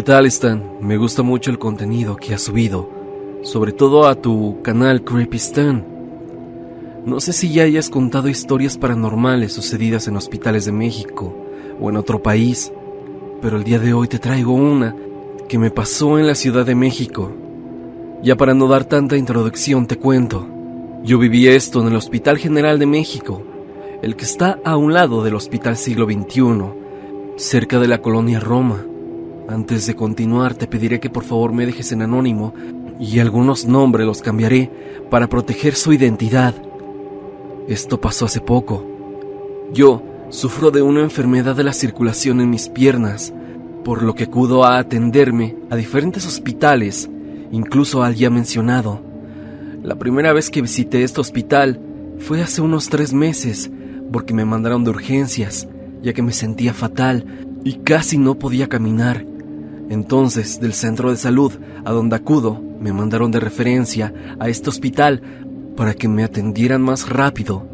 ¿Qué 0.00 0.04
tal, 0.04 0.24
Stan? 0.24 0.78
Me 0.80 0.96
gusta 0.96 1.22
mucho 1.22 1.50
el 1.50 1.58
contenido 1.58 2.16
que 2.16 2.32
has 2.32 2.40
subido, 2.40 2.88
sobre 3.42 3.72
todo 3.72 4.08
a 4.08 4.14
tu 4.14 4.62
canal 4.62 5.04
Creepy 5.04 5.36
Stan. 5.36 5.84
No 7.04 7.20
sé 7.20 7.34
si 7.34 7.52
ya 7.52 7.64
hayas 7.64 7.90
contado 7.90 8.30
historias 8.30 8.78
paranormales 8.78 9.52
sucedidas 9.52 10.08
en 10.08 10.16
hospitales 10.16 10.64
de 10.64 10.72
México 10.72 11.36
o 11.78 11.90
en 11.90 11.98
otro 11.98 12.22
país, 12.22 12.72
pero 13.42 13.58
el 13.58 13.64
día 13.64 13.78
de 13.78 13.92
hoy 13.92 14.08
te 14.08 14.18
traigo 14.18 14.54
una 14.54 14.96
que 15.50 15.58
me 15.58 15.70
pasó 15.70 16.18
en 16.18 16.26
la 16.26 16.34
Ciudad 16.34 16.64
de 16.64 16.74
México. 16.74 17.30
Ya 18.22 18.38
para 18.38 18.54
no 18.54 18.68
dar 18.68 18.86
tanta 18.86 19.18
introducción 19.18 19.86
te 19.86 19.98
cuento. 19.98 20.48
Yo 21.04 21.18
viví 21.18 21.46
esto 21.46 21.82
en 21.82 21.88
el 21.88 21.96
Hospital 21.96 22.38
General 22.38 22.78
de 22.78 22.86
México, 22.86 23.42
el 24.00 24.16
que 24.16 24.24
está 24.24 24.60
a 24.64 24.78
un 24.78 24.94
lado 24.94 25.22
del 25.22 25.34
Hospital 25.34 25.76
Siglo 25.76 26.06
XXI, 26.06 26.42
cerca 27.36 27.78
de 27.78 27.88
la 27.88 28.00
colonia 28.00 28.40
Roma. 28.40 28.86
Antes 29.50 29.84
de 29.88 29.96
continuar, 29.96 30.54
te 30.54 30.68
pediré 30.68 31.00
que 31.00 31.10
por 31.10 31.24
favor 31.24 31.52
me 31.52 31.66
dejes 31.66 31.90
en 31.90 32.02
anónimo 32.02 32.54
y 33.00 33.18
algunos 33.18 33.64
nombres 33.64 34.06
los 34.06 34.22
cambiaré 34.22 34.70
para 35.10 35.26
proteger 35.26 35.74
su 35.74 35.92
identidad. 35.92 36.54
Esto 37.66 38.00
pasó 38.00 38.26
hace 38.26 38.40
poco. 38.40 38.86
Yo 39.72 40.04
sufro 40.28 40.70
de 40.70 40.82
una 40.82 41.00
enfermedad 41.00 41.56
de 41.56 41.64
la 41.64 41.72
circulación 41.72 42.40
en 42.40 42.48
mis 42.48 42.68
piernas, 42.68 43.34
por 43.82 44.04
lo 44.04 44.14
que 44.14 44.24
acudo 44.24 44.62
a 44.62 44.78
atenderme 44.78 45.56
a 45.68 45.74
diferentes 45.74 46.28
hospitales, 46.28 47.10
incluso 47.50 48.04
al 48.04 48.14
ya 48.14 48.30
mencionado. 48.30 49.02
La 49.82 49.96
primera 49.96 50.32
vez 50.32 50.48
que 50.48 50.62
visité 50.62 51.02
este 51.02 51.20
hospital 51.20 51.80
fue 52.18 52.40
hace 52.40 52.62
unos 52.62 52.88
tres 52.88 53.12
meses, 53.12 53.68
porque 54.12 54.32
me 54.32 54.44
mandaron 54.44 54.84
de 54.84 54.90
urgencias, 54.90 55.66
ya 56.02 56.12
que 56.12 56.22
me 56.22 56.32
sentía 56.32 56.72
fatal 56.72 57.24
y 57.64 57.78
casi 57.78 58.16
no 58.16 58.38
podía 58.38 58.68
caminar. 58.68 59.29
Entonces, 59.90 60.60
del 60.60 60.72
centro 60.72 61.10
de 61.10 61.16
salud 61.16 61.52
a 61.84 61.90
donde 61.90 62.14
acudo, 62.14 62.62
me 62.80 62.92
mandaron 62.92 63.32
de 63.32 63.40
referencia 63.40 64.14
a 64.38 64.48
este 64.48 64.70
hospital 64.70 65.20
para 65.76 65.94
que 65.94 66.06
me 66.06 66.22
atendieran 66.22 66.80
más 66.80 67.08
rápido. 67.08 67.66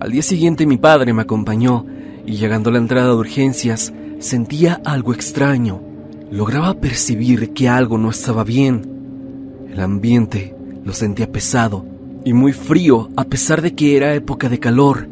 Al 0.00 0.10
día 0.10 0.22
siguiente 0.22 0.64
mi 0.64 0.78
padre 0.78 1.12
me 1.12 1.20
acompañó 1.20 1.84
y 2.24 2.36
llegando 2.36 2.70
a 2.70 2.72
la 2.72 2.78
entrada 2.78 3.08
de 3.08 3.14
urgencias 3.14 3.92
sentía 4.20 4.80
algo 4.86 5.12
extraño. 5.12 5.82
Lograba 6.30 6.80
percibir 6.80 7.52
que 7.52 7.68
algo 7.68 7.98
no 7.98 8.08
estaba 8.08 8.42
bien. 8.42 9.66
El 9.70 9.80
ambiente 9.80 10.56
lo 10.82 10.94
sentía 10.94 11.30
pesado 11.30 11.84
y 12.24 12.32
muy 12.32 12.54
frío 12.54 13.10
a 13.16 13.24
pesar 13.24 13.60
de 13.60 13.74
que 13.74 13.98
era 13.98 14.14
época 14.14 14.48
de 14.48 14.58
calor. 14.58 15.08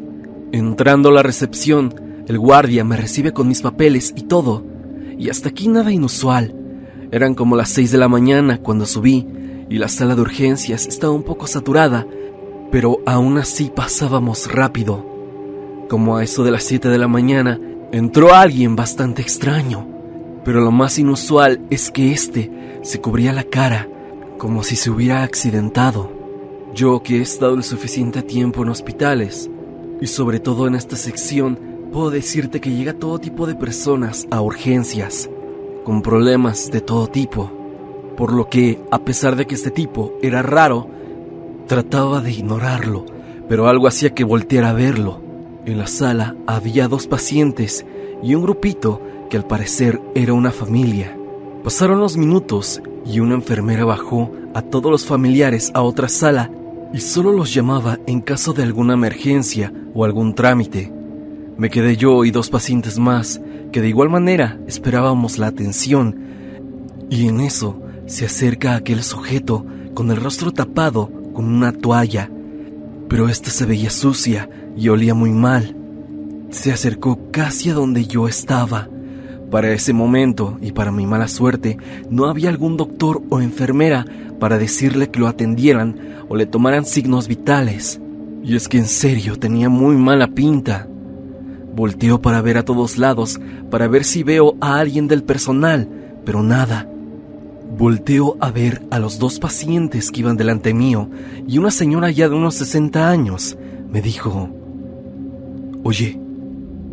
Entrando 0.51 1.09
a 1.09 1.11
la 1.11 1.21
recepción, 1.21 1.93
el 2.27 2.39
guardia 2.39 2.83
me 2.83 2.97
recibe 2.97 3.33
con 3.33 3.47
mis 3.47 3.61
papeles 3.61 4.13
y 4.15 4.23
todo 4.23 4.63
y 5.19 5.29
hasta 5.29 5.49
aquí 5.49 5.67
nada 5.67 5.91
inusual. 5.91 6.55
Eran 7.11 7.35
como 7.35 7.55
las 7.55 7.69
seis 7.69 7.91
de 7.91 7.97
la 7.97 8.07
mañana 8.07 8.59
cuando 8.59 8.85
subí 8.85 9.27
y 9.69 9.77
la 9.77 9.89
sala 9.89 10.15
de 10.15 10.21
urgencias 10.21 10.87
estaba 10.87 11.13
un 11.13 11.23
poco 11.23 11.45
saturada, 11.45 12.07
pero 12.71 12.99
aún 13.05 13.37
así 13.37 13.71
pasábamos 13.75 14.51
rápido. 14.51 15.05
Como 15.89 16.17
a 16.17 16.23
eso 16.23 16.43
de 16.43 16.51
las 16.51 16.63
siete 16.63 16.87
de 16.87 16.97
la 16.97 17.07
mañana, 17.07 17.59
entró 17.91 18.33
alguien 18.33 18.75
bastante 18.75 19.21
extraño, 19.21 19.85
pero 20.45 20.61
lo 20.61 20.71
más 20.71 20.97
inusual 20.97 21.59
es 21.69 21.91
que 21.91 22.11
éste 22.11 22.79
se 22.81 23.01
cubría 23.01 23.33
la 23.33 23.43
cara 23.43 23.89
como 24.37 24.63
si 24.63 24.77
se 24.77 24.89
hubiera 24.89 25.23
accidentado. 25.23 26.11
Yo 26.73 27.03
que 27.03 27.17
he 27.17 27.21
estado 27.21 27.55
el 27.55 27.63
suficiente 27.63 28.21
tiempo 28.21 28.63
en 28.63 28.69
hospitales, 28.69 29.49
y 29.99 30.07
sobre 30.07 30.39
todo 30.39 30.65
en 30.67 30.75
esta 30.75 30.95
sección, 30.95 31.59
puedo 31.91 32.11
decirte 32.11 32.61
que 32.61 32.71
llega 32.71 32.93
todo 32.93 33.19
tipo 33.19 33.47
de 33.47 33.55
personas 33.55 34.27
a 34.31 34.41
urgencias, 34.41 35.29
con 35.83 36.01
problemas 36.01 36.71
de 36.71 36.81
todo 36.81 37.07
tipo, 37.07 37.51
por 38.15 38.33
lo 38.33 38.49
que, 38.49 38.79
a 38.91 38.99
pesar 38.99 39.35
de 39.35 39.47
que 39.47 39.55
este 39.55 39.71
tipo 39.71 40.13
era 40.21 40.41
raro, 40.41 40.87
trataba 41.67 42.21
de 42.21 42.31
ignorarlo, 42.31 43.05
pero 43.47 43.67
algo 43.67 43.87
hacía 43.87 44.13
que 44.13 44.23
volteara 44.23 44.69
a 44.69 44.73
verlo. 44.73 45.21
En 45.65 45.77
la 45.77 45.87
sala 45.87 46.35
había 46.47 46.87
dos 46.87 47.07
pacientes 47.07 47.85
y 48.21 48.35
un 48.35 48.41
grupito 48.41 49.01
que 49.29 49.37
al 49.37 49.45
parecer 49.45 50.01
era 50.15 50.33
una 50.33 50.51
familia. 50.51 51.15
Pasaron 51.63 51.99
los 51.99 52.17
minutos 52.17 52.81
y 53.05 53.19
una 53.19 53.35
enfermera 53.35 53.85
bajó 53.85 54.31
a 54.53 54.61
todos 54.61 54.91
los 54.91 55.05
familiares 55.05 55.71
a 55.73 55.81
otra 55.81 56.09
sala 56.09 56.51
y 56.93 57.01
solo 57.01 57.31
los 57.31 57.53
llamaba 57.53 57.99
en 58.07 58.21
caso 58.21 58.53
de 58.53 58.63
alguna 58.63 58.93
emergencia 58.93 59.71
o 59.93 60.05
algún 60.05 60.33
trámite. 60.33 60.98
Me 61.59 61.69
quedé 61.69 61.97
yo 61.97 62.23
y 62.23 62.31
dos 62.31 62.49
pacientes 62.49 62.97
más, 62.97 63.41
que 63.73 63.81
de 63.81 63.89
igual 63.89 64.07
manera 64.09 64.57
esperábamos 64.65 65.37
la 65.37 65.47
atención, 65.47 66.15
y 67.09 67.27
en 67.27 67.41
eso 67.41 67.81
se 68.05 68.25
acerca 68.25 68.75
aquel 68.75 69.03
sujeto 69.03 69.65
con 69.93 70.09
el 70.09 70.15
rostro 70.15 70.53
tapado 70.53 71.11
con 71.33 71.43
una 71.43 71.73
toalla, 71.73 72.31
pero 73.09 73.27
esta 73.27 73.49
se 73.49 73.65
veía 73.65 73.89
sucia 73.89 74.49
y 74.77 74.87
olía 74.87 75.13
muy 75.13 75.31
mal. 75.31 75.75
Se 76.49 76.71
acercó 76.71 77.29
casi 77.29 77.71
a 77.71 77.73
donde 77.73 78.05
yo 78.05 78.29
estaba. 78.29 78.87
Para 79.51 79.73
ese 79.73 79.91
momento, 79.91 80.57
y 80.61 80.71
para 80.71 80.93
mi 80.93 81.05
mala 81.05 81.27
suerte, 81.27 81.77
no 82.09 82.27
había 82.27 82.51
algún 82.51 82.77
doctor 82.77 83.21
o 83.29 83.41
enfermera 83.41 84.05
para 84.39 84.57
decirle 84.57 85.09
que 85.09 85.19
lo 85.19 85.27
atendieran 85.27 86.23
o 86.29 86.37
le 86.37 86.45
tomaran 86.45 86.85
signos 86.85 87.27
vitales. 87.27 87.99
Y 88.45 88.55
es 88.55 88.69
que 88.69 88.77
en 88.77 88.87
serio 88.87 89.37
tenía 89.37 89.67
muy 89.67 89.97
mala 89.97 90.27
pinta. 90.27 90.87
Volteo 91.79 92.21
para 92.21 92.41
ver 92.41 92.57
a 92.57 92.65
todos 92.65 92.97
lados, 92.97 93.39
para 93.71 93.87
ver 93.87 94.03
si 94.03 94.21
veo 94.21 94.57
a 94.59 94.79
alguien 94.79 95.07
del 95.07 95.23
personal, 95.23 95.87
pero 96.25 96.43
nada. 96.43 96.89
Volteo 97.77 98.35
a 98.41 98.51
ver 98.51 98.81
a 98.91 98.99
los 98.99 99.17
dos 99.17 99.39
pacientes 99.39 100.11
que 100.11 100.19
iban 100.19 100.35
delante 100.35 100.73
mío 100.73 101.09
y 101.47 101.57
una 101.57 101.71
señora 101.71 102.11
ya 102.11 102.27
de 102.27 102.35
unos 102.35 102.55
60 102.55 103.09
años 103.09 103.57
me 103.89 104.01
dijo, 104.01 104.49
Oye, 105.81 106.19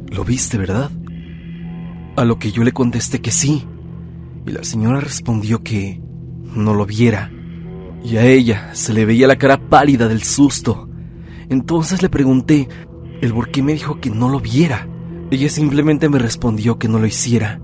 ¿lo 0.07 0.25
viste, 0.25 0.57
verdad? 0.57 0.93
A 2.15 2.25
lo 2.25 2.39
que 2.39 2.53
yo 2.53 2.63
le 2.63 2.71
contesté 2.71 3.21
que 3.21 3.33
sí, 3.33 3.65
y 4.47 4.53
la 4.53 4.63
señora 4.63 5.01
respondió 5.01 5.65
que 5.65 6.01
no 6.55 6.75
lo 6.75 6.87
viera, 6.87 7.33
y 8.05 8.19
a 8.19 8.25
ella 8.25 8.71
se 8.73 8.93
le 8.93 9.05
veía 9.05 9.27
la 9.27 9.37
cara 9.37 9.59
pálida 9.69 10.07
del 10.07 10.23
susto. 10.23 10.89
Entonces 11.49 12.03
le 12.03 12.09
pregunté 12.09 12.69
el 13.21 13.33
por 13.33 13.51
qué 13.51 13.63
me 13.63 13.73
dijo 13.73 14.01
que 14.01 14.11
no 14.11 14.29
lo 14.29 14.41
viera. 14.41 14.89
Ella 15.31 15.49
simplemente 15.49 16.09
me 16.09 16.19
respondió 16.19 16.79
que 16.79 16.89
no 16.89 16.99
lo 16.99 17.07
hiciera. 17.07 17.61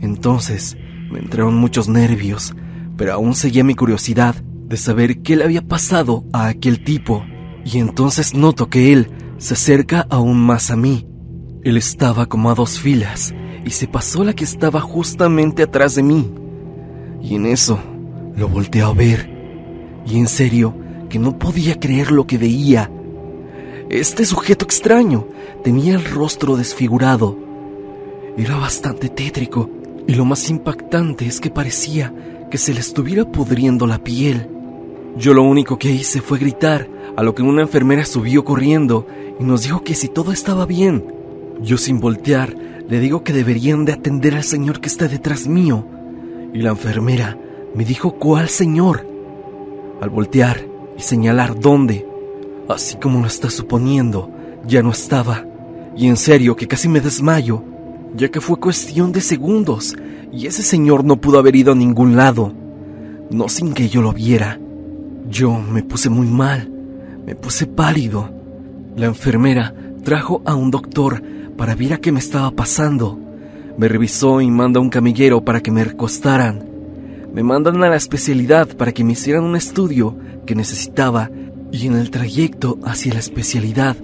Entonces 0.00 0.76
me 1.10 1.20
entraron 1.20 1.54
muchos 1.54 1.88
nervios, 1.88 2.54
pero 2.96 3.14
aún 3.14 3.34
seguía 3.34 3.64
mi 3.64 3.74
curiosidad 3.74 4.34
de 4.66 4.76
saber 4.76 5.22
qué 5.22 5.36
le 5.36 5.44
había 5.44 5.62
pasado 5.62 6.24
a 6.32 6.46
aquel 6.46 6.82
tipo. 6.82 7.24
Y 7.64 7.78
entonces 7.78 8.34
noto 8.34 8.68
que 8.68 8.92
él 8.92 9.08
se 9.38 9.54
acerca 9.54 10.06
aún 10.10 10.38
más 10.38 10.70
a 10.70 10.76
mí. 10.76 11.06
Él 11.62 11.76
estaba 11.76 12.26
como 12.26 12.50
a 12.50 12.54
dos 12.54 12.78
filas 12.78 13.34
y 13.64 13.70
se 13.70 13.86
pasó 13.86 14.24
la 14.24 14.32
que 14.32 14.44
estaba 14.44 14.80
justamente 14.80 15.62
atrás 15.62 15.94
de 15.94 16.02
mí. 16.02 16.32
Y 17.22 17.36
en 17.36 17.46
eso 17.46 17.78
lo 18.36 18.48
volteé 18.48 18.82
a 18.82 18.92
ver. 18.92 19.30
Y 20.06 20.18
en 20.18 20.26
serio 20.26 20.74
que 21.08 21.18
no 21.18 21.38
podía 21.38 21.78
creer 21.78 22.10
lo 22.10 22.26
que 22.26 22.38
veía. 22.38 22.90
Este 23.92 24.24
sujeto 24.24 24.64
extraño 24.64 25.26
tenía 25.62 25.96
el 25.96 26.04
rostro 26.06 26.56
desfigurado. 26.56 27.36
Era 28.38 28.56
bastante 28.56 29.10
tétrico 29.10 29.68
y 30.06 30.14
lo 30.14 30.24
más 30.24 30.48
impactante 30.48 31.26
es 31.26 31.40
que 31.40 31.50
parecía 31.50 32.10
que 32.50 32.56
se 32.56 32.72
le 32.72 32.80
estuviera 32.80 33.26
pudriendo 33.26 33.86
la 33.86 33.98
piel. 33.98 34.48
Yo 35.18 35.34
lo 35.34 35.42
único 35.42 35.78
que 35.78 35.90
hice 35.90 36.22
fue 36.22 36.38
gritar, 36.38 36.88
a 37.16 37.22
lo 37.22 37.34
que 37.34 37.42
una 37.42 37.60
enfermera 37.60 38.06
subió 38.06 38.46
corriendo 38.46 39.06
y 39.38 39.44
nos 39.44 39.64
dijo 39.64 39.84
que 39.84 39.94
si 39.94 40.08
todo 40.08 40.32
estaba 40.32 40.64
bien. 40.64 41.04
Yo 41.60 41.76
sin 41.76 42.00
voltear 42.00 42.56
le 42.88 42.98
digo 42.98 43.22
que 43.22 43.34
deberían 43.34 43.84
de 43.84 43.92
atender 43.92 44.36
al 44.36 44.44
señor 44.44 44.80
que 44.80 44.88
está 44.88 45.06
detrás 45.06 45.46
mío. 45.46 45.84
Y 46.54 46.62
la 46.62 46.70
enfermera 46.70 47.36
me 47.74 47.84
dijo 47.84 48.12
cuál 48.12 48.48
señor. 48.48 49.06
Al 50.00 50.08
voltear 50.08 50.66
y 50.96 51.02
señalar 51.02 51.60
dónde, 51.60 52.06
así 52.72 52.96
como 52.96 53.20
lo 53.20 53.26
está 53.26 53.50
suponiendo, 53.50 54.30
ya 54.66 54.82
no 54.82 54.90
estaba. 54.90 55.44
Y 55.96 56.08
en 56.08 56.16
serio 56.16 56.56
que 56.56 56.66
casi 56.66 56.88
me 56.88 57.00
desmayo, 57.00 57.62
ya 58.16 58.28
que 58.28 58.40
fue 58.40 58.58
cuestión 58.58 59.12
de 59.12 59.20
segundos 59.20 59.94
y 60.32 60.46
ese 60.46 60.62
señor 60.62 61.04
no 61.04 61.16
pudo 61.16 61.38
haber 61.38 61.56
ido 61.56 61.72
a 61.72 61.76
ningún 61.76 62.16
lado, 62.16 62.52
no 63.30 63.48
sin 63.48 63.74
que 63.74 63.88
yo 63.88 64.02
lo 64.02 64.12
viera. 64.12 64.58
Yo 65.28 65.58
me 65.58 65.82
puse 65.82 66.08
muy 66.08 66.26
mal, 66.26 66.70
me 67.26 67.34
puse 67.34 67.66
pálido. 67.66 68.30
La 68.96 69.06
enfermera 69.06 69.74
trajo 70.02 70.42
a 70.44 70.54
un 70.54 70.70
doctor 70.70 71.22
para 71.56 71.74
ver 71.74 71.94
a 71.94 71.98
qué 71.98 72.12
me 72.12 72.18
estaba 72.18 72.50
pasando. 72.50 73.18
Me 73.76 73.88
revisó 73.88 74.40
y 74.40 74.50
manda 74.50 74.78
a 74.78 74.82
un 74.82 74.90
camillero 74.90 75.44
para 75.44 75.60
que 75.60 75.70
me 75.70 75.84
recostaran. 75.84 76.64
Me 77.32 77.42
mandan 77.42 77.82
a 77.82 77.88
la 77.88 77.96
especialidad 77.96 78.76
para 78.76 78.92
que 78.92 79.04
me 79.04 79.12
hicieran 79.12 79.44
un 79.44 79.56
estudio 79.56 80.16
que 80.44 80.54
necesitaba 80.54 81.30
y 81.72 81.86
en 81.86 81.94
el 81.96 82.10
trayecto 82.10 82.78
hacia 82.84 83.14
la 83.14 83.20
especialidad 83.20 83.96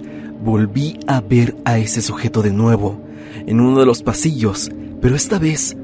volví 0.43 0.99
a 1.07 1.21
ver 1.21 1.55
a 1.65 1.77
ese 1.77 2.01
sujeto 2.01 2.41
de 2.41 2.51
nuevo, 2.51 2.99
en 3.45 3.61
uno 3.61 3.79
de 3.79 3.85
los 3.85 4.01
pasillos, 4.01 4.69
pero 5.01 5.15
esta 5.15 5.37
vez 5.37 5.77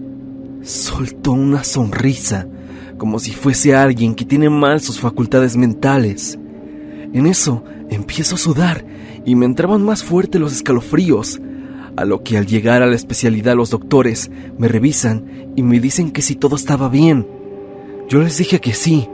soltó 0.63 1.31
una 1.31 1.63
sonrisa, 1.63 2.47
como 2.97 3.19
si 3.19 3.31
fuese 3.31 3.75
alguien 3.75 4.15
que 4.15 4.25
tiene 4.25 4.49
mal 4.49 4.81
sus 4.81 4.99
facultades 4.99 5.55
mentales. 5.55 6.39
En 7.13 7.27
eso 7.27 7.63
empiezo 7.89 8.35
a 8.35 8.39
sudar 8.39 8.85
y 9.25 9.35
me 9.35 9.45
entraban 9.45 9.83
más 9.83 10.03
fuerte 10.03 10.39
los 10.39 10.53
escalofríos, 10.53 11.39
a 11.95 12.03
lo 12.03 12.23
que 12.23 12.38
al 12.38 12.45
llegar 12.45 12.81
a 12.81 12.88
la 12.88 12.95
especialidad 12.95 13.55
los 13.55 13.69
doctores 13.69 14.29
me 14.57 14.67
revisan 14.67 15.53
y 15.55 15.61
me 15.61 15.79
dicen 15.79 16.11
que 16.11 16.21
si 16.21 16.35
todo 16.35 16.55
estaba 16.55 16.89
bien. 16.89 17.27
Yo 18.09 18.21
les 18.21 18.38
dije 18.38 18.59
que 18.59 18.73
sí, 18.73 19.07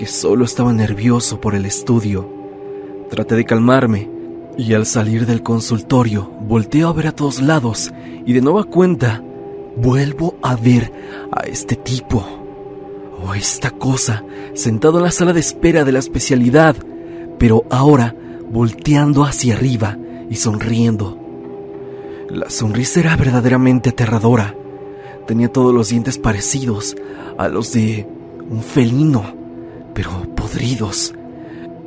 que 0.00 0.06
solo 0.06 0.46
estaba 0.46 0.72
nervioso 0.72 1.42
por 1.42 1.54
el 1.54 1.66
estudio. 1.66 2.26
Traté 3.10 3.36
de 3.36 3.44
calmarme 3.44 4.08
y 4.56 4.72
al 4.72 4.86
salir 4.86 5.26
del 5.26 5.42
consultorio 5.42 6.32
volteo 6.40 6.88
a 6.88 6.94
ver 6.94 7.08
a 7.08 7.12
todos 7.12 7.42
lados 7.42 7.92
y 8.24 8.32
de 8.32 8.40
nueva 8.40 8.64
cuenta 8.64 9.22
vuelvo 9.76 10.36
a 10.40 10.56
ver 10.56 10.90
a 11.30 11.42
este 11.42 11.76
tipo 11.76 12.26
o 13.22 13.34
esta 13.34 13.72
cosa 13.72 14.24
sentado 14.54 14.96
en 14.96 15.04
la 15.04 15.10
sala 15.10 15.34
de 15.34 15.40
espera 15.40 15.84
de 15.84 15.92
la 15.92 15.98
especialidad, 15.98 16.76
pero 17.38 17.64
ahora 17.68 18.16
volteando 18.50 19.24
hacia 19.24 19.54
arriba 19.54 19.98
y 20.30 20.36
sonriendo. 20.36 21.18
La 22.30 22.48
sonrisa 22.48 23.00
era 23.00 23.16
verdaderamente 23.16 23.90
aterradora. 23.90 24.54
Tenía 25.26 25.52
todos 25.52 25.74
los 25.74 25.90
dientes 25.90 26.16
parecidos 26.16 26.96
a 27.36 27.48
los 27.48 27.74
de 27.74 28.08
un 28.48 28.62
felino, 28.62 29.39
pero 29.94 30.10
podridos. 30.34 31.14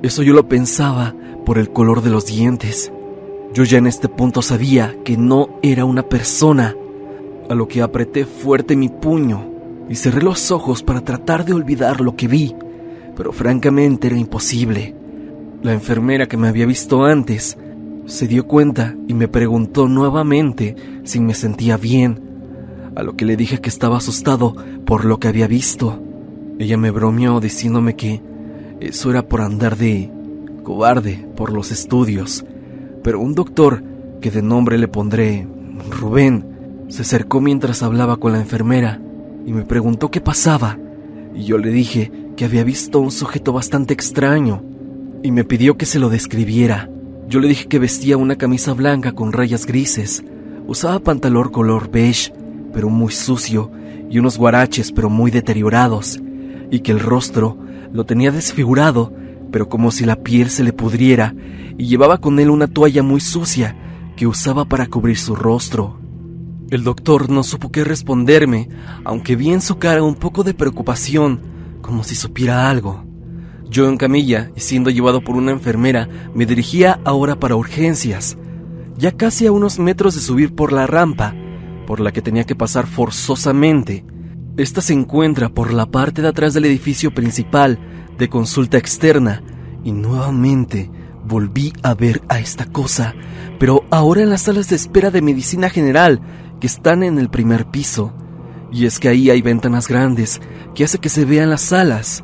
Eso 0.01 0.23
yo 0.23 0.33
lo 0.33 0.47
pensaba 0.47 1.15
por 1.45 1.57
el 1.57 1.71
color 1.71 2.01
de 2.01 2.09
los 2.09 2.25
dientes. 2.25 2.91
Yo 3.53 3.63
ya 3.63 3.77
en 3.77 3.87
este 3.87 4.09
punto 4.09 4.41
sabía 4.41 4.95
que 5.03 5.17
no 5.17 5.59
era 5.61 5.85
una 5.85 6.03
persona, 6.03 6.75
a 7.49 7.55
lo 7.55 7.67
que 7.67 7.81
apreté 7.81 8.25
fuerte 8.25 8.75
mi 8.75 8.89
puño 8.89 9.49
y 9.89 9.95
cerré 9.95 10.21
los 10.21 10.51
ojos 10.51 10.81
para 10.81 11.01
tratar 11.01 11.45
de 11.45 11.53
olvidar 11.53 12.01
lo 12.01 12.15
que 12.15 12.27
vi, 12.27 12.55
pero 13.15 13.31
francamente 13.31 14.07
era 14.07 14.17
imposible. 14.17 14.95
La 15.61 15.73
enfermera 15.73 16.27
que 16.27 16.37
me 16.37 16.47
había 16.47 16.65
visto 16.65 17.05
antes 17.05 17.57
se 18.05 18.27
dio 18.27 18.47
cuenta 18.47 18.95
y 19.07 19.13
me 19.13 19.27
preguntó 19.27 19.87
nuevamente 19.87 20.75
si 21.03 21.19
me 21.19 21.33
sentía 21.33 21.77
bien, 21.77 22.19
a 22.95 23.03
lo 23.03 23.15
que 23.15 23.25
le 23.25 23.37
dije 23.37 23.61
que 23.61 23.69
estaba 23.69 23.97
asustado 23.97 24.55
por 24.85 25.05
lo 25.05 25.19
que 25.19 25.27
había 25.27 25.47
visto. 25.47 26.01
Ella 26.59 26.77
me 26.77 26.91
bromeó 26.91 27.39
diciéndome 27.39 27.95
que 27.95 28.21
eso 28.79 29.09
era 29.09 29.27
por 29.27 29.41
andar 29.41 29.77
de 29.77 30.11
cobarde 30.63 31.25
por 31.35 31.51
los 31.51 31.71
estudios, 31.71 32.45
pero 33.03 33.19
un 33.19 33.35
doctor, 33.35 33.83
que 34.21 34.31
de 34.31 34.41
nombre 34.41 34.77
le 34.77 34.87
pondré 34.87 35.47
Rubén, 35.89 36.45
se 36.87 37.01
acercó 37.01 37.41
mientras 37.41 37.83
hablaba 37.83 38.17
con 38.17 38.31
la 38.31 38.39
enfermera 38.39 39.01
y 39.45 39.51
me 39.51 39.63
preguntó 39.63 40.09
qué 40.09 40.21
pasaba, 40.21 40.77
y 41.35 41.43
yo 41.43 41.57
le 41.57 41.69
dije 41.69 42.11
que 42.37 42.45
había 42.45 42.63
visto 42.63 42.99
un 42.99 43.11
sujeto 43.11 43.51
bastante 43.51 43.93
extraño, 43.93 44.63
y 45.21 45.31
me 45.31 45.43
pidió 45.43 45.77
que 45.77 45.85
se 45.85 45.99
lo 45.99 46.09
describiera. 46.09 46.89
Yo 47.27 47.39
le 47.39 47.47
dije 47.47 47.67
que 47.67 47.79
vestía 47.79 48.17
una 48.17 48.37
camisa 48.37 48.73
blanca 48.73 49.13
con 49.13 49.33
rayas 49.33 49.65
grises, 49.65 50.23
usaba 50.67 50.99
pantalón 50.99 51.49
color 51.49 51.89
beige, 51.91 52.33
pero 52.73 52.89
muy 52.89 53.11
sucio, 53.11 53.71
y 54.09 54.19
unos 54.19 54.37
guaraches, 54.37 54.91
pero 54.91 55.09
muy 55.09 55.31
deteriorados, 55.31 56.21
y 56.73 56.79
que 56.79 56.91
el 56.91 56.99
rostro 56.99 57.55
lo 57.91 58.03
tenía 58.03 58.31
desfigurado, 58.31 59.13
pero 59.51 59.69
como 59.69 59.91
si 59.91 60.05
la 60.05 60.23
piel 60.23 60.49
se 60.49 60.63
le 60.63 60.73
pudriera, 60.73 61.35
y 61.77 61.85
llevaba 61.85 62.17
con 62.17 62.39
él 62.39 62.49
una 62.49 62.67
toalla 62.67 63.03
muy 63.03 63.21
sucia 63.21 63.77
que 64.15 64.25
usaba 64.25 64.65
para 64.65 64.87
cubrir 64.87 65.15
su 65.19 65.35
rostro. 65.35 65.99
El 66.71 66.83
doctor 66.83 67.29
no 67.29 67.43
supo 67.43 67.71
qué 67.71 67.83
responderme, 67.83 68.69
aunque 69.05 69.35
vi 69.35 69.51
en 69.51 69.61
su 69.61 69.77
cara 69.77 70.01
un 70.01 70.15
poco 70.15 70.43
de 70.43 70.55
preocupación, 70.55 71.41
como 71.83 72.03
si 72.03 72.15
supiera 72.15 72.71
algo. 72.71 73.05
Yo 73.69 73.87
en 73.87 73.97
camilla 73.97 74.49
y 74.55 74.61
siendo 74.61 74.89
llevado 74.89 75.23
por 75.23 75.35
una 75.35 75.51
enfermera, 75.51 76.09
me 76.33 76.47
dirigía 76.47 76.99
ahora 77.05 77.39
para 77.39 77.55
urgencias, 77.55 78.35
ya 78.97 79.11
casi 79.11 79.45
a 79.45 79.51
unos 79.51 79.77
metros 79.77 80.15
de 80.15 80.21
subir 80.21 80.55
por 80.55 80.73
la 80.73 80.87
rampa, 80.87 81.35
por 81.85 81.99
la 81.99 82.11
que 82.11 82.23
tenía 82.23 82.45
que 82.45 82.55
pasar 82.55 82.87
forzosamente. 82.87 84.07
Esta 84.55 84.81
se 84.81 84.93
encuentra 84.93 85.49
por 85.49 85.73
la 85.73 85.87
parte 85.87 86.21
de 86.21 86.27
atrás 86.27 86.53
del 86.53 86.65
edificio 86.65 87.11
principal 87.11 87.79
de 88.19 88.29
consulta 88.29 88.77
externa 88.77 89.41
y 89.83 89.91
nuevamente 89.91 90.91
volví 91.25 91.73
a 91.81 91.95
ver 91.95 92.21
a 92.29 92.39
esta 92.39 92.65
cosa, 92.65 93.15
pero 93.57 93.83
ahora 93.89 94.21
en 94.21 94.29
las 94.29 94.43
salas 94.43 94.69
de 94.69 94.75
espera 94.75 95.09
de 95.09 95.23
medicina 95.23 95.69
general 95.71 96.21
que 96.59 96.67
están 96.67 97.01
en 97.01 97.17
el 97.17 97.29
primer 97.29 97.65
piso. 97.65 98.13
Y 98.71 98.85
es 98.85 98.99
que 98.99 99.09
ahí 99.09 99.31
hay 99.31 99.41
ventanas 99.41 99.87
grandes 99.87 100.39
que 100.75 100.83
hace 100.83 100.99
que 100.99 101.09
se 101.09 101.25
vean 101.25 101.49
las 101.49 101.61
salas. 101.61 102.23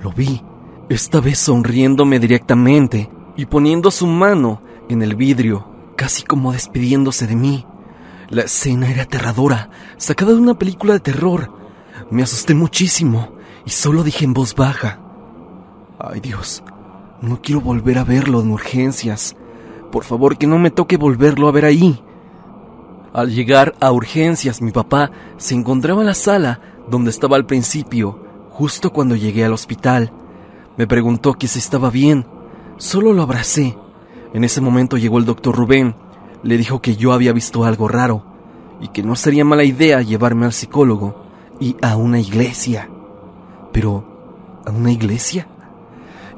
Lo 0.00 0.12
vi 0.12 0.42
esta 0.88 1.20
vez 1.20 1.40
sonriéndome 1.40 2.20
directamente 2.20 3.10
y 3.36 3.46
poniendo 3.46 3.90
su 3.90 4.06
mano 4.06 4.62
en 4.88 5.02
el 5.02 5.16
vidrio, 5.16 5.66
casi 5.96 6.22
como 6.22 6.52
despidiéndose 6.52 7.26
de 7.26 7.34
mí. 7.34 7.66
La 8.30 8.42
escena 8.42 8.90
era 8.90 9.04
aterradora, 9.04 9.70
sacada 9.96 10.32
de 10.32 10.38
una 10.38 10.58
película 10.58 10.92
de 10.92 11.00
terror. 11.00 11.50
Me 12.10 12.22
asusté 12.22 12.54
muchísimo 12.54 13.30
y 13.64 13.70
solo 13.70 14.02
dije 14.02 14.26
en 14.26 14.34
voz 14.34 14.54
baja, 14.54 15.00
Ay 15.98 16.20
Dios, 16.20 16.62
no 17.22 17.40
quiero 17.40 17.62
volver 17.62 17.98
a 17.98 18.04
verlo 18.04 18.42
en 18.42 18.50
urgencias. 18.50 19.34
Por 19.90 20.04
favor, 20.04 20.36
que 20.36 20.46
no 20.46 20.58
me 20.58 20.70
toque 20.70 20.98
volverlo 20.98 21.48
a 21.48 21.52
ver 21.52 21.64
ahí. 21.64 22.02
Al 23.14 23.30
llegar 23.30 23.74
a 23.80 23.90
urgencias, 23.92 24.60
mi 24.60 24.72
papá 24.72 25.10
se 25.38 25.54
encontraba 25.54 26.02
en 26.02 26.06
la 26.08 26.14
sala 26.14 26.60
donde 26.90 27.10
estaba 27.10 27.36
al 27.36 27.46
principio, 27.46 28.22
justo 28.50 28.92
cuando 28.92 29.16
llegué 29.16 29.46
al 29.46 29.54
hospital. 29.54 30.12
Me 30.76 30.86
preguntó 30.86 31.32
que 31.32 31.48
si 31.48 31.58
estaba 31.58 31.90
bien. 31.90 32.26
Solo 32.76 33.14
lo 33.14 33.22
abracé. 33.22 33.76
En 34.34 34.44
ese 34.44 34.60
momento 34.60 34.98
llegó 34.98 35.18
el 35.18 35.24
doctor 35.24 35.56
Rubén. 35.56 35.96
Le 36.42 36.56
dijo 36.56 36.80
que 36.80 36.96
yo 36.96 37.12
había 37.12 37.32
visto 37.32 37.64
algo 37.64 37.88
raro 37.88 38.22
y 38.80 38.88
que 38.88 39.02
no 39.02 39.16
sería 39.16 39.44
mala 39.44 39.64
idea 39.64 40.02
llevarme 40.02 40.46
al 40.46 40.52
psicólogo 40.52 41.24
y 41.60 41.76
a 41.82 41.96
una 41.96 42.20
iglesia. 42.20 42.88
Pero, 43.72 44.04
¿a 44.64 44.70
una 44.70 44.92
iglesia? 44.92 45.48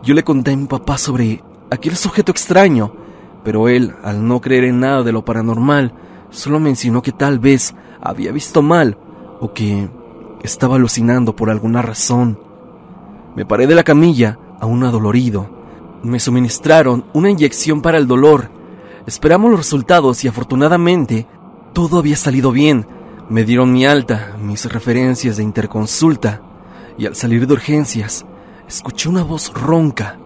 Yo 0.02 0.14
le 0.14 0.24
conté 0.24 0.52
a 0.52 0.56
mi 0.56 0.66
papá 0.66 0.96
sobre 0.96 1.42
aquel 1.70 1.96
sujeto 1.96 2.32
extraño, 2.32 2.92
pero 3.44 3.68
él, 3.68 3.94
al 4.02 4.26
no 4.26 4.40
creer 4.40 4.64
en 4.64 4.80
nada 4.80 5.02
de 5.02 5.12
lo 5.12 5.24
paranormal, 5.24 5.92
solo 6.30 6.60
mencionó 6.60 7.02
que 7.02 7.12
tal 7.12 7.38
vez 7.38 7.74
había 8.00 8.32
visto 8.32 8.62
mal 8.62 8.96
o 9.40 9.52
que 9.52 9.88
estaba 10.42 10.76
alucinando 10.76 11.36
por 11.36 11.50
alguna 11.50 11.82
razón. 11.82 12.38
Me 13.36 13.44
paré 13.44 13.66
de 13.66 13.74
la 13.74 13.84
camilla, 13.84 14.38
aún 14.60 14.84
adolorido. 14.84 15.48
Me 16.02 16.18
suministraron 16.18 17.04
una 17.12 17.30
inyección 17.30 17.82
para 17.82 17.98
el 17.98 18.06
dolor. 18.06 18.50
Esperamos 19.06 19.50
los 19.50 19.60
resultados 19.60 20.24
y 20.24 20.28
afortunadamente 20.28 21.26
todo 21.72 21.98
había 21.98 22.16
salido 22.16 22.52
bien. 22.52 22.86
Me 23.28 23.44
dieron 23.44 23.72
mi 23.72 23.86
alta, 23.86 24.36
mis 24.40 24.64
referencias 24.70 25.36
de 25.36 25.42
interconsulta, 25.42 26.42
y 26.98 27.06
al 27.06 27.14
salir 27.14 27.46
de 27.46 27.52
urgencias, 27.54 28.26
escuché 28.68 29.08
una 29.08 29.22
voz 29.22 29.52
ronca, 29.54 30.18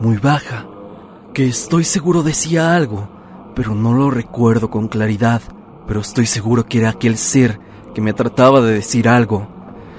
muy 0.00 0.18
baja, 0.18 0.66
que 1.34 1.46
estoy 1.46 1.84
seguro 1.84 2.22
decía 2.22 2.76
algo, 2.76 3.08
pero 3.54 3.74
no 3.74 3.94
lo 3.94 4.10
recuerdo 4.10 4.70
con 4.70 4.88
claridad, 4.88 5.42
pero 5.86 6.00
estoy 6.00 6.26
seguro 6.26 6.66
que 6.66 6.78
era 6.78 6.90
aquel 6.90 7.16
ser 7.18 7.58
que 7.94 8.00
me 8.00 8.12
trataba 8.12 8.60
de 8.60 8.74
decir 8.74 9.08
algo. 9.08 9.48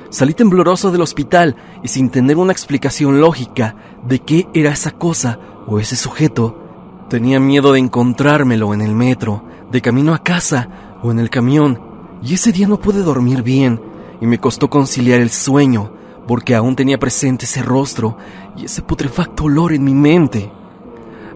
Salí 0.09 0.33
tembloroso 0.33 0.91
del 0.91 1.01
hospital 1.01 1.55
y 1.81 1.87
sin 1.87 2.09
tener 2.09 2.37
una 2.37 2.51
explicación 2.51 3.19
lógica 3.19 3.75
de 4.03 4.19
qué 4.19 4.47
era 4.53 4.71
esa 4.71 4.91
cosa 4.91 5.39
o 5.65 5.79
ese 5.79 5.95
sujeto, 5.95 6.62
tenía 7.09 7.39
miedo 7.39 7.73
de 7.73 7.79
encontrármelo 7.79 8.73
en 8.73 8.81
el 8.81 8.95
metro, 8.95 9.43
de 9.71 9.81
camino 9.81 10.13
a 10.13 10.23
casa 10.23 10.69
o 11.01 11.11
en 11.11 11.19
el 11.19 11.29
camión, 11.29 11.79
y 12.23 12.35
ese 12.35 12.51
día 12.51 12.67
no 12.67 12.79
pude 12.79 13.03
dormir 13.03 13.43
bien 13.43 13.81
y 14.21 14.25
me 14.25 14.39
costó 14.39 14.69
conciliar 14.69 15.19
el 15.19 15.29
sueño 15.29 15.91
porque 16.27 16.55
aún 16.55 16.75
tenía 16.75 16.97
presente 16.97 17.45
ese 17.45 17.61
rostro 17.61 18.17
y 18.55 18.65
ese 18.65 18.81
putrefacto 18.81 19.45
olor 19.45 19.73
en 19.73 19.83
mi 19.83 19.93
mente. 19.93 20.51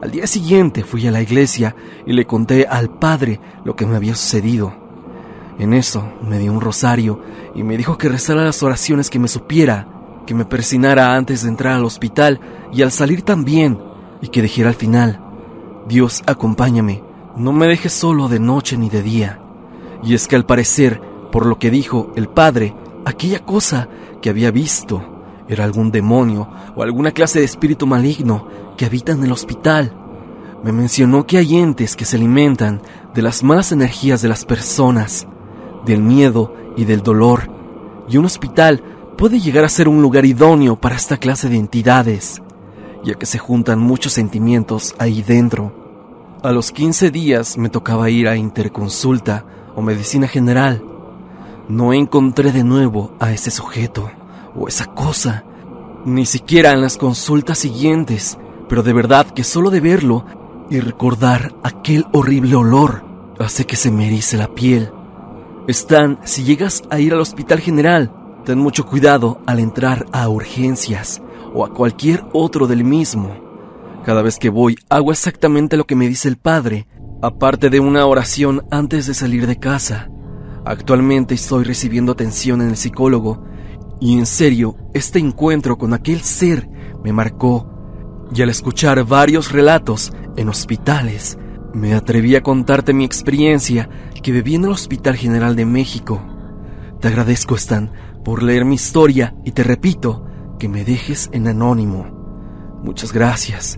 Al 0.01 0.11
día 0.11 0.27
siguiente 0.27 0.83
fui 0.83 1.05
a 1.07 1.11
la 1.11 1.21
iglesia 1.21 1.75
y 2.05 2.13
le 2.13 2.25
conté 2.25 2.65
al 2.67 2.89
padre 2.89 3.39
lo 3.65 3.75
que 3.75 3.85
me 3.85 3.95
había 3.95 4.15
sucedido. 4.15 4.73
En 5.59 5.73
eso 5.73 6.13
me 6.21 6.37
dio 6.39 6.53
un 6.53 6.61
rosario 6.61 7.19
y 7.55 7.63
me 7.63 7.77
dijo 7.77 7.97
que 7.97 8.09
rezara 8.09 8.45
las 8.45 8.61
oraciones 8.61 9.09
que 9.09 9.19
me 9.19 9.27
supiera, 9.27 9.87
que 10.25 10.35
me 10.35 10.45
persinara 10.45 11.15
antes 11.15 11.43
de 11.43 11.49
entrar 11.49 11.73
al 11.73 11.85
hospital 11.85 12.39
y 12.71 12.83
al 12.83 12.91
salir 12.91 13.23
también, 13.23 13.79
y 14.21 14.27
que 14.27 14.41
dijera 14.41 14.69
al 14.69 14.75
final, 14.75 15.19
Dios 15.87 16.23
acompáñame, 16.25 17.03
no 17.35 17.53
me 17.53 17.67
dejes 17.67 17.93
solo 17.93 18.27
de 18.27 18.39
noche 18.39 18.77
ni 18.77 18.89
de 18.89 19.01
día. 19.01 19.39
Y 20.03 20.13
es 20.13 20.27
que 20.27 20.35
al 20.35 20.45
parecer, 20.45 21.01
por 21.31 21.45
lo 21.45 21.59
que 21.59 21.71
dijo 21.71 22.11
el 22.15 22.27
padre, 22.27 22.75
aquella 23.05 23.45
cosa 23.45 23.87
que 24.21 24.29
había 24.29 24.51
visto 24.51 25.01
era 25.47 25.63
algún 25.63 25.91
demonio 25.91 26.49
o 26.75 26.83
alguna 26.83 27.11
clase 27.11 27.39
de 27.39 27.45
espíritu 27.45 27.87
maligno 27.87 28.47
que 28.75 28.85
habita 28.85 29.13
en 29.13 29.23
el 29.23 29.31
hospital. 29.31 29.93
Me 30.63 30.71
mencionó 30.71 31.25
que 31.25 31.37
hay 31.37 31.55
entes 31.55 31.95
que 31.95 32.05
se 32.05 32.17
alimentan 32.17 32.81
de 33.13 33.21
las 33.21 33.43
malas 33.43 33.71
energías 33.71 34.21
de 34.21 34.29
las 34.29 34.45
personas 34.45 35.27
del 35.85 36.01
miedo 36.01 36.53
y 36.75 36.85
del 36.85 37.01
dolor 37.01 37.57
y 38.09 38.17
un 38.17 38.25
hospital 38.25 38.81
puede 39.17 39.39
llegar 39.39 39.65
a 39.65 39.69
ser 39.69 39.87
un 39.87 40.01
lugar 40.01 40.25
idóneo 40.25 40.75
para 40.75 40.95
esta 40.95 41.17
clase 41.17 41.49
de 41.49 41.57
entidades, 41.57 42.41
ya 43.03 43.15
que 43.15 43.25
se 43.25 43.37
juntan 43.37 43.79
muchos 43.79 44.13
sentimientos 44.13 44.95
ahí 44.99 45.21
dentro. 45.21 45.76
A 46.47 46.53
los 46.53 46.71
15 46.71 47.11
días 47.11 47.57
me 47.57 47.67
tocaba 47.67 48.09
ir 48.09 48.29
a 48.29 48.37
interconsulta 48.37 49.43
o 49.75 49.81
medicina 49.81 50.29
general. 50.29 50.81
No 51.67 51.91
encontré 51.91 52.53
de 52.53 52.63
nuevo 52.63 53.11
a 53.19 53.33
ese 53.33 53.51
sujeto 53.51 54.09
o 54.55 54.69
esa 54.69 54.85
cosa, 54.85 55.43
ni 56.05 56.25
siquiera 56.25 56.71
en 56.71 56.79
las 56.79 56.95
consultas 56.95 57.57
siguientes, 57.57 58.37
pero 58.69 58.81
de 58.81 58.93
verdad 58.93 59.29
que 59.29 59.43
solo 59.43 59.71
de 59.71 59.81
verlo 59.81 60.23
y 60.69 60.79
recordar 60.79 61.53
aquel 61.63 62.05
horrible 62.13 62.55
olor 62.55 63.03
hace 63.39 63.65
que 63.65 63.75
se 63.75 63.91
me 63.91 64.07
erice 64.07 64.37
la 64.37 64.47
piel. 64.47 64.89
Stan, 65.67 66.17
si 66.23 66.45
llegas 66.45 66.81
a 66.89 67.01
ir 67.01 67.11
al 67.11 67.19
hospital 67.19 67.59
general, 67.59 68.09
ten 68.45 68.57
mucho 68.57 68.85
cuidado 68.85 69.41
al 69.45 69.59
entrar 69.59 70.05
a 70.13 70.29
urgencias 70.29 71.21
o 71.53 71.65
a 71.65 71.73
cualquier 71.73 72.23
otro 72.31 72.67
del 72.67 72.85
mismo. 72.85 73.46
Cada 74.07 74.21
vez 74.21 74.39
que 74.39 74.47
voy 74.47 74.77
hago 74.87 75.11
exactamente 75.11 75.75
lo 75.75 75.85
que 75.85 75.97
me 75.97 76.07
dice 76.07 76.29
el 76.29 76.37
padre, 76.37 76.87
aparte 77.21 77.69
de 77.69 77.81
una 77.81 78.05
oración 78.05 78.65
antes 78.71 79.05
de 79.05 79.13
salir 79.13 79.47
de 79.47 79.59
casa. 79.59 80.09
Actualmente 80.63 81.35
estoy 81.35 81.65
recibiendo 81.65 82.13
atención 82.13 82.61
en 82.61 82.69
el 82.69 82.77
psicólogo 82.77 83.43
y 83.99 84.17
en 84.17 84.25
serio, 84.25 84.77
este 84.93 85.19
encuentro 85.19 85.77
con 85.77 85.93
aquel 85.93 86.21
ser 86.21 86.69
me 87.03 87.11
marcó. 87.11 87.69
Y 88.33 88.41
al 88.41 88.49
escuchar 88.49 89.03
varios 89.03 89.51
relatos 89.51 90.13
en 90.37 90.47
hospitales, 90.47 91.37
me 91.73 91.93
atreví 91.93 92.37
a 92.37 92.43
contarte 92.43 92.93
mi 92.93 93.03
experiencia 93.03 93.89
que 94.23 94.31
viví 94.31 94.55
en 94.55 94.63
el 94.63 94.71
Hospital 94.71 95.17
General 95.17 95.53
de 95.57 95.65
México. 95.65 96.21
Te 97.01 97.09
agradezco, 97.09 97.55
Stan, 97.55 97.91
por 98.23 98.41
leer 98.41 98.63
mi 98.63 98.75
historia 98.75 99.35
y 99.43 99.51
te 99.51 99.63
repito 99.63 100.23
que 100.59 100.69
me 100.69 100.85
dejes 100.85 101.29
en 101.33 101.49
anónimo. 101.49 102.79
Muchas 102.81 103.11
gracias. 103.11 103.77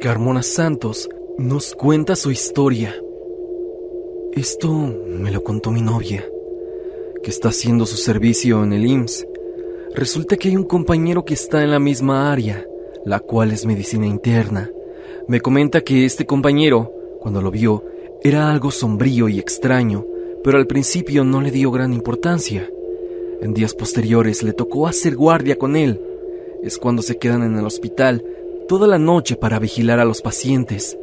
Carmona 0.00 0.42
Santos 0.42 1.10
nos 1.36 1.74
cuenta 1.74 2.16
su 2.16 2.30
historia. 2.30 2.94
Esto 4.32 4.72
me 4.72 5.30
lo 5.30 5.44
contó 5.44 5.70
mi 5.70 5.82
novia 5.82 6.24
que 7.22 7.28
está 7.30 7.50
haciendo 7.50 7.84
su 7.84 7.96
servicio 7.96 8.64
en 8.64 8.72
el 8.72 8.86
IMSS, 8.86 9.26
resulta 9.94 10.38
que 10.38 10.48
hay 10.48 10.56
un 10.56 10.64
compañero 10.64 11.26
que 11.26 11.34
está 11.34 11.62
en 11.62 11.70
la 11.70 11.78
misma 11.78 12.32
área, 12.32 12.66
la 13.04 13.20
cual 13.20 13.52
es 13.52 13.66
medicina 13.66 14.06
interna. 14.06 14.70
Me 15.28 15.42
comenta 15.42 15.82
que 15.82 16.06
este 16.06 16.24
compañero, 16.24 16.90
cuando 17.20 17.42
lo 17.42 17.50
vio, 17.50 17.84
era 18.22 18.50
algo 18.50 18.70
sombrío 18.70 19.28
y 19.28 19.38
extraño, 19.38 20.06
pero 20.42 20.56
al 20.56 20.66
principio 20.66 21.24
no 21.24 21.42
le 21.42 21.50
dio 21.50 21.70
gran 21.70 21.92
importancia. 21.92 22.70
En 23.42 23.52
días 23.52 23.74
posteriores 23.74 24.42
le 24.42 24.54
tocó 24.54 24.86
hacer 24.86 25.14
guardia 25.14 25.56
con 25.56 25.76
él. 25.76 26.00
Es 26.62 26.78
cuando 26.78 27.02
se 27.02 27.18
quedan 27.18 27.42
en 27.42 27.58
el 27.58 27.66
hospital 27.66 28.24
toda 28.70 28.86
la 28.86 29.00
noche 29.00 29.34
para 29.34 29.58
vigilar 29.58 29.98
a 29.98 30.04
los 30.04 30.22
pacientes, 30.22 30.96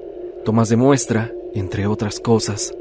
tomas 0.45 0.69
de 0.69 0.77
muestra, 0.77 1.33
entre 1.53 1.85
otras 1.85 2.21
cosas. 2.21 2.73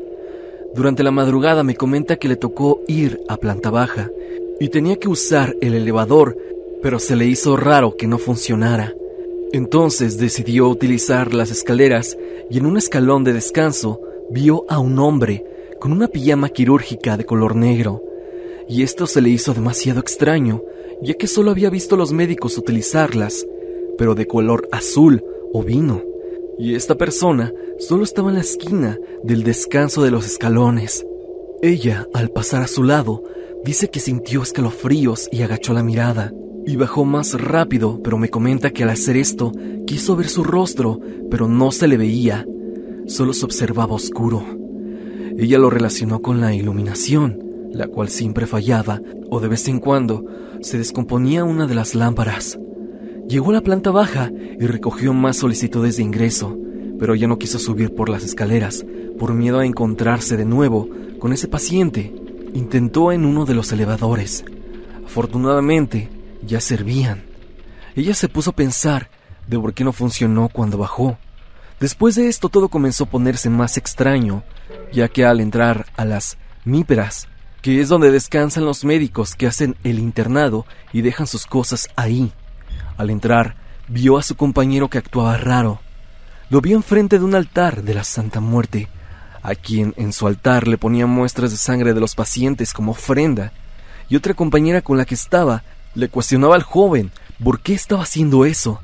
Durante 0.77 1.03
la 1.03 1.11
madrugada 1.11 1.65
me 1.65 1.75
comenta 1.75 2.19
que 2.19 2.29
le 2.29 2.37
tocó 2.37 2.83
ir 2.87 3.21
a 3.29 3.37
planta 3.37 3.71
baja 3.71 4.13
y 4.61 4.69
tenía 4.69 4.95
que 4.95 5.09
usar 5.09 5.57
el 5.61 5.75
elevador, 5.75 6.39
pero 6.83 7.01
se 7.01 7.17
le 7.17 7.27
hizo 7.27 7.57
raro 7.57 7.97
que 7.97 8.07
no 8.07 8.19
funcionara. 8.19 8.95
Entonces 9.53 10.19
decidió 10.19 10.69
utilizar 10.69 11.35
las 11.35 11.51
escaleras 11.51 12.17
y 12.49 12.59
en 12.59 12.67
un 12.67 12.77
escalón 12.77 13.25
de 13.25 13.33
descanso 13.33 14.01
vio 14.31 14.67
a 14.69 14.79
un 14.79 15.01
hombre 15.01 15.45
con 15.81 15.91
una 15.91 16.07
pijama 16.07 16.49
quirúrgica 16.49 17.17
de 17.17 17.25
color 17.25 17.57
negro. 17.57 18.05
Y 18.69 18.85
esto 18.85 19.09
se 19.09 19.21
le 19.21 19.31
hizo 19.31 19.53
demasiado 19.53 19.99
extraño, 19.99 20.63
ya 21.03 21.15
que 21.15 21.27
solo 21.27 21.51
había 21.51 21.71
visto 21.71 21.97
los 21.97 22.13
médicos 22.13 22.57
utilizarlas, 22.57 23.45
pero 23.99 24.15
de 24.15 24.27
color 24.27 24.69
azul 24.73 25.25
o 25.53 25.63
vino 25.63 26.03
y 26.59 26.75
esta 26.75 26.97
persona 26.97 27.53
solo 27.79 28.05
estaba 28.05 28.31
en 28.31 28.37
la 28.37 28.41
esquina 28.41 28.99
del 29.23 29.43
descanso 29.43 30.03
de 30.03 30.11
los 30.11 30.27
escalones. 30.27 31.07
Ella, 31.63 32.07
al 32.15 32.31
pasar 32.31 32.63
a 32.63 32.67
su 32.67 32.83
lado, 32.83 33.23
dice 33.65 33.89
que 33.89 34.01
sintió 34.01 34.43
escalofríos 34.43 35.29
y 35.31 35.43
agachó 35.43 35.75
la 35.75 35.83
mirada. 35.83 36.33
Y 36.67 36.77
bajó 36.77 37.05
más 37.05 37.41
rápido, 37.41 38.01
pero 38.03 38.19
me 38.19 38.29
comenta 38.29 38.71
que 38.71 38.83
al 38.83 38.91
hacer 38.91 39.17
esto 39.17 39.53
quiso 39.87 40.17
ver 40.17 40.29
su 40.29 40.43
rostro, 40.43 40.99
pero 41.31 41.47
no 41.47 41.71
se 41.71 41.87
le 41.87 41.97
veía, 41.97 42.45
solo 43.07 43.35
se 43.35 43.45
observaba 43.45 43.95
oscuro. 43.95 44.43
Ella 45.39 45.59
lo 45.59 45.71
relacionó 45.71 46.23
con 46.23 46.41
la 46.41 46.55
iluminación, 46.55 47.41
la 47.71 47.87
cual 47.87 48.09
siempre 48.09 48.47
fallaba, 48.47 49.01
o 49.31 49.39
de 49.39 49.49
vez 49.49 49.69
en 49.69 49.79
cuando 49.79 50.25
se 50.61 50.79
descomponía 50.79 51.45
una 51.45 51.69
de 51.69 51.75
las 51.77 51.95
lámparas. 51.95 52.59
Llegó 53.29 53.51
a 53.51 53.55
la 53.55 53.61
planta 53.61 53.91
baja 53.91 54.31
y 54.33 54.67
recogió 54.67 55.13
más 55.13 55.37
solicitudes 55.37 55.97
de 55.97 56.05
ingreso, 56.05 56.57
pero 56.99 57.15
ya 57.15 57.27
no 57.27 57.39
quiso 57.39 57.59
subir 57.59 57.95
por 57.95 58.09
las 58.09 58.23
escaleras 58.23 58.85
por 59.19 59.35
miedo 59.35 59.59
a 59.59 59.67
encontrarse 59.67 60.37
de 60.37 60.45
nuevo 60.45 60.89
con 61.19 61.33
ese 61.33 61.49
paciente. 61.49 62.15
Intentó 62.55 63.13
en 63.13 63.25
uno 63.25 63.45
de 63.45 63.55
los 63.55 63.73
elevadores. 63.73 64.45
Afortunadamente, 65.05 66.09
ya 66.47 66.61
servían. 66.61 67.25
Ella 67.97 68.15
se 68.15 68.29
puso 68.29 68.51
a 68.51 68.57
pensar 68.57 69.11
de 69.49 69.59
por 69.59 69.75
qué 69.75 69.83
no 69.83 69.93
funcionó 69.93 70.49
cuando 70.49 70.79
bajó. 70.79 71.19
Después 71.81 72.15
de 72.15 72.29
esto 72.29 72.49
todo 72.49 72.69
comenzó 72.69 73.05
a 73.05 73.11
ponerse 73.11 73.51
más 73.51 73.77
extraño, 73.77 74.45
ya 74.93 75.09
que 75.09 75.25
al 75.25 75.41
entrar 75.41 75.87
a 75.97 76.05
las 76.05 76.39
míperas, 76.65 77.29
que 77.61 77.81
es 77.81 77.89
donde 77.89 78.11
descansan 78.11 78.65
los 78.65 78.85
médicos 78.85 79.35
que 79.35 79.47
hacen 79.47 79.77
el 79.83 79.99
internado 79.99 80.65
y 80.93 81.03
dejan 81.03 81.27
sus 81.27 81.47
cosas 81.47 81.89
ahí, 81.97 82.33
al 82.97 83.11
entrar, 83.11 83.57
vio 83.89 84.19
a 84.19 84.23
su 84.23 84.37
compañero 84.37 84.89
que 84.89 84.99
actuaba 84.99 85.37
raro. 85.37 85.81
Lo 86.51 86.61
vio 86.61 86.77
enfrente 86.77 87.19
de 87.19 87.25
un 87.25 87.35
altar 87.35 87.83
de 87.83 87.95
la 87.95 88.05
Santa 88.05 88.41
Muerte, 88.41 88.89
a 89.43 89.55
quien 89.55 89.95
en 89.97 90.13
su 90.13 90.27
altar 90.27 90.67
le 90.67 90.79
ponía 90.79 91.07
muestras 91.07 91.51
de 91.51 91.57
sangre 91.57 91.95
de 91.95 92.01
los 92.01 92.15
pacientes 92.15 92.73
como 92.73 92.93
ofrenda, 92.93 93.53
y 94.09 94.17
otra 94.17 94.35
compañera 94.35 94.83
con 94.83 94.97
la 94.97 95.05
que 95.05 95.15
estaba 95.15 95.63
le 95.95 96.09
cuestionaba 96.09 96.55
al 96.55 96.63
joven 96.63 97.11
por 97.43 97.61
qué 97.61 97.75
estaba 97.75 98.03
haciendo 98.03 98.45
eso, 98.45 98.81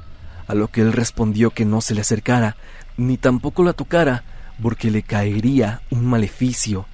a 0.47 0.55
lo 0.55 0.69
que 0.69 0.81
él 0.81 0.93
respondió 0.93 1.51
que 1.51 1.65
no 1.65 1.81
se 1.81 1.95
le 1.95 2.01
acercara, 2.01 2.57
ni 2.97 3.17
tampoco 3.17 3.65
la 3.65 3.73
tocara, 3.73 4.25
porque 4.61 4.91
le 4.91 5.03
caería 5.03 5.83
un 5.91 6.07
maleficio. 6.07 6.87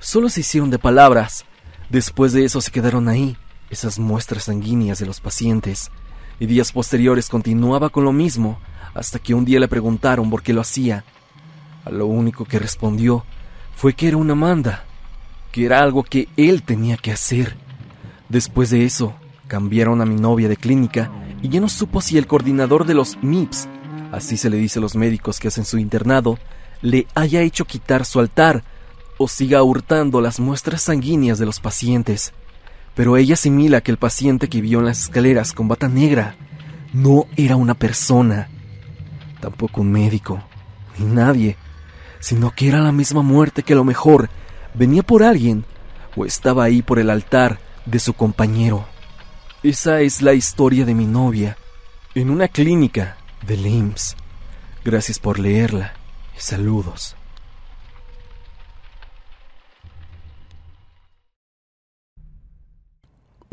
Solo 0.00 0.28
se 0.28 0.40
hicieron 0.40 0.70
de 0.70 0.78
palabras. 0.78 1.44
Después 1.88 2.32
de 2.32 2.44
eso 2.44 2.60
se 2.60 2.70
quedaron 2.70 3.08
ahí, 3.08 3.36
esas 3.70 3.98
muestras 3.98 4.44
sanguíneas 4.44 4.98
de 4.98 5.06
los 5.06 5.20
pacientes 5.20 5.90
y 6.40 6.46
días 6.46 6.72
posteriores 6.72 7.28
continuaba 7.28 7.90
con 7.90 8.04
lo 8.04 8.12
mismo 8.12 8.58
hasta 8.94 9.18
que 9.18 9.34
un 9.34 9.44
día 9.44 9.60
le 9.60 9.68
preguntaron 9.68 10.30
por 10.30 10.42
qué 10.42 10.52
lo 10.52 10.60
hacía. 10.60 11.04
A 11.84 11.90
lo 11.90 12.06
único 12.06 12.44
que 12.44 12.58
respondió 12.58 13.24
fue 13.74 13.94
que 13.94 14.08
era 14.08 14.16
una 14.16 14.34
manda, 14.34 14.84
que 15.52 15.66
era 15.66 15.82
algo 15.82 16.02
que 16.02 16.28
él 16.36 16.62
tenía 16.62 16.96
que 16.96 17.12
hacer. 17.12 17.56
Después 18.28 18.70
de 18.70 18.84
eso, 18.84 19.14
cambiaron 19.48 20.00
a 20.00 20.06
mi 20.06 20.14
novia 20.14 20.48
de 20.48 20.56
clínica 20.56 21.10
y 21.42 21.48
ya 21.48 21.60
no 21.60 21.68
supo 21.68 22.00
si 22.00 22.16
el 22.16 22.26
coordinador 22.26 22.86
de 22.86 22.94
los 22.94 23.18
MIPS, 23.22 23.68
así 24.12 24.36
se 24.36 24.48
le 24.48 24.56
dice 24.56 24.78
a 24.78 24.82
los 24.82 24.96
médicos 24.96 25.38
que 25.38 25.48
hacen 25.48 25.64
su 25.64 25.78
internado, 25.78 26.38
le 26.80 27.06
haya 27.14 27.42
hecho 27.42 27.64
quitar 27.64 28.04
su 28.04 28.20
altar 28.20 28.64
o 29.18 29.28
siga 29.28 29.62
hurtando 29.62 30.20
las 30.20 30.40
muestras 30.40 30.82
sanguíneas 30.82 31.38
de 31.38 31.46
los 31.46 31.60
pacientes 31.60 32.32
pero 32.94 33.16
ella 33.16 33.34
asimila 33.34 33.80
que 33.80 33.90
el 33.90 33.98
paciente 33.98 34.48
que 34.48 34.60
vio 34.60 34.78
en 34.78 34.86
las 34.86 35.02
escaleras 35.02 35.52
con 35.52 35.68
bata 35.68 35.88
negra 35.88 36.36
no 36.92 37.26
era 37.36 37.56
una 37.56 37.74
persona, 37.74 38.48
tampoco 39.40 39.80
un 39.80 39.90
médico, 39.90 40.42
ni 40.98 41.06
nadie, 41.06 41.56
sino 42.20 42.52
que 42.52 42.68
era 42.68 42.80
la 42.80 42.92
misma 42.92 43.22
muerte 43.22 43.62
que 43.62 43.72
a 43.72 43.76
lo 43.76 43.84
mejor 43.84 44.30
venía 44.74 45.02
por 45.02 45.22
alguien 45.22 45.64
o 46.16 46.24
estaba 46.24 46.64
ahí 46.64 46.82
por 46.82 46.98
el 46.98 47.10
altar 47.10 47.58
de 47.84 47.98
su 47.98 48.14
compañero. 48.14 48.86
Esa 49.62 50.00
es 50.00 50.22
la 50.22 50.34
historia 50.34 50.84
de 50.84 50.94
mi 50.94 51.06
novia 51.06 51.56
en 52.14 52.30
una 52.30 52.48
clínica 52.48 53.16
de 53.46 53.56
LIMS. 53.56 54.16
Gracias 54.84 55.18
por 55.18 55.38
leerla 55.38 55.94
y 56.36 56.40
saludos. 56.40 57.16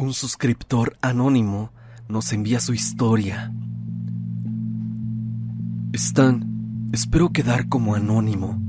Un 0.02 0.16
suscriptor 0.16 0.98
anónimo 1.04 1.72
nos 2.10 2.34
envía 2.34 2.60
su 2.60 2.74
historia. 2.74 3.54
Stan, 5.94 6.90
espero 6.92 7.30
quedar 7.30 7.70
como 7.70 7.94
anónimo 7.94 8.60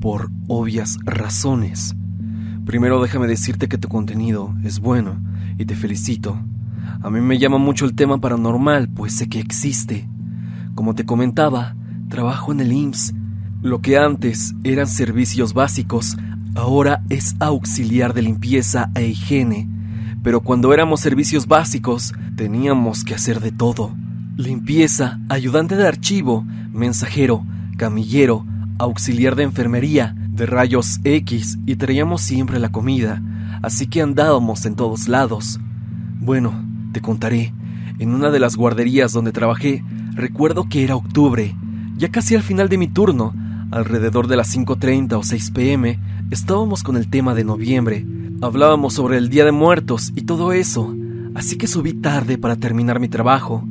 por 0.00 0.32
obvias 0.48 0.98
razones. 1.04 1.94
Primero 2.66 3.00
déjame 3.00 3.28
decirte 3.28 3.68
que 3.68 3.78
tu 3.78 3.86
contenido 3.86 4.52
es 4.64 4.80
bueno 4.80 5.22
y 5.58 5.64
te 5.64 5.76
felicito. 5.76 6.36
A 7.00 7.08
mí 7.08 7.20
me 7.20 7.38
llama 7.38 7.58
mucho 7.58 7.84
el 7.84 7.94
tema 7.94 8.18
paranormal, 8.20 8.88
pues 8.88 9.16
sé 9.16 9.28
que 9.28 9.38
existe. 9.38 10.08
Como 10.74 10.96
te 10.96 11.06
comentaba, 11.06 11.76
trabajo 12.08 12.50
en 12.50 12.58
el 12.58 12.72
IMSS. 12.72 13.14
Lo 13.62 13.80
que 13.80 13.96
antes 13.96 14.56
eran 14.64 14.88
servicios 14.88 15.54
básicos, 15.54 16.16
ahora 16.56 17.04
es 17.10 17.36
auxiliar 17.38 18.12
de 18.12 18.22
limpieza 18.22 18.90
e 18.96 19.06
higiene. 19.06 19.79
Pero 20.22 20.40
cuando 20.40 20.74
éramos 20.74 21.00
servicios 21.00 21.46
básicos, 21.46 22.12
teníamos 22.36 23.04
que 23.04 23.14
hacer 23.14 23.40
de 23.40 23.52
todo. 23.52 23.94
Limpieza, 24.36 25.18
ayudante 25.28 25.76
de 25.76 25.86
archivo, 25.86 26.44
mensajero, 26.72 27.44
camillero, 27.76 28.44
auxiliar 28.78 29.36
de 29.36 29.44
enfermería, 29.44 30.14
de 30.28 30.46
rayos 30.46 31.00
X 31.04 31.58
y 31.66 31.76
traíamos 31.76 32.22
siempre 32.22 32.58
la 32.58 32.70
comida, 32.70 33.22
así 33.62 33.86
que 33.86 34.02
andábamos 34.02 34.64
en 34.66 34.76
todos 34.76 35.08
lados. 35.08 35.60
Bueno, 36.20 36.52
te 36.92 37.00
contaré. 37.00 37.52
En 37.98 38.14
una 38.14 38.30
de 38.30 38.40
las 38.40 38.56
guarderías 38.56 39.12
donde 39.12 39.32
trabajé, 39.32 39.84
recuerdo 40.14 40.68
que 40.68 40.84
era 40.84 40.96
octubre, 40.96 41.54
ya 41.96 42.10
casi 42.10 42.34
al 42.34 42.42
final 42.42 42.70
de 42.70 42.78
mi 42.78 42.88
turno, 42.88 43.34
alrededor 43.70 44.26
de 44.26 44.36
las 44.36 44.56
5.30 44.56 45.12
o 45.12 45.22
6 45.22 45.50
pm, 45.50 45.98
estábamos 46.30 46.82
con 46.82 46.96
el 46.96 47.08
tema 47.08 47.34
de 47.34 47.44
noviembre. 47.44 48.06
Hablábamos 48.42 48.94
sobre 48.94 49.18
el 49.18 49.28
Día 49.28 49.44
de 49.44 49.52
Muertos 49.52 50.12
y 50.16 50.22
todo 50.22 50.52
eso, 50.52 50.96
así 51.34 51.58
que 51.58 51.66
subí 51.66 51.92
tarde 51.92 52.38
para 52.38 52.56
terminar 52.56 52.98
mi 52.98 53.06
trabajo. 53.06 53.62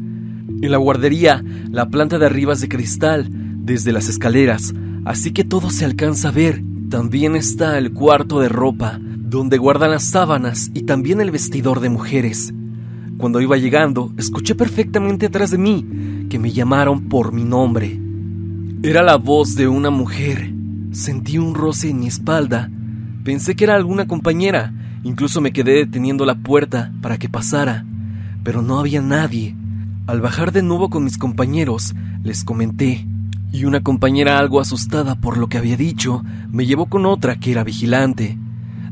En 0.62 0.70
la 0.70 0.78
guardería, 0.78 1.44
la 1.72 1.90
planta 1.90 2.20
de 2.20 2.28
arriba 2.28 2.54
es 2.54 2.62
de 2.62 2.70
cristal, 2.70 3.30
desde 3.32 3.92
las 3.92 4.10
escaleras, 4.10 4.76
así 5.06 5.32
que 5.32 5.44
todo 5.44 5.72
se 5.72 5.86
alcanza 5.86 6.30
a 6.30 6.34
ver. 6.34 6.62
También 6.90 7.36
está 7.36 7.80
el 7.80 7.94
cuarto 7.94 8.42
de 8.42 8.50
ropa, 8.50 9.00
donde 9.02 9.58
guardan 9.58 9.90
las 9.90 10.04
sábanas 10.04 10.70
y 10.76 10.84
también 10.84 11.20
el 11.20 11.32
vestidor 11.32 11.80
de 11.80 11.90
mujeres. 11.90 12.54
Cuando 13.18 13.42
iba 13.42 13.58
llegando, 13.58 14.14
escuché 14.18 14.54
perfectamente 14.54 15.26
atrás 15.26 15.50
de 15.50 15.58
mí 15.58 16.28
que 16.30 16.38
me 16.38 16.52
llamaron 16.52 17.10
por 17.10 17.32
mi 17.32 17.44
nombre. 17.44 18.00
Era 18.84 19.02
la 19.02 19.16
voz 19.16 19.56
de 19.56 19.68
una 19.68 19.90
mujer. 19.90 20.54
Sentí 20.92 21.40
un 21.40 21.56
roce 21.56 21.90
en 21.90 22.00
mi 22.00 22.08
espalda. 22.08 22.70
Pensé 23.24 23.56
que 23.56 23.66
era 23.66 23.76
alguna 23.76 24.08
compañera. 24.08 24.74
Incluso 25.04 25.42
me 25.42 25.52
quedé 25.52 25.74
deteniendo 25.74 26.26
la 26.26 26.36
puerta 26.36 26.92
para 27.02 27.18
que 27.18 27.30
pasara. 27.30 27.86
Pero 28.44 28.62
no 28.62 28.80
había 28.80 29.02
nadie. 29.02 29.56
Al 30.08 30.22
bajar 30.22 30.52
de 30.52 30.64
nuevo 30.64 30.90
con 30.90 31.04
mis 31.04 31.18
compañeros, 31.18 31.94
les 32.24 32.44
comenté 32.44 33.06
y 33.52 33.66
una 33.66 33.82
compañera 33.82 34.38
algo 34.38 34.60
asustada 34.60 35.16
por 35.16 35.38
lo 35.38 35.48
que 35.48 35.58
había 35.58 35.76
dicho 35.76 36.24
me 36.52 36.66
llevó 36.66 36.86
con 36.86 37.06
otra 37.06 37.40
que 37.40 37.52
era 37.52 37.64
vigilante, 37.64 38.38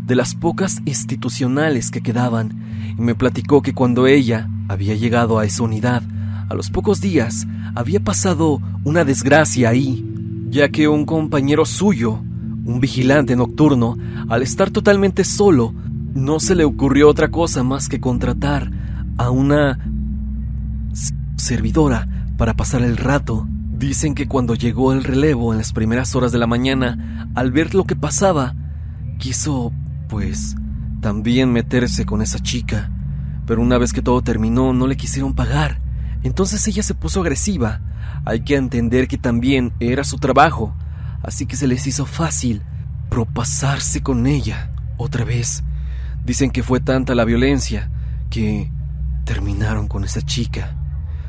de 0.06 0.16
las 0.16 0.36
pocas 0.36 0.82
institucionales 0.86 1.92
que 1.92 2.02
quedaban, 2.02 2.96
y 2.98 3.02
me 3.02 3.14
platicó 3.14 3.62
que 3.62 3.74
cuando 3.74 4.08
ella 4.08 4.50
había 4.68 4.96
llegado 4.96 5.38
a 5.38 5.46
esa 5.46 5.64
unidad, 5.64 6.02
a 6.50 6.56
los 6.56 6.72
pocos 6.72 7.02
días 7.02 7.46
había 7.76 8.00
pasado 8.00 8.62
una 8.84 9.04
desgracia 9.04 9.70
ahí, 9.70 10.06
ya 10.50 10.70
que 10.70 10.88
un 10.88 11.06
compañero 11.06 11.66
suyo, 11.66 12.20
un 12.68 12.80
vigilante 12.80 13.36
nocturno, 13.36 13.98
al 14.30 14.44
estar 14.44 14.70
totalmente 14.70 15.24
solo, 15.24 15.74
no 16.14 16.40
se 16.40 16.54
le 16.54 16.66
ocurrió 16.66 17.10
otra 17.10 17.30
cosa 17.30 17.64
más 17.64 17.90
que 17.90 18.00
contratar 18.00 18.72
a 19.18 19.32
una 19.32 19.80
servidora 21.38 22.08
para 22.38 22.54
pasar 22.54 22.84
el 22.84 22.98
rato 22.98 23.48
Dicen 23.78 24.16
que 24.16 24.28
cuando 24.28 24.56
llegó 24.56 24.92
el 24.92 25.04
relevo 25.04 25.52
en 25.54 25.60
las 25.60 25.72
primeras 25.72 26.16
horas 26.16 26.32
de 26.32 26.40
la 26.40 26.48
mañana, 26.48 27.30
al 27.36 27.52
ver 27.52 27.76
lo 27.76 27.84
que 27.84 27.96
pasaba, 27.96 28.56
quiso, 29.20 29.72
pues, 30.10 30.56
también 31.00 31.54
meterse 31.54 32.04
con 32.04 32.24
esa 32.24 32.40
chica. 32.40 32.90
Pero 33.46 33.62
una 33.62 33.78
vez 33.78 33.94
que 33.94 34.02
todo 34.02 34.24
terminó, 34.24 34.74
no 34.74 34.88
le 34.88 34.98
quisieron 34.98 35.36
pagar. 35.36 35.80
Entonces 36.24 36.68
ella 36.68 36.82
se 36.82 36.96
puso 36.96 37.22
agresiva. 37.22 37.82
Hay 38.26 38.40
que 38.40 38.56
entender 38.56 39.08
que 39.08 39.20
también 39.20 39.74
era 39.80 40.04
su 40.04 40.18
trabajo, 40.18 40.74
así 41.24 41.46
que 41.46 41.56
se 41.56 41.68
les 41.68 41.86
hizo 41.88 42.06
fácil 42.06 42.64
propasarse 43.10 44.02
con 44.02 44.28
ella 44.28 44.72
otra 44.98 45.26
vez. 45.26 45.64
Dicen 46.26 46.52
que 46.52 46.64
fue 46.64 46.80
tanta 46.80 47.16
la 47.16 47.26
violencia 47.26 47.90
que 48.30 48.72
terminaron 49.26 49.88
con 49.88 50.04
esa 50.04 50.22
chica. 50.22 50.76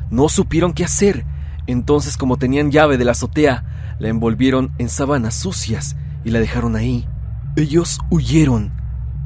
No 0.09 0.29
supieron 0.29 0.73
qué 0.73 0.83
hacer 0.83 1.25
entonces, 1.69 2.17
como 2.17 2.37
tenían 2.37 2.71
llave 2.71 2.97
de 2.97 3.05
la 3.05 3.11
azotea, 3.11 3.95
la 3.99 4.07
envolvieron 4.07 4.71
en 4.79 4.89
sábanas 4.89 5.35
sucias 5.35 5.95
y 6.25 6.31
la 6.31 6.39
dejaron 6.39 6.75
ahí. 6.75 7.07
Ellos 7.55 7.99
huyeron. 8.09 8.73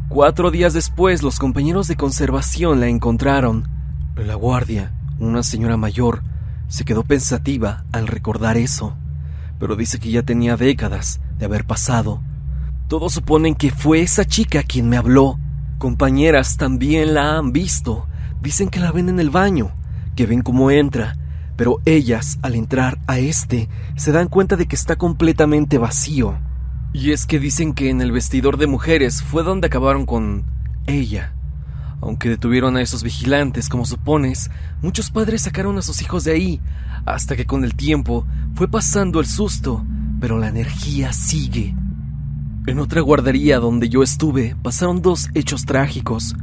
Cuatro 0.09 0.51
días 0.51 0.73
después, 0.73 1.23
los 1.23 1.39
compañeros 1.39 1.87
de 1.87 1.95
conservación 1.95 2.81
la 2.81 2.87
encontraron. 2.87 3.69
La 4.17 4.35
guardia, 4.35 4.91
una 5.19 5.41
señora 5.41 5.77
mayor, 5.77 6.21
se 6.67 6.83
quedó 6.83 7.03
pensativa 7.03 7.85
al 7.93 8.07
recordar 8.07 8.57
eso, 8.57 8.97
pero 9.63 9.77
dice 9.77 9.97
que 9.97 10.11
ya 10.11 10.23
tenía 10.23 10.57
décadas 10.57 11.21
de 11.39 11.45
haber 11.45 11.63
pasado. 11.63 12.21
Todos 12.89 13.13
suponen 13.13 13.55
que 13.55 13.71
fue 13.71 14.01
esa 14.01 14.25
chica 14.25 14.61
quien 14.61 14.89
me 14.89 14.97
habló. 14.97 15.39
Compañeras 15.77 16.57
también 16.57 17.13
la 17.13 17.37
han 17.37 17.53
visto. 17.53 18.05
Dicen 18.41 18.67
que 18.67 18.81
la 18.81 18.91
ven 18.91 19.07
en 19.07 19.21
el 19.21 19.29
baño, 19.29 19.71
que 20.17 20.25
ven 20.25 20.41
cómo 20.41 20.69
entra, 20.69 21.15
pero 21.55 21.79
ellas, 21.85 22.39
al 22.41 22.55
entrar 22.55 22.99
a 23.07 23.19
este, 23.19 23.69
se 23.95 24.11
dan 24.11 24.27
cuenta 24.27 24.57
de 24.57 24.65
que 24.65 24.75
está 24.75 24.97
completamente 24.97 25.77
vacío. 25.77 26.37
Y 26.91 27.13
es 27.13 27.25
que 27.25 27.39
dicen 27.39 27.73
que 27.73 27.89
en 27.89 28.01
el 28.01 28.11
vestidor 28.11 28.57
de 28.57 28.67
mujeres 28.67 29.23
fue 29.23 29.43
donde 29.43 29.67
acabaron 29.67 30.05
con 30.05 30.43
ella. 30.87 31.31
Aunque 32.05 32.27
detuvieron 32.27 32.75
a 32.75 32.81
esos 32.81 33.01
vigilantes, 33.01 33.69
como 33.69 33.85
supones, 33.85 34.51
muchos 34.81 35.09
padres 35.09 35.43
sacaron 35.43 35.77
a 35.77 35.81
sus 35.81 36.01
hijos 36.01 36.25
de 36.25 36.33
ahí, 36.33 36.61
hasta 37.05 37.37
que 37.37 37.45
con 37.45 37.63
el 37.63 37.75
tiempo 37.75 38.27
fue 38.55 38.67
pasando 38.67 39.21
el 39.21 39.25
susto, 39.25 39.85
pero 40.19 40.37
la 40.37 40.49
energía 40.49 41.13
sigue. 41.13 41.73
En 42.67 42.79
otra 42.79 42.99
guardería 42.99 43.59
donde 43.59 43.87
yo 43.87 44.03
estuve 44.03 44.53
pasaron 44.61 45.01
dos 45.01 45.29
hechos 45.33 45.65
trágicos. 45.65 46.35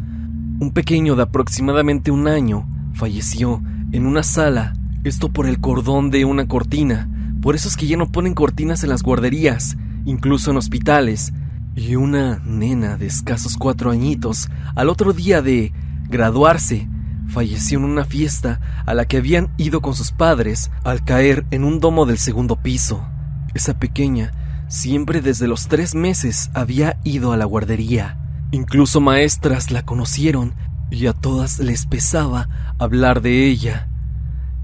Un 0.60 0.70
pequeño 0.72 1.14
de 1.14 1.24
aproximadamente 1.24 2.10
un 2.10 2.26
año 2.26 2.66
falleció 2.94 3.62
en 3.92 4.06
una 4.06 4.22
sala 4.22 4.72
esto 5.04 5.30
por 5.30 5.46
el 5.46 5.60
cordón 5.60 6.10
de 6.10 6.24
una 6.24 6.48
cortina. 6.48 7.06
Por 7.42 7.54
eso 7.54 7.68
es 7.68 7.76
que 7.76 7.86
ya 7.86 7.98
no 7.98 8.10
ponen 8.10 8.32
cortinas 8.32 8.82
en 8.82 8.88
las 8.88 9.02
guarderías, 9.02 9.76
incluso 10.06 10.52
en 10.52 10.56
hospitales. 10.56 11.34
Y 11.74 11.96
una 11.96 12.40
nena 12.44 12.96
de 12.96 13.06
escasos 13.06 13.56
cuatro 13.56 13.90
añitos, 13.90 14.48
al 14.74 14.88
otro 14.88 15.12
día 15.12 15.42
de 15.42 15.72
graduarse, 16.08 16.88
falleció 17.28 17.78
en 17.78 17.84
una 17.84 18.04
fiesta 18.04 18.60
a 18.84 18.94
la 18.94 19.06
que 19.06 19.18
habían 19.18 19.50
ido 19.56 19.80
con 19.80 19.94
sus 19.94 20.12
padres 20.12 20.70
al 20.84 21.04
caer 21.04 21.46
en 21.50 21.64
un 21.64 21.80
domo 21.80 22.06
del 22.06 22.18
segundo 22.18 22.56
piso. 22.56 23.06
Esa 23.54 23.78
pequeña 23.78 24.32
siempre 24.68 25.20
desde 25.20 25.48
los 25.48 25.68
tres 25.68 25.94
meses 25.94 26.50
había 26.54 26.98
ido 27.04 27.32
a 27.32 27.36
la 27.36 27.44
guardería. 27.44 28.18
Incluso 28.52 29.00
maestras 29.00 29.70
la 29.70 29.84
conocieron 29.84 30.54
y 30.90 31.06
a 31.06 31.12
todas 31.12 31.58
les 31.58 31.86
pesaba 31.86 32.48
hablar 32.78 33.20
de 33.22 33.46
ella. 33.46 33.88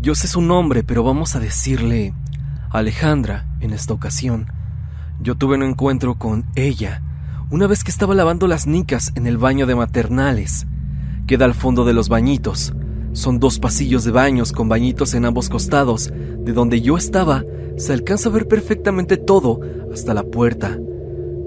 Yo 0.01 0.15
sé 0.15 0.29
su 0.29 0.41
nombre, 0.41 0.83
pero 0.83 1.03
vamos 1.03 1.37
a 1.37 1.41
decirle 1.41 2.15
Alejandra 2.71 3.47
en 3.61 3.73
esta 3.73 3.95
ocasión. 3.95 4.47
Yo 5.21 5.35
tuve 5.35 5.57
un 5.57 5.63
encuentro 5.63 6.17
con 6.17 6.45
ella 6.55 7.03
una 7.51 7.67
vez 7.67 7.85
que 7.85 7.91
estaba 7.91 8.15
lavando 8.15 8.49
las 8.49 8.67
nicas 8.67 9.13
en 9.15 9.27
el 9.27 9.39
baño 9.39 9.67
de 9.67 9.75
maternales. 9.75 10.67
Queda 11.27 11.45
al 11.45 11.55
fondo 11.55 11.85
de 11.85 11.93
los 11.93 12.09
bañitos. 12.09 12.75
Son 13.13 13.39
dos 13.39 13.59
pasillos 13.59 14.05
de 14.05 14.11
baños 14.11 14.53
con 14.53 14.69
bañitos 14.69 15.15
en 15.15 15.25
ambos 15.25 15.49
costados. 15.49 16.13
De 16.41 16.53
donde 16.53 16.81
yo 16.81 16.97
estaba, 16.97 17.45
se 17.77 17.93
alcanza 17.93 18.29
a 18.29 18.33
ver 18.33 18.49
perfectamente 18.49 19.17
todo 19.17 19.61
hasta 19.93 20.13
la 20.13 20.25
puerta. 20.25 20.79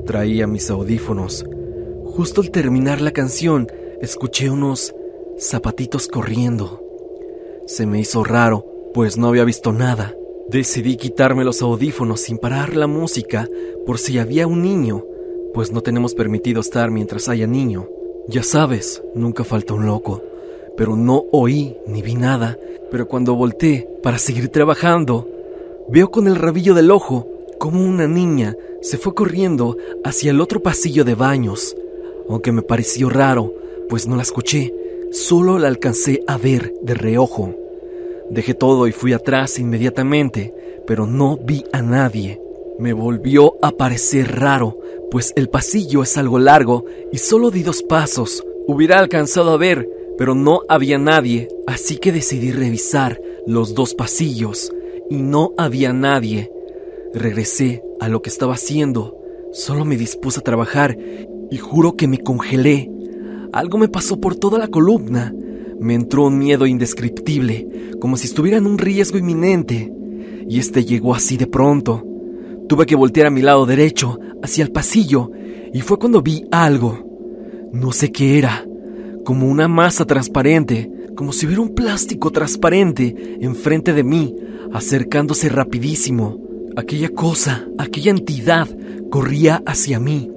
Traía 0.05 0.47
mis 0.47 0.69
audífonos. 0.69 1.45
Justo 2.05 2.41
al 2.41 2.51
terminar 2.51 3.01
la 3.01 3.12
canción, 3.12 3.67
escuché 4.01 4.49
unos 4.49 4.93
zapatitos 5.39 6.08
corriendo. 6.08 6.82
Se 7.67 7.86
me 7.86 7.99
hizo 7.99 8.23
raro, 8.23 8.65
pues 8.93 9.17
no 9.17 9.27
había 9.27 9.43
visto 9.43 9.73
nada. 9.73 10.15
Decidí 10.50 10.98
quitarme 10.98 11.44
los 11.44 11.62
audífonos 11.62 12.22
sin 12.22 12.38
parar 12.38 12.76
la 12.76 12.88
música 12.88 13.48
por 13.86 14.00
si 14.00 14.18
había 14.18 14.48
un 14.48 14.62
niño, 14.62 15.06
pues 15.54 15.72
no 15.72 15.82
tenemos 15.82 16.16
permitido 16.16 16.62
estar 16.62 16.92
mientras 16.92 17.30
haya 17.30 17.48
niño. 17.48 17.88
Ya 18.28 18.44
sabes, 18.44 19.04
nunca 19.16 19.44
falta 19.44 19.74
un 19.74 19.86
loco. 19.86 20.24
Pero 20.76 20.96
no 20.96 21.26
oí 21.32 21.78
ni 21.88 22.02
vi 22.02 22.16
nada. 22.16 22.58
Pero 22.90 23.08
cuando 23.08 23.36
volteé 23.36 23.88
para 24.02 24.18
seguir 24.18 24.50
trabajando, 24.50 25.28
veo 25.90 26.10
con 26.10 26.28
el 26.28 26.36
rabillo 26.36 26.74
del 26.74 26.92
ojo 26.92 27.28
como 27.60 27.84
una 27.84 28.08
niña 28.08 28.56
se 28.82 28.98
fue 28.98 29.14
corriendo 29.14 29.76
hacia 30.04 30.32
el 30.32 30.40
otro 30.40 30.64
pasillo 30.64 31.04
de 31.04 31.16
baños. 31.16 31.76
Aunque 32.30 32.52
me 32.52 32.62
pareció 32.62 33.10
raro, 33.10 33.54
pues 33.90 34.08
no 34.08 34.16
la 34.16 34.22
escuché, 34.22 34.74
Solo 35.12 35.58
la 35.58 35.68
alcancé 35.68 36.24
a 36.28 36.38
ver 36.38 36.72
de 36.84 36.94
reojo. 36.94 37.56
Dejé 38.30 38.54
todo 38.54 38.88
y 38.88 38.92
fui 38.92 39.13
atrás 39.13 39.60
inmediatamente, 39.60 40.54
pero 40.86 41.08
no 41.08 41.38
vi 41.38 41.63
a 41.72 41.82
nadie. 41.82 42.42
Me 42.78 42.94
volvió 42.94 43.56
a 43.62 43.72
parecer 43.72 44.39
raro, 44.39 44.78
pues 45.12 45.34
el 45.36 45.50
pasillo 45.50 46.04
es 46.04 46.18
algo 46.18 46.39
largo 46.39 46.86
y 47.12 47.18
solo 47.18 47.52
di 47.52 47.63
dos 47.63 47.84
pasos. 47.84 48.44
Hubiera 48.68 49.00
alcanzado 49.00 49.52
a 49.52 49.58
ver, 49.58 49.89
pero 50.18 50.36
no 50.36 50.62
había 50.70 50.98
nadie, 50.98 51.48
así 51.65 51.98
que 51.98 52.12
decidí 52.12 52.52
revisar 52.52 53.20
los 53.48 53.74
dos 53.74 53.96
pasillos 53.96 54.72
y 55.10 55.18
no 55.18 55.54
había 55.58 55.92
nadie. 55.92 56.52
Regresé 57.13 57.84
a 58.00 58.08
lo 58.08 58.22
que 58.22 58.30
estaba 58.30 58.54
haciendo. 58.54 59.18
Solo 59.52 59.84
me 59.84 59.98
dispuse 59.98 60.39
a 60.39 60.44
trabajar 60.44 60.98
y 61.50 61.58
juro 61.58 61.96
que 61.96 62.08
me 62.08 62.20
congelé. 62.20 62.92
Algo 63.52 63.80
me 63.80 63.88
pasó 63.88 64.22
por 64.22 64.36
toda 64.36 64.60
la 64.60 64.68
columna. 64.68 65.34
Me 65.80 65.94
entró 65.94 66.28
un 66.28 66.38
miedo 66.38 66.65
indescriptible, 66.65 67.68
como 68.00 68.18
si 68.18 68.28
estuviera 68.28 68.58
en 68.58 68.65
un 68.65 68.78
riesgo 68.78 69.18
inminente. 69.18 69.92
Y 70.48 70.60
este 70.60 70.84
llegó 70.84 71.13
así 71.13 71.38
de 71.38 71.48
pronto. 71.48 72.06
Tuve 72.68 72.86
que 72.86 72.96
voltear 72.96 73.28
a 73.28 73.32
mi 73.32 73.42
lado 73.42 73.65
derecho, 73.65 74.20
hacia 74.44 74.63
el 74.63 74.72
pasillo, 74.72 75.32
y 75.74 75.82
fue 75.82 75.98
cuando 76.00 76.22
vi 76.22 76.44
algo. 76.52 77.70
No 77.72 77.92
sé 77.92 78.12
qué 78.12 78.38
era, 78.38 78.65
como 79.26 79.48
una 79.48 79.68
masa 79.68 80.06
transparente, 80.06 80.92
como 81.15 81.34
si 81.34 81.46
hubiera 81.46 81.62
un 81.62 81.76
plástico 81.76 82.32
transparente 82.32 83.38
enfrente 83.42 83.94
de 83.94 84.04
mí, 84.04 84.36
acercándose 84.74 85.50
rapidísimo. 85.50 86.39
Aquella 86.76 87.10
cosa, 87.10 87.68
aquella 87.78 88.12
entidad, 88.12 88.68
corría 89.10 89.62
hacia 89.65 90.00
mí 90.00 90.32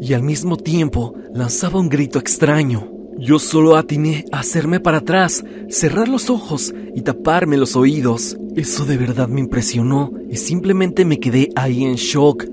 y 0.00 0.14
al 0.14 0.22
mismo 0.22 0.56
tiempo 0.56 1.14
lanzaba 1.34 1.80
un 1.80 1.88
grito 1.88 2.18
extraño. 2.18 2.97
Yo 3.18 3.40
solo 3.40 3.76
atiné 3.76 4.24
a 4.30 4.38
hacerme 4.38 4.78
para 4.78 4.98
atrás, 4.98 5.44
cerrar 5.68 6.08
los 6.08 6.30
ojos 6.30 6.72
y 6.94 7.00
taparme 7.02 7.56
los 7.56 7.74
oídos. 7.74 8.38
Eso 8.54 8.84
de 8.84 8.96
verdad 8.96 9.26
me 9.26 9.40
impresionó 9.40 10.12
y 10.30 10.36
simplemente 10.36 11.04
me 11.04 11.18
quedé 11.18 11.48
ahí 11.56 11.84
en 11.84 11.96
shock. 11.96 12.44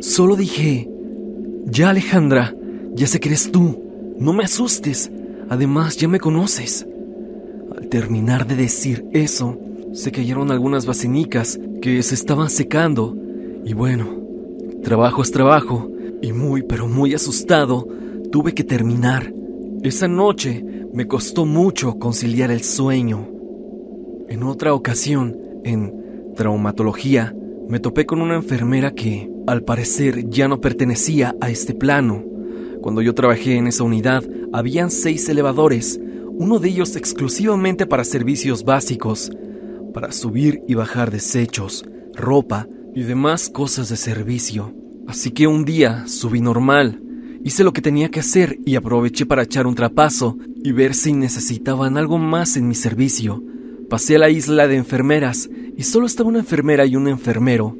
Solo 0.00 0.34
dije, 0.34 0.88
ya 1.66 1.90
Alejandra, 1.90 2.54
ya 2.94 3.06
sé 3.06 3.20
que 3.20 3.28
eres 3.28 3.52
tú, 3.52 3.82
no 4.18 4.32
me 4.32 4.44
asustes, 4.44 5.12
además 5.50 5.98
ya 5.98 6.08
me 6.08 6.20
conoces. 6.20 6.86
Al 7.76 7.88
terminar 7.88 8.46
de 8.46 8.56
decir 8.56 9.04
eso, 9.12 9.58
se 9.92 10.10
cayeron 10.10 10.50
algunas 10.50 10.86
vacinicas 10.86 11.60
que 11.82 12.02
se 12.02 12.14
estaban 12.14 12.48
secando 12.48 13.14
y 13.62 13.74
bueno, 13.74 14.08
trabajo 14.82 15.20
es 15.20 15.30
trabajo 15.32 15.90
y 16.22 16.32
muy 16.32 16.62
pero 16.62 16.88
muy 16.88 17.12
asustado 17.12 17.86
tuve 18.30 18.54
que 18.54 18.64
terminar. 18.64 19.34
Esa 19.82 20.06
noche 20.06 20.64
me 20.92 21.08
costó 21.08 21.44
mucho 21.44 21.98
conciliar 21.98 22.52
el 22.52 22.62
sueño. 22.62 23.28
En 24.28 24.44
otra 24.44 24.74
ocasión, 24.74 25.36
en 25.64 26.32
traumatología, 26.36 27.34
me 27.68 27.80
topé 27.80 28.06
con 28.06 28.22
una 28.22 28.36
enfermera 28.36 28.92
que, 28.92 29.28
al 29.48 29.64
parecer, 29.64 30.28
ya 30.30 30.46
no 30.46 30.60
pertenecía 30.60 31.34
a 31.40 31.50
este 31.50 31.74
plano. 31.74 32.22
Cuando 32.80 33.02
yo 33.02 33.12
trabajé 33.12 33.56
en 33.56 33.66
esa 33.66 33.82
unidad, 33.82 34.22
habían 34.52 34.88
seis 34.92 35.28
elevadores, 35.28 36.00
uno 36.28 36.60
de 36.60 36.68
ellos 36.68 36.94
exclusivamente 36.94 37.84
para 37.84 38.04
servicios 38.04 38.64
básicos, 38.64 39.32
para 39.92 40.12
subir 40.12 40.62
y 40.68 40.74
bajar 40.74 41.10
desechos, 41.10 41.84
ropa 42.14 42.68
y 42.94 43.02
demás 43.02 43.48
cosas 43.48 43.88
de 43.88 43.96
servicio. 43.96 44.72
Así 45.08 45.32
que 45.32 45.48
un 45.48 45.64
día 45.64 46.04
subí 46.06 46.40
normal, 46.40 47.01
hice 47.44 47.64
lo 47.64 47.72
que 47.72 47.82
tenía 47.82 48.10
que 48.10 48.20
hacer 48.20 48.58
y 48.64 48.76
aproveché 48.76 49.26
para 49.26 49.42
echar 49.42 49.66
un 49.66 49.74
trapazo 49.74 50.36
y 50.62 50.72
ver 50.72 50.94
si 50.94 51.12
necesitaban 51.12 51.96
algo 51.96 52.18
más 52.18 52.56
en 52.56 52.68
mi 52.68 52.74
servicio. 52.74 53.42
Pasé 53.88 54.16
a 54.16 54.18
la 54.18 54.30
isla 54.30 54.68
de 54.68 54.76
enfermeras 54.76 55.50
y 55.76 55.82
solo 55.82 56.06
estaba 56.06 56.28
una 56.28 56.38
enfermera 56.38 56.86
y 56.86 56.96
un 56.96 57.08
enfermero. 57.08 57.76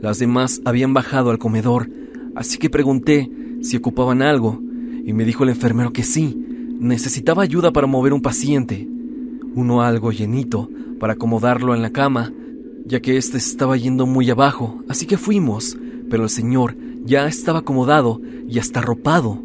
Las 0.00 0.18
demás 0.18 0.60
habían 0.64 0.94
bajado 0.94 1.30
al 1.30 1.38
comedor, 1.38 1.90
así 2.34 2.58
que 2.58 2.70
pregunté 2.70 3.30
si 3.62 3.76
ocupaban 3.76 4.22
algo 4.22 4.60
y 5.04 5.12
me 5.12 5.24
dijo 5.24 5.44
el 5.44 5.50
enfermero 5.50 5.92
que 5.92 6.02
sí, 6.02 6.36
necesitaba 6.78 7.42
ayuda 7.42 7.72
para 7.72 7.86
mover 7.86 8.12
un 8.12 8.22
paciente, 8.22 8.86
uno 9.54 9.82
algo 9.82 10.12
llenito, 10.12 10.68
para 11.00 11.14
acomodarlo 11.14 11.74
en 11.74 11.82
la 11.82 11.90
cama, 11.90 12.32
ya 12.84 13.00
que 13.00 13.16
éste 13.16 13.38
estaba 13.38 13.76
yendo 13.76 14.06
muy 14.06 14.30
abajo, 14.30 14.82
así 14.88 15.06
que 15.06 15.16
fuimos 15.16 15.76
pero 16.08 16.24
el 16.24 16.30
señor 16.30 16.76
ya 17.06 17.26
estaba 17.26 17.60
acomodado 17.60 18.20
y 18.48 18.58
hasta 18.58 18.80
arropado. 18.80 19.40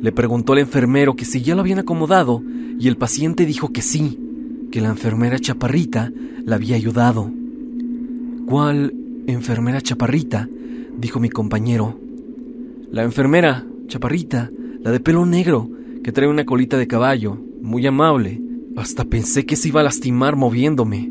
Le 0.00 0.12
preguntó 0.12 0.52
al 0.52 0.60
enfermero 0.60 1.16
que 1.16 1.24
si 1.24 1.42
ya 1.42 1.54
lo 1.54 1.60
habían 1.60 1.80
acomodado 1.80 2.42
y 2.78 2.88
el 2.88 2.96
paciente 2.96 3.46
dijo 3.46 3.72
que 3.72 3.82
sí, 3.82 4.18
que 4.70 4.80
la 4.80 4.88
enfermera 4.88 5.38
chaparrita 5.38 6.12
la 6.44 6.56
había 6.56 6.76
ayudado. 6.76 7.30
¿Cuál 8.46 8.94
enfermera 9.26 9.80
chaparrita? 9.80 10.48
dijo 10.96 11.18
mi 11.20 11.28
compañero. 11.28 11.98
La 12.90 13.02
enfermera 13.02 13.64
chaparrita, 13.88 14.50
la 14.80 14.90
de 14.92 15.00
pelo 15.00 15.26
negro, 15.26 15.68
que 16.02 16.12
trae 16.12 16.28
una 16.28 16.44
colita 16.44 16.76
de 16.76 16.86
caballo, 16.86 17.38
muy 17.62 17.86
amable. 17.86 18.40
Hasta 18.76 19.04
pensé 19.04 19.46
que 19.46 19.56
se 19.56 19.68
iba 19.68 19.80
a 19.80 19.84
lastimar 19.84 20.36
moviéndome, 20.36 21.10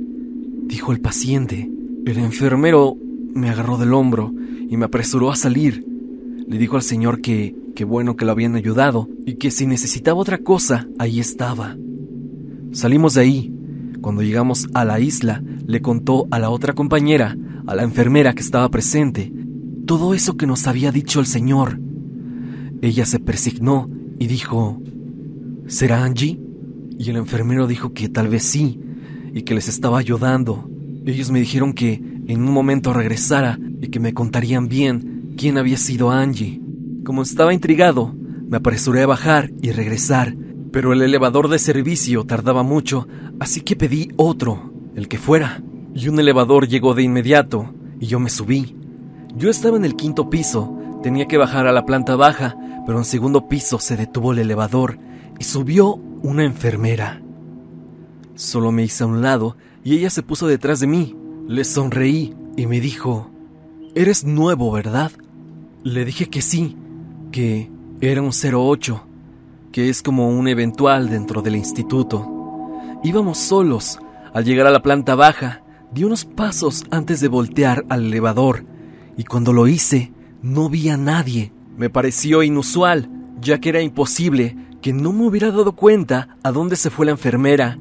dijo 0.67 0.91
el 0.91 1.01
paciente. 1.01 1.69
El 2.05 2.17
enfermero 2.17 2.95
me 3.33 3.49
agarró 3.49 3.77
del 3.77 3.93
hombro 3.93 4.33
y 4.69 4.77
me 4.77 4.85
apresuró 4.85 5.31
a 5.31 5.35
salir. 5.35 5.85
Le 6.47 6.57
dijo 6.57 6.75
al 6.75 6.81
señor 6.81 7.21
que, 7.21 7.55
qué 7.75 7.85
bueno 7.85 8.15
que 8.15 8.25
lo 8.25 8.31
habían 8.31 8.55
ayudado 8.55 9.09
y 9.25 9.35
que 9.35 9.51
si 9.51 9.65
necesitaba 9.65 10.19
otra 10.19 10.39
cosa, 10.39 10.87
ahí 10.99 11.19
estaba. 11.19 11.77
Salimos 12.71 13.13
de 13.15 13.21
ahí. 13.21 13.53
Cuando 14.01 14.21
llegamos 14.21 14.67
a 14.73 14.83
la 14.83 14.99
isla, 14.99 15.41
le 15.65 15.81
contó 15.81 16.27
a 16.31 16.39
la 16.39 16.49
otra 16.49 16.73
compañera, 16.73 17.37
a 17.65 17.75
la 17.75 17.83
enfermera 17.83 18.33
que 18.33 18.41
estaba 18.41 18.69
presente, 18.69 19.31
todo 19.85 20.13
eso 20.13 20.35
que 20.35 20.47
nos 20.47 20.67
había 20.67 20.91
dicho 20.91 21.19
el 21.19 21.25
señor. 21.25 21.79
Ella 22.81 23.05
se 23.05 23.19
persignó 23.19 23.89
y 24.19 24.27
dijo, 24.27 24.81
¿Será 25.67 26.03
Angie? 26.03 26.39
Y 26.99 27.09
el 27.09 27.15
enfermero 27.15 27.67
dijo 27.67 27.93
que 27.93 28.09
tal 28.09 28.27
vez 28.27 28.43
sí, 28.43 28.79
y 29.33 29.43
que 29.43 29.55
les 29.55 29.67
estaba 29.67 29.99
ayudando. 29.99 30.69
Ellos 31.05 31.31
me 31.31 31.39
dijeron 31.39 31.73
que 31.73 32.01
en 32.27 32.41
un 32.41 32.51
momento 32.51 32.93
regresara 32.93 33.57
y 33.83 33.89
que 33.89 33.99
me 33.99 34.13
contarían 34.13 34.69
bien 34.69 35.33
quién 35.37 35.57
había 35.57 35.75
sido 35.75 36.09
Angie. 36.09 36.61
Como 37.03 37.21
estaba 37.21 37.53
intrigado, 37.53 38.15
me 38.47 38.55
apresuré 38.55 39.01
a 39.01 39.07
bajar 39.07 39.51
y 39.61 39.71
regresar, 39.71 40.35
pero 40.71 40.93
el 40.93 41.01
elevador 41.01 41.49
de 41.49 41.59
servicio 41.59 42.23
tardaba 42.23 42.63
mucho, 42.63 43.09
así 43.41 43.59
que 43.59 43.75
pedí 43.75 44.09
otro, 44.15 44.71
el 44.95 45.09
que 45.09 45.17
fuera. 45.17 45.61
Y 45.93 46.07
un 46.07 46.17
elevador 46.17 46.69
llegó 46.69 46.93
de 46.93 47.03
inmediato, 47.03 47.73
y 47.99 48.07
yo 48.07 48.21
me 48.21 48.29
subí. 48.29 48.77
Yo 49.35 49.49
estaba 49.49 49.75
en 49.75 49.83
el 49.83 49.97
quinto 49.97 50.29
piso, 50.29 50.79
tenía 51.03 51.27
que 51.27 51.37
bajar 51.37 51.67
a 51.67 51.73
la 51.73 51.85
planta 51.85 52.15
baja, 52.15 52.55
pero 52.85 52.99
en 52.99 53.05
segundo 53.05 53.49
piso 53.49 53.79
se 53.79 53.97
detuvo 53.97 54.31
el 54.31 54.39
elevador 54.39 54.97
y 55.39 55.43
subió 55.43 55.95
una 56.21 56.45
enfermera. 56.45 57.21
Solo 58.35 58.71
me 58.71 58.83
hice 58.83 59.03
a 59.03 59.07
un 59.07 59.21
lado 59.21 59.57
y 59.83 59.97
ella 59.97 60.09
se 60.09 60.23
puso 60.23 60.47
detrás 60.47 60.79
de 60.79 60.87
mí. 60.87 61.17
Le 61.49 61.65
sonreí 61.65 62.33
y 62.55 62.65
me 62.65 62.79
dijo, 62.79 63.32
Eres 63.95 64.23
nuevo, 64.23 64.71
¿verdad? 64.71 65.11
Le 65.83 66.03
dije 66.03 66.27
que 66.27 66.41
sí, 66.41 66.75
que 67.31 67.69
era 68.01 68.23
un 68.23 68.31
08, 68.31 69.05
que 69.71 69.89
es 69.89 70.01
como 70.01 70.29
un 70.29 70.47
eventual 70.47 71.11
dentro 71.11 71.43
del 71.43 71.55
instituto. 71.55 72.27
Íbamos 73.03 73.37
solos. 73.37 73.99
Al 74.33 74.45
llegar 74.45 74.65
a 74.65 74.71
la 74.71 74.81
planta 74.81 75.13
baja, 75.13 75.61
di 75.91 76.05
unos 76.05 76.25
pasos 76.25 76.85
antes 76.89 77.21
de 77.21 77.27
voltear 77.27 77.85
al 77.87 78.05
elevador, 78.05 78.65
y 79.15 79.25
cuando 79.25 79.53
lo 79.53 79.67
hice, 79.67 80.11
no 80.41 80.69
vi 80.69 80.89
a 80.89 80.97
nadie. 80.97 81.53
Me 81.77 81.91
pareció 81.91 82.41
inusual, 82.41 83.07
ya 83.41 83.59
que 83.59 83.69
era 83.69 83.83
imposible 83.83 84.57
que 84.81 84.91
no 84.91 85.13
me 85.13 85.27
hubiera 85.27 85.51
dado 85.51 85.73
cuenta 85.73 86.35
a 86.41 86.51
dónde 86.51 86.77
se 86.77 86.89
fue 86.89 87.05
la 87.05 87.11
enfermera. 87.11 87.77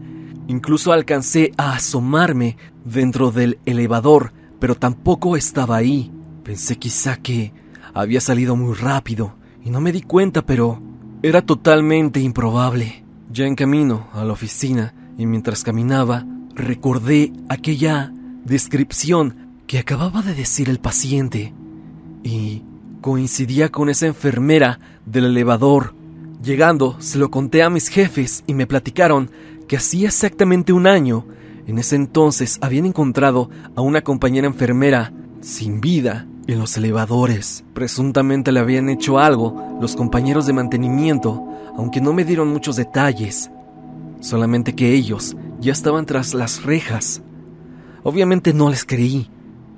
Incluso 0.47 0.93
alcancé 0.93 1.53
a 1.57 1.73
asomarme 1.73 2.59
dentro 2.85 3.31
del 3.31 3.59
elevador 3.65 4.35
pero 4.63 4.77
tampoco 4.77 5.37
estaba 5.37 5.77
ahí. 5.77 6.13
Pensé 6.45 6.77
quizá 6.77 7.17
que 7.17 7.53
había 7.95 8.21
salido 8.21 8.55
muy 8.55 8.77
rápido 8.77 9.35
y 9.65 9.71
no 9.71 9.81
me 9.81 9.91
di 9.91 10.03
cuenta, 10.03 10.47
pero 10.47 10.81
era 11.21 11.43
totalmente 11.43 12.21
improbable. 12.21 13.03
Ya 13.33 13.47
en 13.47 13.57
camino 13.57 14.07
a 14.13 14.23
la 14.23 14.33
oficina 14.33 14.95
y 15.19 15.27
mientras 15.27 15.65
caminaba, 15.65 16.25
recordé 16.55 17.33
aquella 17.49 18.13
descripción 18.45 19.65
que 19.67 19.81
acababa 19.81 20.23
de 20.23 20.33
decir 20.33 20.71
el 20.71 20.79
paciente 20.79 21.53
y 22.23 22.63
coincidía 23.01 23.69
con 23.73 23.89
esa 23.89 24.07
enfermera 24.07 24.79
del 25.05 25.25
elevador. 25.25 25.93
Llegando, 26.41 26.95
se 27.01 27.19
lo 27.19 27.33
conté 27.33 27.65
a 27.65 27.71
mis 27.71 27.89
jefes 27.89 28.45
y 28.47 28.55
me 28.55 28.69
platicaron 28.69 29.29
que 29.67 29.79
hacía 29.79 30.07
exactamente 30.07 30.73
un 30.73 30.87
año 30.87 31.27
en 31.67 31.79
ese 31.79 31.97
entonces 31.97 32.59
habían 32.61 32.87
encontrado 32.87 33.49
a 33.77 33.83
una 33.83 34.03
compañera 34.03 34.47
enfermera 34.47 35.13
sin 35.41 35.81
vida 35.81 36.27
en 36.47 36.59
los 36.59 36.77
elevadores. 36.77 37.65
Presuntamente 37.73 38.51
le 38.51 38.61
habían 38.61 38.89
hecho 38.89 39.19
algo 39.19 39.79
los 39.81 39.95
compañeros 39.95 40.47
de 40.47 40.53
mantenimiento, 40.53 41.45
aunque 41.77 42.01
no 42.01 42.13
me 42.13 42.25
dieron 42.25 42.53
muchos 42.53 42.77
detalles. 42.77 43.51
Solamente 44.21 44.75
que 44.75 44.93
ellos 44.93 45.37
ya 45.61 45.73
estaban 45.73 46.07
tras 46.07 46.35
las 46.35 46.65
rejas. 46.65 47.23
Obviamente 48.03 48.53
no 48.53 48.69
les 48.69 48.85
creí. 48.85 49.31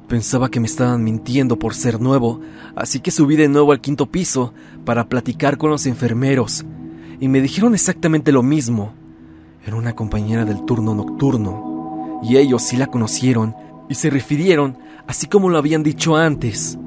Pensaba 0.08 0.50
que 0.50 0.60
me 0.60 0.66
estaban 0.66 1.02
mintiendo 1.02 1.58
por 1.58 1.74
ser 1.74 2.00
nuevo, 2.00 2.40
así 2.76 3.00
que 3.00 3.10
subí 3.10 3.36
de 3.36 3.48
nuevo 3.48 3.72
al 3.72 3.80
quinto 3.80 4.06
piso 4.06 4.52
para 4.84 5.08
platicar 5.08 5.56
con 5.56 5.70
los 5.70 5.86
enfermeros, 5.86 6.64
y 7.20 7.28
me 7.28 7.40
dijeron 7.40 7.74
exactamente 7.74 8.30
lo 8.30 8.42
mismo. 8.42 8.92
Era 9.66 9.76
una 9.76 9.94
compañera 9.94 10.44
del 10.44 10.62
turno 10.66 10.94
nocturno 10.94 11.73
y 12.24 12.38
ellos 12.38 12.62
sí 12.62 12.76
la 12.76 12.87
conocieron 12.87 13.54
y 13.88 13.94
se 13.94 14.10
refirieron 14.10 14.78
así 15.06 15.26
como 15.26 15.50
lo 15.50 15.58
habían 15.58 15.82
dicho 15.82 16.16
antes, 16.16 16.78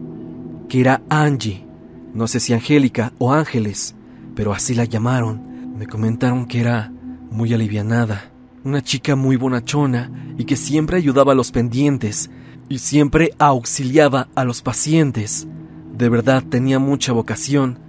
que 0.68 0.82
era 0.82 1.04
Angie, 1.10 1.66
no 2.14 2.28
sé 2.28 2.40
si 2.40 2.54
Angélica 2.54 3.14
o 3.20 3.32
Ángeles, 3.32 3.96
pero 4.36 4.52
así 4.52 4.74
la 4.74 4.86
llamaron. 4.86 5.76
Me 5.78 5.86
comentaron 5.86 6.48
que 6.48 6.60
era 6.60 6.92
muy 7.30 7.54
alivianada, 7.54 8.32
una 8.64 8.82
chica 8.82 9.16
muy 9.16 9.36
bonachona 9.36 10.12
y 10.38 10.46
que 10.46 10.56
siempre 10.56 10.98
ayudaba 10.98 11.34
a 11.34 11.36
los 11.36 11.52
pendientes 11.52 12.32
y 12.68 12.80
siempre 12.80 13.32
auxiliaba 13.38 14.30
a 14.34 14.44
los 14.44 14.64
pacientes. 14.64 15.48
De 15.96 16.10
verdad 16.10 16.44
tenía 16.44 16.80
mucha 16.80 17.14
vocación 17.14 17.80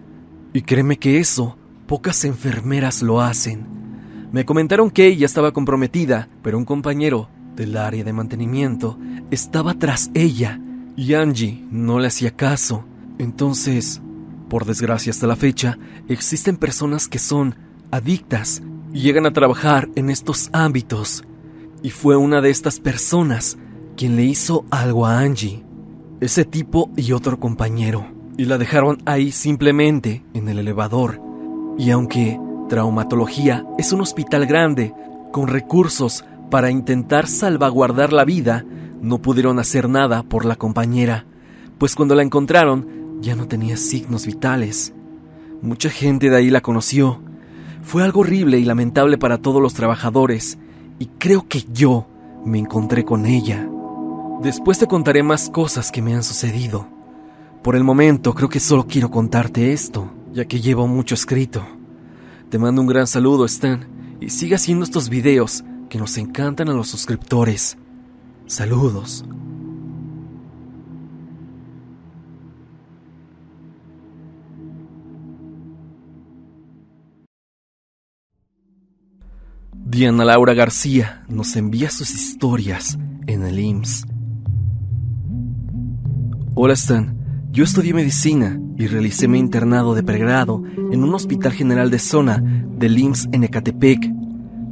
y 0.53 0.63
créeme 0.63 0.99
que 0.99 1.19
eso 1.19 1.57
pocas 1.87 2.25
enfermeras 2.27 3.01
lo 3.01 3.23
hacen. 3.23 3.67
Me 4.31 4.45
comentaron 4.45 4.91
que 4.91 5.07
ella 5.07 5.25
estaba 5.25 5.53
comprometida, 5.53 6.29
pero 6.43 6.59
un 6.59 6.67
compañero 6.67 7.31
del 7.59 7.77
área 7.77 8.05
de 8.05 8.13
mantenimiento 8.13 8.97
estaba 9.33 9.75
tras 9.75 10.11
ella 10.15 10.61
y 10.97 11.15
Angie 11.15 11.67
no 11.71 11.99
le 11.99 12.07
hacía 12.07 12.31
caso. 12.31 12.85
Entonces, 13.19 14.01
por 14.49 14.65
desgracia 14.65 15.11
hasta 15.11 15.27
la 15.27 15.37
fecha, 15.37 15.77
existen 16.09 16.57
personas 16.57 17.09
que 17.09 17.19
son 17.19 17.57
adictas 17.91 18.63
y 18.93 19.01
llegan 19.01 19.27
a 19.27 19.33
trabajar 19.33 19.89
en 19.97 20.09
estos 20.09 20.51
ámbitos. 20.53 21.25
Y 21.83 21.91
fue 21.91 22.17
una 22.17 22.41
de 22.41 22.51
estas 22.51 22.79
personas 22.79 23.59
quien 23.97 24.17
le 24.17 24.25
hizo 24.25 24.65
algo 24.71 25.05
a 25.05 25.19
Angie, 25.19 25.65
ese 26.21 26.45
tipo 26.45 26.91
y 26.97 27.13
otro 27.13 27.41
compañero, 27.41 28.07
y 28.37 28.45
la 28.45 28.57
dejaron 28.57 28.99
ahí 29.05 29.33
simplemente 29.33 30.25
en 30.33 30.49
el 30.49 30.61
elevador. 30.61 31.21
Y 31.77 31.91
aunque 31.91 32.39
traumatología 32.69 33.65
es 33.79 33.93
un 33.93 34.01
hospital 34.01 34.47
grande, 34.47 34.95
con 35.33 35.49
recursos 35.49 36.25
para 36.51 36.71
intentar 36.71 37.27
salvaguardar 37.27 38.13
la 38.13 38.25
vida, 38.25 38.65
no 39.01 39.21
pudieron 39.21 39.59
hacer 39.59 39.89
nada 39.89 40.23
por 40.23 40.45
la 40.45 40.57
compañera, 40.57 41.27
pues 41.79 41.95
cuando 41.95 42.15
la 42.15 42.23
encontraron 42.23 43.21
ya 43.21 43.37
no 43.37 43.47
tenía 43.47 43.77
signos 43.77 44.27
vitales. 44.27 44.95
Mucha 45.63 45.91
gente 45.91 46.31
de 46.31 46.37
ahí 46.37 46.51
la 46.51 46.61
conoció. 46.61 47.21
Fue 47.83 48.03
algo 48.03 48.21
horrible 48.21 48.59
y 48.59 48.65
lamentable 48.65 49.19
para 49.19 49.39
todos 49.39 49.61
los 49.61 49.75
trabajadores, 49.75 50.59
y 50.99 51.07
creo 51.19 51.47
que 51.49 51.65
yo 51.73 52.07
me 52.45 52.59
encontré 52.59 53.05
con 53.05 53.27
ella. 53.27 53.69
Después 54.43 54.79
te 54.79 54.87
contaré 54.87 55.23
más 55.23 55.51
cosas 55.51 55.91
que 55.91 56.03
me 56.03 56.15
han 56.15 56.23
sucedido. 56.23 56.89
Por 57.63 57.77
el 57.77 57.85
momento 57.85 58.35
creo 58.35 58.49
que 58.49 58.61
solo 58.61 58.87
quiero 58.87 59.11
contarte 59.11 59.73
esto, 59.73 60.11
ya 60.33 60.45
que 60.45 60.61
llevo 60.61 60.87
mucho 60.87 61.15
escrito. 61.15 61.67
Te 62.49 62.59
mando 62.59 62.81
un 62.81 62.87
gran 62.87 63.07
saludo, 63.07 63.45
Stan, 63.45 63.87
y 64.21 64.31
sigue 64.31 64.55
haciendo 64.55 64.85
estos 64.85 65.09
videos 65.09 65.65
que 65.89 65.99
nos 65.99 66.19
encantan 66.19 66.69
a 66.69 66.73
los 66.73 66.89
suscriptores. 66.89 67.77
Saludos. 68.47 69.25
Diana 79.91 80.25
Laura 80.25 80.55
García 80.55 81.25
nos 81.29 81.57
envía 81.57 81.91
sus 81.91 82.11
historias 82.11 82.99
en 83.27 83.43
el 83.43 83.59
IMSS. 83.59 84.07
Hola 86.55 86.75
Stan, 86.75 87.17
yo 87.51 87.65
estudié 87.65 87.95
medicina 87.95 88.61
y 88.77 88.87
realicé 88.87 89.29
mi 89.29 89.39
internado 89.39 89.95
de 89.95 90.03
pregrado 90.03 90.63
en 90.93 91.03
un 91.03 91.15
hospital 91.15 91.53
general 91.53 91.91
de 91.91 91.99
zona 91.99 92.43
del 92.79 92.99
IMSS 92.99 93.29
en 93.33 93.45
Ecatepec. 93.45 94.13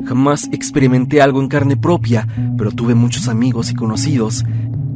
Jamás 0.04 0.48
experimenté 0.52 1.20
algo 1.20 1.40
en 1.40 1.48
carne 1.48 1.76
propia, 1.76 2.26
pero 2.56 2.70
tuve 2.70 2.94
muchos 2.94 3.28
amigos 3.28 3.70
y 3.70 3.74
conocidos 3.74 4.44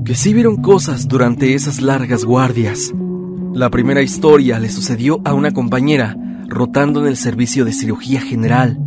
que 0.04 0.14
sí 0.14 0.32
vieron 0.32 0.56
cosas 0.56 1.08
durante 1.08 1.54
esas 1.54 1.80
largas 1.80 2.24
guardias. 2.24 2.92
La 3.52 3.70
primera 3.70 4.02
historia 4.02 4.58
le 4.58 4.68
sucedió 4.68 5.20
a 5.24 5.34
una 5.34 5.52
compañera 5.52 6.16
rotando 6.46 7.00
en 7.00 7.06
el 7.06 7.16
servicio 7.16 7.64
de 7.64 7.72
cirugía 7.72 8.20
general. 8.20 8.78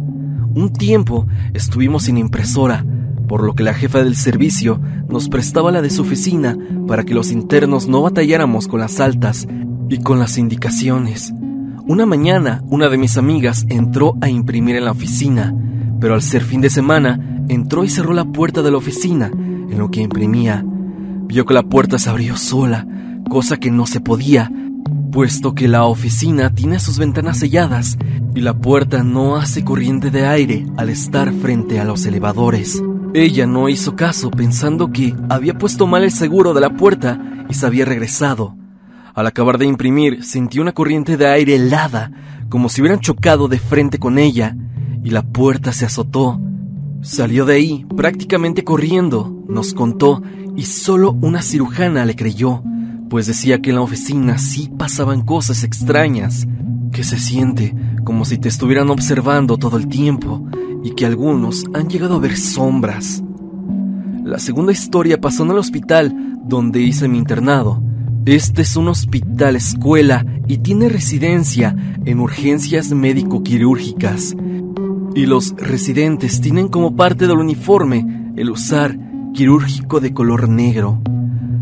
Un 0.56 0.72
tiempo 0.72 1.28
estuvimos 1.54 2.04
sin 2.04 2.18
impresora, 2.18 2.86
por 3.28 3.44
lo 3.44 3.56
que 3.56 3.64
la 3.64 3.74
jefa 3.74 4.04
del 4.04 4.16
servicio 4.16 4.80
nos 5.10 5.30
prestaba 5.30 5.72
la 5.72 5.82
de 5.82 5.90
su 5.90 6.02
oficina 6.02 6.58
para 6.88 7.04
que 7.04 7.14
los 7.14 7.32
internos 7.32 7.88
no 7.88 8.02
batalláramos 8.02 8.68
con 8.68 8.80
las 8.80 9.00
altas 9.00 9.48
y 9.90 10.00
con 10.00 10.20
las 10.20 10.38
indicaciones. 10.38 11.34
Una 11.86 12.06
mañana, 12.06 12.64
una 12.70 12.90
de 12.90 12.98
mis 12.98 13.18
amigas 13.18 13.66
entró 13.70 14.16
a 14.22 14.30
imprimir 14.30 14.76
en 14.76 14.86
la 14.86 14.92
oficina, 14.92 15.54
pero 16.04 16.16
al 16.16 16.22
ser 16.22 16.44
fin 16.44 16.60
de 16.60 16.70
semana, 16.70 17.18
entró 17.48 17.86
y 17.86 17.90
cerró 17.90 18.12
la 18.12 18.26
puerta 18.26 18.62
de 18.62 18.70
la 18.70 18.76
oficina 18.76 19.28
en 19.28 19.78
lo 19.78 19.90
que 19.90 20.02
imprimía. 20.02 20.62
Vio 20.66 21.46
que 21.46 21.54
la 21.54 21.64
puerta 21.64 21.98
se 21.98 22.10
abrió 22.10 22.36
sola, 22.36 22.86
cosa 23.30 23.56
que 23.56 23.72
no 23.72 23.86
se 23.86 24.02
podía, 24.02 24.52
puesto 25.14 25.56
que 25.56 25.70
la 25.70 25.86
oficina 25.86 26.54
tiene 26.54 26.82
sus 26.82 27.00
ventanas 27.00 27.38
selladas 27.38 27.98
y 28.36 28.42
la 28.42 28.54
puerta 28.54 29.02
no 29.02 29.38
hace 29.38 29.64
corriente 29.64 30.12
de 30.12 30.28
aire 30.28 30.66
al 30.76 30.90
estar 30.90 31.32
frente 31.32 31.80
a 31.80 31.86
los 31.86 32.06
elevadores. 32.06 32.84
Ella 33.14 33.48
no 33.48 33.70
hizo 33.70 33.96
caso 33.96 34.30
pensando 34.30 34.92
que 34.92 35.16
había 35.30 35.58
puesto 35.58 35.88
mal 35.88 36.04
el 36.04 36.12
seguro 36.12 36.54
de 36.54 36.60
la 36.60 36.72
puerta 36.72 37.46
y 37.48 37.54
se 37.54 37.66
había 37.66 37.86
regresado. 37.86 38.58
Al 39.14 39.26
acabar 39.26 39.58
de 39.58 39.68
imprimir, 39.68 40.26
sintió 40.26 40.64
una 40.64 40.74
corriente 40.74 41.16
de 41.16 41.28
aire 41.28 41.56
helada, 41.56 42.12
como 42.50 42.68
si 42.68 42.82
hubieran 42.82 43.00
chocado 43.00 43.48
de 43.48 43.58
frente 43.58 44.00
con 44.00 44.18
ella, 44.18 44.54
y 45.04 45.10
la 45.10 45.22
puerta 45.24 45.74
se 45.74 45.86
azotó. 45.86 46.40
Salió 47.02 47.46
de 47.46 47.56
ahí 47.56 47.86
prácticamente 47.96 48.64
corriendo, 48.64 49.44
nos 49.48 49.74
contó, 49.74 50.22
y 50.56 50.64
solo 50.64 51.18
una 51.22 51.42
cirujana 51.42 52.06
le 52.06 52.16
creyó, 52.16 52.64
pues 53.10 53.28
decía 53.28 53.62
que 53.62 53.72
en 53.72 53.78
la 53.78 53.82
oficina 53.82 54.38
sí 54.38 54.72
pasaban 54.78 55.22
cosas 55.26 55.64
extrañas, 55.64 56.48
que 56.92 57.04
se 57.04 57.18
siente 57.18 57.76
como 58.04 58.24
si 58.26 58.38
te 58.38 58.50
estuvieran 58.50 58.90
observando 58.90 59.58
todo 59.58 59.78
el 59.78 59.88
tiempo 59.88 60.48
y 60.84 60.92
que 60.92 61.06
algunos 61.06 61.66
han 61.74 61.90
llegado 61.90 62.16
a 62.16 62.20
ver 62.20 62.38
sombras. 62.38 63.24
La 64.24 64.40
segunda 64.40 64.72
historia 64.72 65.20
pasó 65.20 65.44
en 65.44 65.52
el 65.52 65.58
hospital 65.58 66.38
donde 66.46 66.82
hice 66.82 67.08
mi 67.08 67.18
internado. 67.18 67.82
Este 68.26 68.62
es 68.62 68.78
un 68.78 68.88
hospital 68.88 69.56
escuela 69.56 70.26
y 70.48 70.60
tiene 70.60 70.88
residencia 70.88 71.76
en 72.06 72.20
urgencias 72.20 72.92
médico-quirúrgicas. 72.92 74.36
Y 75.16 75.26
los 75.26 75.56
residentes 75.58 76.42
tienen 76.42 76.68
como 76.68 76.96
parte 76.96 77.28
del 77.28 77.38
uniforme 77.38 78.34
el 78.36 78.50
usar 78.50 78.98
quirúrgico 79.34 80.00
de 80.00 80.14
color 80.14 80.50
negro. 80.50 81.02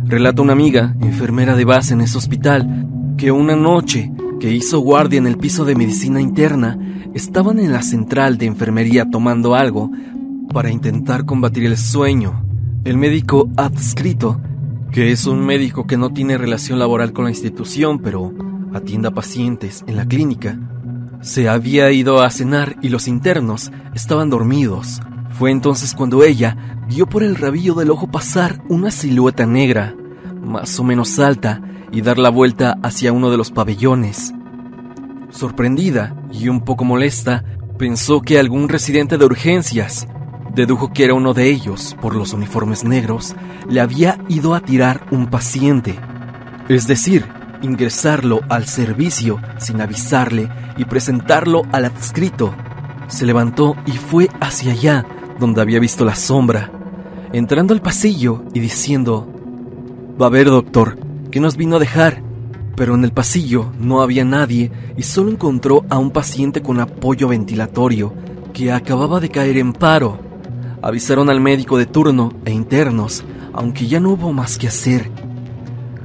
Relata 0.06 0.42
una 0.42 0.54
amiga, 0.54 0.96
enfermera 1.02 1.56
de 1.56 1.66
base 1.66 1.94
en 1.94 2.02
ese 2.02 2.18
hospital, 2.18 2.88
que 3.18 3.32
una 3.32 3.56
noche 3.56 4.12
que 4.40 4.52
hizo 4.52 4.80
guardia 4.80 5.20
en 5.20 5.28
el 5.28 5.38
piso 5.38 5.66
de 5.66 5.76
medicina 5.76 6.20
interna, 6.20 6.78
estaban 7.14 7.60
en 7.60 7.72
la 7.72 7.84
central 7.84 8.38
de 8.38 8.46
enfermería 8.48 9.10
tomando 9.10 9.54
algo 9.54 9.92
para 10.52 10.72
intentar 10.72 11.26
combatir 11.26 11.66
el 11.66 11.78
sueño. 11.78 12.44
El 12.84 12.98
médico 12.98 13.50
adscrito, 13.58 14.42
que 14.92 15.12
es 15.12 15.28
un 15.28 15.46
médico 15.46 15.86
que 15.86 15.98
no 15.98 16.12
tiene 16.12 16.38
relación 16.38 16.80
laboral 16.80 17.14
con 17.14 17.26
la 17.26 17.32
institución, 17.32 18.00
pero 18.00 18.34
atiende 18.74 19.10
a 19.10 19.12
pacientes 19.12 19.84
en 19.88 19.98
la 19.98 20.06
clínica, 20.06 20.58
se 21.22 21.48
había 21.48 21.92
ido 21.92 22.22
a 22.22 22.30
cenar 22.30 22.76
y 22.82 22.90
los 22.90 23.08
internos 23.08 23.72
estaban 23.94 24.30
dormidos. 24.30 25.02
Fue 25.38 25.52
entonces 25.52 25.94
cuando 25.94 26.24
ella 26.24 26.78
vio 26.88 27.08
por 27.08 27.24
el 27.24 27.36
rabillo 27.36 27.74
del 27.76 27.92
ojo 27.92 28.12
pasar 28.12 28.62
una 28.70 28.92
silueta 28.92 29.46
negra, 29.46 29.96
más 30.42 30.80
o 30.80 30.84
menos 30.84 31.20
alta, 31.20 31.62
y 31.92 32.02
dar 32.02 32.18
la 32.18 32.30
vuelta 32.30 32.78
hacia 32.84 33.14
uno 33.14 33.30
de 33.30 33.38
los 33.38 33.52
pabellones. 33.52 34.34
Sorprendida 35.30 36.16
y 36.32 36.50
un 36.50 36.62
poco 36.62 36.84
molesta, 36.84 37.44
pensó 37.78 38.22
que 38.22 38.40
algún 38.40 38.70
residente 38.70 39.18
de 39.18 39.26
urgencias, 39.26 40.08
dedujo 40.54 40.92
que 40.92 41.06
era 41.06 41.14
uno 41.14 41.34
de 41.34 41.50
ellos 41.50 41.96
por 42.02 42.16
los 42.16 42.34
uniformes 42.34 42.84
negros, 42.84 43.36
le 43.70 43.80
había 43.80 44.18
ido 44.28 44.54
a 44.54 44.62
tirar 44.62 45.06
un 45.12 45.28
paciente. 45.28 45.98
Es 46.68 46.88
decir, 46.88 47.26
ingresarlo 47.62 48.41
al 48.50 48.65
servicio 48.65 49.39
sin 49.58 49.82
avisarle 49.82 50.50
y 50.78 50.86
presentarlo 50.86 51.63
al 51.71 51.86
adscrito. 51.86 52.54
Se 53.08 53.26
levantó 53.26 53.76
y 53.86 53.91
fue 53.91 54.30
hacia 54.39 54.71
allá, 54.71 55.06
donde 55.39 55.62
había 55.62 55.80
visto 55.80 56.06
la 56.06 56.15
sombra, 56.15 56.71
entrando 57.34 57.74
al 57.74 57.82
pasillo 57.82 58.43
y 58.54 58.60
diciendo, 58.60 59.28
Va 60.21 60.28
a 60.28 60.30
ver, 60.30 60.47
doctor, 60.47 60.97
que 61.32 61.39
nos 61.39 61.58
vino 61.58 61.78
a 61.78 61.80
dejar, 61.80 62.21
pero 62.76 62.95
en 62.95 63.04
el 63.04 63.12
pasillo 63.12 63.71
no 63.80 64.02
había 64.02 64.26
nadie 64.26 64.71
y 64.97 65.04
solo 65.04 65.32
encontró 65.32 65.86
a 65.89 65.97
un 65.97 66.12
paciente 66.12 66.62
con 66.62 66.80
apoyo 66.80 67.28
ventilatorio 67.28 68.13
que 68.54 68.71
acababa 68.71 69.19
de 69.19 69.30
caer 69.30 69.58
en 69.58 69.74
paro. 69.74 70.19
Avisaron 70.82 71.30
al 71.30 71.39
médico 71.41 71.78
de 71.78 71.86
turno 71.86 72.34
e 72.45 72.52
internos, 72.52 73.24
aunque 73.54 73.88
ya 73.88 74.00
no 74.00 74.12
hubo 74.12 74.34
más 74.34 74.58
que 74.58 74.67
hacer. 74.67 75.10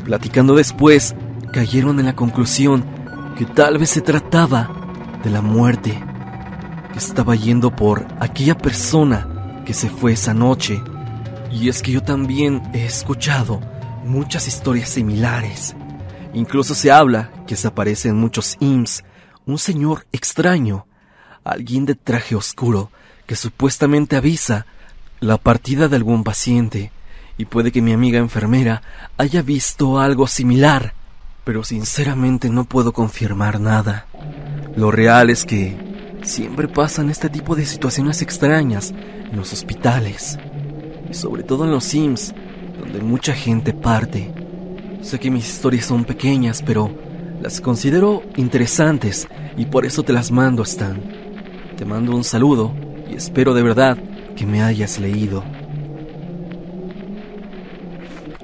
Platicando 0.04 0.54
después, 0.54 1.14
cayeron 1.56 1.98
en 1.98 2.04
la 2.04 2.14
conclusión 2.14 2.84
que 3.38 3.46
tal 3.46 3.78
vez 3.78 3.88
se 3.88 4.02
trataba 4.02 4.68
de 5.24 5.30
la 5.30 5.40
muerte, 5.40 5.98
que 6.92 6.98
estaba 6.98 7.34
yendo 7.34 7.74
por 7.74 8.06
aquella 8.20 8.58
persona 8.58 9.62
que 9.64 9.72
se 9.72 9.88
fue 9.88 10.12
esa 10.12 10.34
noche. 10.34 10.82
Y 11.50 11.70
es 11.70 11.80
que 11.80 11.92
yo 11.92 12.02
también 12.02 12.60
he 12.74 12.84
escuchado 12.84 13.62
muchas 14.04 14.46
historias 14.46 14.90
similares. 14.90 15.74
Incluso 16.34 16.74
se 16.74 16.92
habla 16.92 17.30
que 17.46 17.56
se 17.56 17.68
aparece 17.68 18.10
en 18.10 18.16
muchos 18.16 18.58
IMSS 18.60 19.04
un 19.46 19.56
señor 19.56 20.06
extraño, 20.12 20.86
alguien 21.42 21.86
de 21.86 21.94
traje 21.94 22.34
oscuro 22.34 22.90
que 23.24 23.34
supuestamente 23.34 24.16
avisa 24.16 24.66
la 25.20 25.38
partida 25.38 25.88
de 25.88 25.96
algún 25.96 26.22
paciente. 26.22 26.92
Y 27.38 27.46
puede 27.46 27.72
que 27.72 27.80
mi 27.80 27.94
amiga 27.94 28.18
enfermera 28.18 28.82
haya 29.16 29.40
visto 29.40 29.98
algo 29.98 30.26
similar, 30.26 30.92
pero 31.46 31.62
sinceramente 31.62 32.50
no 32.50 32.64
puedo 32.64 32.92
confirmar 32.92 33.60
nada. 33.60 34.06
Lo 34.74 34.90
real 34.90 35.30
es 35.30 35.44
que 35.44 35.76
siempre 36.24 36.66
pasan 36.66 37.08
este 37.08 37.30
tipo 37.30 37.54
de 37.54 37.64
situaciones 37.64 38.20
extrañas 38.20 38.92
en 39.30 39.36
los 39.36 39.52
hospitales, 39.52 40.40
y 41.08 41.14
sobre 41.14 41.44
todo 41.44 41.64
en 41.64 41.70
los 41.70 41.84
Sims, 41.84 42.34
donde 42.80 42.98
mucha 42.98 43.32
gente 43.32 43.72
parte. 43.72 44.32
Sé 45.02 45.20
que 45.20 45.30
mis 45.30 45.48
historias 45.48 45.84
son 45.84 46.04
pequeñas, 46.04 46.64
pero 46.66 46.90
las 47.40 47.60
considero 47.60 48.24
interesantes 48.34 49.28
y 49.56 49.66
por 49.66 49.86
eso 49.86 50.02
te 50.02 50.12
las 50.12 50.32
mando, 50.32 50.64
Stan. 50.64 51.00
Te 51.76 51.84
mando 51.84 52.16
un 52.16 52.24
saludo 52.24 52.74
y 53.08 53.14
espero 53.14 53.54
de 53.54 53.62
verdad 53.62 53.96
que 54.34 54.46
me 54.46 54.64
hayas 54.64 54.98
leído. 54.98 55.44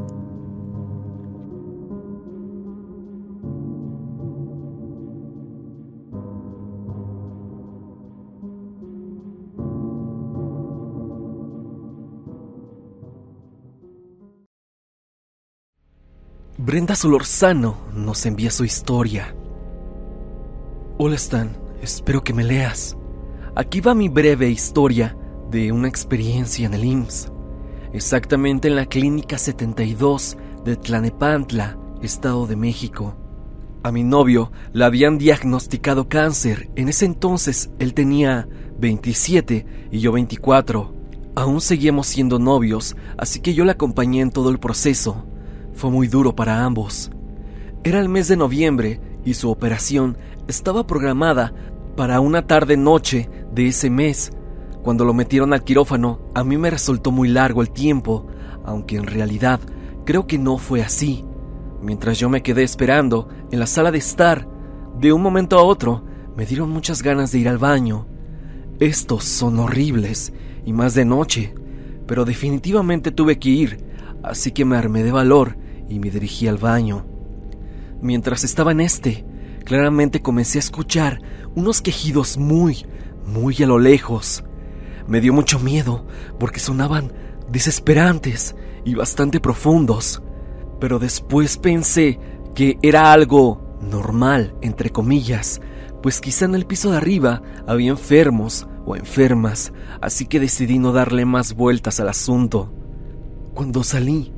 Brenda 16.58 16.94
Solorzano 16.94 17.78
nos 17.94 18.26
envía 18.26 18.50
su 18.50 18.66
historia. 18.66 19.34
Hola 20.98 21.14
Stan, 21.14 21.56
espero 21.80 22.22
que 22.22 22.34
me 22.34 22.44
leas. 22.44 22.94
Aquí 23.56 23.80
va 23.80 23.94
mi 23.94 24.10
breve 24.10 24.50
historia 24.50 25.16
de 25.52 25.70
una 25.70 25.86
experiencia 25.86 26.64
en 26.64 26.72
el 26.72 26.82
IMSS, 26.82 27.30
exactamente 27.92 28.68
en 28.68 28.76
la 28.76 28.86
Clínica 28.86 29.36
72 29.36 30.38
de 30.64 30.76
Tlanepantla, 30.76 31.76
Estado 32.00 32.46
de 32.46 32.56
México. 32.56 33.14
A 33.82 33.92
mi 33.92 34.02
novio 34.02 34.50
le 34.72 34.86
habían 34.86 35.18
diagnosticado 35.18 36.08
cáncer. 36.08 36.70
En 36.74 36.88
ese 36.88 37.04
entonces 37.04 37.70
él 37.78 37.92
tenía 37.92 38.48
27 38.78 39.66
y 39.90 39.98
yo 39.98 40.12
24. 40.12 40.94
Aún 41.34 41.60
seguíamos 41.60 42.06
siendo 42.06 42.38
novios, 42.38 42.96
así 43.18 43.40
que 43.40 43.52
yo 43.52 43.66
le 43.66 43.72
acompañé 43.72 44.22
en 44.22 44.30
todo 44.30 44.48
el 44.48 44.58
proceso. 44.58 45.26
Fue 45.74 45.90
muy 45.90 46.08
duro 46.08 46.34
para 46.34 46.64
ambos. 46.64 47.10
Era 47.84 48.00
el 48.00 48.08
mes 48.08 48.26
de 48.28 48.36
noviembre 48.36 49.00
y 49.22 49.34
su 49.34 49.50
operación 49.50 50.16
estaba 50.48 50.86
programada 50.86 51.52
para 51.94 52.20
una 52.20 52.46
tarde-noche 52.46 53.28
de 53.54 53.66
ese 53.66 53.90
mes, 53.90 54.32
cuando 54.82 55.04
lo 55.04 55.14
metieron 55.14 55.52
al 55.52 55.64
quirófano, 55.64 56.20
a 56.34 56.42
mí 56.42 56.56
me 56.58 56.70
resultó 56.70 57.12
muy 57.12 57.28
largo 57.28 57.62
el 57.62 57.70
tiempo, 57.70 58.26
aunque 58.64 58.96
en 58.96 59.06
realidad 59.06 59.60
creo 60.04 60.26
que 60.26 60.38
no 60.38 60.58
fue 60.58 60.82
así. 60.82 61.24
Mientras 61.80 62.18
yo 62.18 62.28
me 62.28 62.42
quedé 62.42 62.62
esperando 62.62 63.28
en 63.50 63.60
la 63.60 63.66
sala 63.66 63.90
de 63.90 63.98
estar, 63.98 64.48
de 64.98 65.12
un 65.12 65.22
momento 65.22 65.58
a 65.58 65.62
otro 65.62 66.04
me 66.36 66.46
dieron 66.46 66.70
muchas 66.70 67.02
ganas 67.02 67.32
de 67.32 67.38
ir 67.38 67.48
al 67.48 67.58
baño. 67.58 68.06
Estos 68.80 69.24
son 69.24 69.58
horribles, 69.58 70.32
y 70.64 70.72
más 70.72 70.94
de 70.94 71.04
noche, 71.04 71.54
pero 72.06 72.24
definitivamente 72.24 73.10
tuve 73.10 73.38
que 73.38 73.50
ir, 73.50 73.84
así 74.22 74.52
que 74.52 74.64
me 74.64 74.76
armé 74.76 75.02
de 75.02 75.12
valor 75.12 75.56
y 75.88 75.98
me 75.98 76.10
dirigí 76.10 76.48
al 76.48 76.58
baño. 76.58 77.04
Mientras 78.00 78.42
estaba 78.44 78.72
en 78.72 78.80
este, 78.80 79.24
claramente 79.64 80.22
comencé 80.22 80.58
a 80.58 80.60
escuchar 80.60 81.20
unos 81.54 81.82
quejidos 81.82 82.36
muy, 82.36 82.84
muy 83.26 83.62
a 83.62 83.66
lo 83.66 83.78
lejos. 83.78 84.44
Me 85.06 85.20
dio 85.20 85.32
mucho 85.32 85.58
miedo 85.58 86.06
porque 86.38 86.60
sonaban 86.60 87.12
desesperantes 87.50 88.56
y 88.84 88.94
bastante 88.94 89.40
profundos, 89.40 90.22
pero 90.80 90.98
después 90.98 91.58
pensé 91.58 92.18
que 92.54 92.78
era 92.82 93.12
algo 93.12 93.76
normal, 93.80 94.54
entre 94.62 94.90
comillas, 94.90 95.60
pues 96.02 96.20
quizá 96.20 96.44
en 96.46 96.54
el 96.54 96.66
piso 96.66 96.90
de 96.90 96.96
arriba 96.96 97.42
había 97.66 97.90
enfermos 97.90 98.66
o 98.84 98.96
enfermas, 98.96 99.72
así 100.00 100.26
que 100.26 100.40
decidí 100.40 100.78
no 100.78 100.92
darle 100.92 101.24
más 101.24 101.54
vueltas 101.54 102.00
al 102.00 102.08
asunto. 102.08 102.72
Cuando 103.54 103.84
salí, 103.84 104.32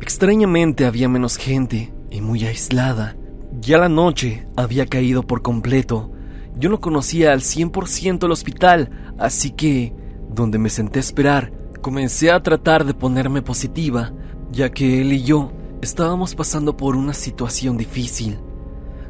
extrañamente 0.00 0.86
había 0.86 1.08
menos 1.08 1.36
gente 1.36 1.92
y 2.10 2.20
muy 2.20 2.44
aislada. 2.46 3.16
Ya 3.60 3.78
la 3.78 3.88
noche 3.88 4.46
había 4.56 4.86
caído 4.86 5.26
por 5.26 5.42
completo. 5.42 6.12
Yo 6.56 6.70
no 6.70 6.80
conocía 6.80 7.32
al 7.32 7.40
100% 7.40 8.24
el 8.24 8.32
hospital, 8.32 8.90
así 9.18 9.50
que 9.50 9.92
donde 10.34 10.58
me 10.58 10.70
senté 10.70 10.98
a 10.98 11.00
esperar, 11.00 11.52
comencé 11.80 12.30
a 12.30 12.42
tratar 12.42 12.84
de 12.84 12.94
ponerme 12.94 13.42
positiva, 13.42 14.12
ya 14.50 14.70
que 14.70 15.00
él 15.00 15.12
y 15.12 15.22
yo 15.22 15.52
estábamos 15.82 16.34
pasando 16.34 16.76
por 16.76 16.96
una 16.96 17.14
situación 17.14 17.76
difícil. 17.76 18.38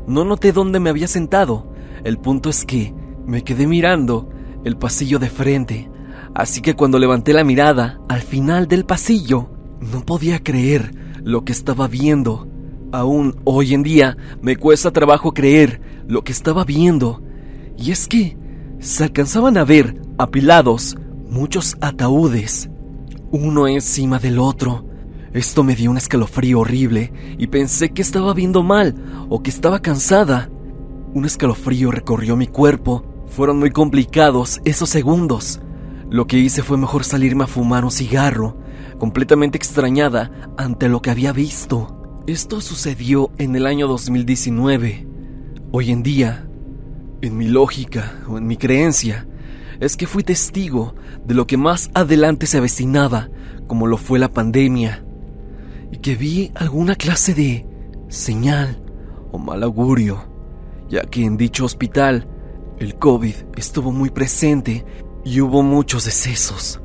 No 0.07 0.25
noté 0.25 0.53
dónde 0.53 0.81
me 0.81 0.91
había 0.91 1.09
sentado, 1.09 1.73
el 2.05 2.19
punto 2.19 2.49
es 2.49 2.65
que 2.65 2.95
me 3.27 3.43
quedé 3.43 3.67
mirando 3.67 4.31
el 4.65 4.77
pasillo 4.77 5.19
de 5.19 5.29
frente, 5.29 5.91
así 6.35 6.63
que 6.63 6.75
cuando 6.75 6.99
levanté 6.99 7.33
la 7.33 7.45
mirada 7.45 8.01
al 8.09 8.23
final 8.23 8.67
del 8.67 8.85
pasillo, 8.85 9.51
no 9.81 10.05
podía 10.05 10.43
creer 10.43 10.93
lo 11.23 11.45
que 11.45 11.53
estaba 11.53 11.89
viendo. 11.89 12.49
Aún 12.93 13.41
hoy 13.45 13.75
en 13.75 13.83
día 13.83 14.17
me 14.43 14.57
cuesta 14.57 14.91
trabajo 14.91 15.33
creer 15.33 15.81
lo 16.07 16.23
que 16.23 16.33
estaba 16.33 16.65
viendo. 16.65 17.23
Y 17.77 17.93
es 17.93 18.09
que 18.09 18.37
se 18.79 19.05
alcanzaban 19.05 19.57
a 19.57 19.65
ver 19.65 20.01
apilados 20.19 20.97
muchos 21.31 21.77
ataúdes, 21.81 22.69
uno 23.31 23.69
encima 23.69 24.19
del 24.19 24.39
otro. 24.39 24.85
Esto 25.33 25.63
me 25.63 25.77
dio 25.77 25.91
un 25.91 25.97
escalofrío 25.97 26.59
horrible 26.59 27.13
y 27.39 27.47
pensé 27.47 27.91
que 27.91 28.03
estaba 28.03 28.35
viendo 28.35 28.65
mal 28.65 29.27
o 29.29 29.43
que 29.43 29.51
estaba 29.51 29.81
cansada. 29.81 30.51
Un 31.15 31.25
escalofrío 31.25 31.93
recorrió 31.93 32.37
mi 32.37 32.49
cuerpo. 32.49 33.05
Fueron 33.29 33.61
muy 33.61 33.71
complicados 33.71 34.61
esos 34.65 34.91
segundos. 34.91 35.61
Lo 36.11 36.27
que 36.27 36.39
hice 36.39 36.65
fue 36.65 36.77
mejor 36.77 37.05
salirme 37.05 37.45
a 37.45 37.47
fumar 37.47 37.85
un 37.85 37.93
cigarro, 37.93 38.59
completamente 38.99 39.57
extrañada 39.57 40.33
ante 40.59 40.89
lo 40.89 41.01
que 41.01 41.11
había 41.11 41.33
visto. 41.33 42.23
Esto 42.27 42.61
sucedió 42.61 43.31
en 43.39 43.55
el 43.55 43.67
año 43.67 43.87
2019. 43.87 45.07
Hoy 45.71 45.93
en 45.93 46.03
día, 46.03 46.49
en 47.23 47.37
mi 47.37 47.47
lógica 47.47 48.21
o 48.29 48.37
en 48.37 48.49
mi 48.49 48.57
creencia, 48.57 49.29
es 49.81 49.97
que 49.97 50.07
fui 50.07 50.23
testigo 50.23 50.95
de 51.25 51.35
lo 51.35 51.47
que 51.47 51.57
más 51.57 51.91
adelante 51.95 52.47
se 52.47 52.59
avecinaba, 52.59 53.31
como 53.67 53.87
lo 53.87 53.97
fue 53.97 54.19
la 54.19 54.33
pandemia, 54.33 55.05
y 55.91 55.99
que 55.99 56.15
vi 56.15 56.53
alguna 56.55 56.95
clase 56.95 57.35
de 57.35 57.67
señal 58.09 58.83
o 59.33 59.39
mal 59.39 59.63
augurio, 59.63 60.23
ya 60.89 61.03
que 61.03 61.25
en 61.25 61.37
dicho 61.37 61.65
hospital 61.65 62.29
el 62.79 62.97
COVID 62.97 63.35
estuvo 63.57 63.93
muy 63.93 64.11
presente 64.11 64.85
Y 65.23 65.43
hubo 65.43 65.63
muchos 65.63 66.07
decesos, 66.07 66.81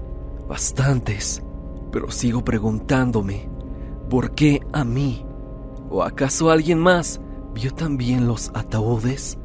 bastantes, 0.50 1.42
pero 1.90 2.12
sigo 2.12 2.44
preguntándome, 2.44 3.50
¿por 4.10 4.36
qué 4.36 4.60
a 4.74 4.84
mí? 4.84 5.26
¿O 5.90 6.04
acaso 6.04 6.50
alguien 6.50 6.80
más 6.80 7.22
vio 7.54 7.74
también 7.74 8.28
los 8.28 8.52
ataúdes? 8.54 9.38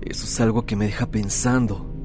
Eso 0.00 0.24
es 0.24 0.40
algo 0.40 0.64
que 0.64 0.76
me 0.76 0.86
deja 0.86 1.06
pensando. 1.06 1.95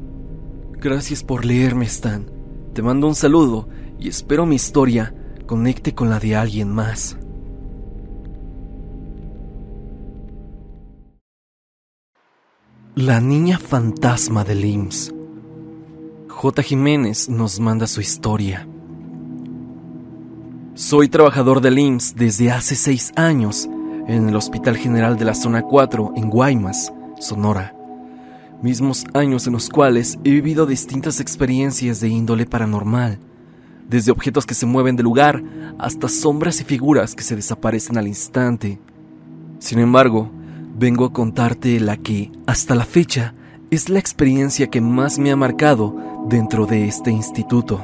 Gracias 0.82 1.23
por 1.23 1.45
leerme, 1.45 1.86
Stan. 1.86 2.25
Te 2.73 2.82
mando 2.82 3.07
un 3.07 3.13
saludo 3.13 3.69
y 3.99 4.09
espero 4.09 4.47
mi 4.47 4.55
historia 4.55 5.13
conecte 5.45 5.93
con 5.93 6.09
la 6.09 6.19
de 6.19 6.36
alguien 6.36 6.69
más. 6.73 7.19
La 12.95 13.21
niña 13.21 13.59
fantasma 13.59 14.43
del 14.43 14.65
IMSS. 14.65 15.13
J. 16.29 16.63
Jiménez 16.63 17.29
nos 17.29 17.59
manda 17.59 17.86
su 17.86 18.01
historia. 18.01 18.67
Soy 20.73 21.09
trabajador 21.09 21.61
del 21.61 21.77
IMSS 21.77 22.15
desde 22.15 22.49
hace 22.49 22.73
seis 22.73 23.11
años 23.15 23.69
en 24.07 24.29
el 24.29 24.36
Hospital 24.36 24.77
General 24.77 25.15
de 25.15 25.25
la 25.25 25.36
Zona 25.36 25.61
4 25.61 26.13
en 26.15 26.32
Guaymas, 26.32 26.91
Sonora. 27.19 27.75
Mismos 28.62 29.05
años 29.16 29.47
en 29.47 29.53
los 29.53 29.70
cuales 29.70 30.20
he 30.24 30.30
vivido 30.30 30.68
distintas 30.68 31.20
experiencias 31.20 31.99
de 31.99 32.09
índole 32.09 32.45
paranormal, 32.45 33.18
desde 33.89 34.12
objetos 34.12 34.45
que 34.45 34.53
se 34.53 34.68
mueven 34.68 34.95
de 34.95 35.01
lugar 35.01 35.43
hasta 35.80 36.07
sombras 36.07 36.62
y 36.62 36.64
figuras 36.64 37.16
que 37.16 37.24
se 37.24 37.36
desaparecen 37.36 37.97
al 37.97 38.07
instante. 38.07 38.80
Sin 39.57 39.80
embargo, 39.80 40.32
vengo 40.78 41.05
a 41.05 41.12
contarte 41.12 41.80
la 41.80 41.97
que, 41.97 42.32
hasta 42.45 42.76
la 42.76 42.86
fecha, 42.86 43.34
es 43.72 43.89
la 43.89 43.97
experiencia 43.97 44.68
que 44.68 44.80
más 44.80 45.18
me 45.18 45.32
ha 45.32 45.36
marcado 45.36 45.95
dentro 46.30 46.68
de 46.68 46.88
este 46.88 47.09
instituto. 47.09 47.84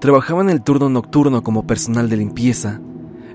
Trabajaba 0.00 0.42
en 0.42 0.50
el 0.50 0.62
turno 0.62 0.88
nocturno 0.88 1.44
como 1.44 1.66
personal 1.66 2.08
de 2.08 2.16
limpieza. 2.16 2.80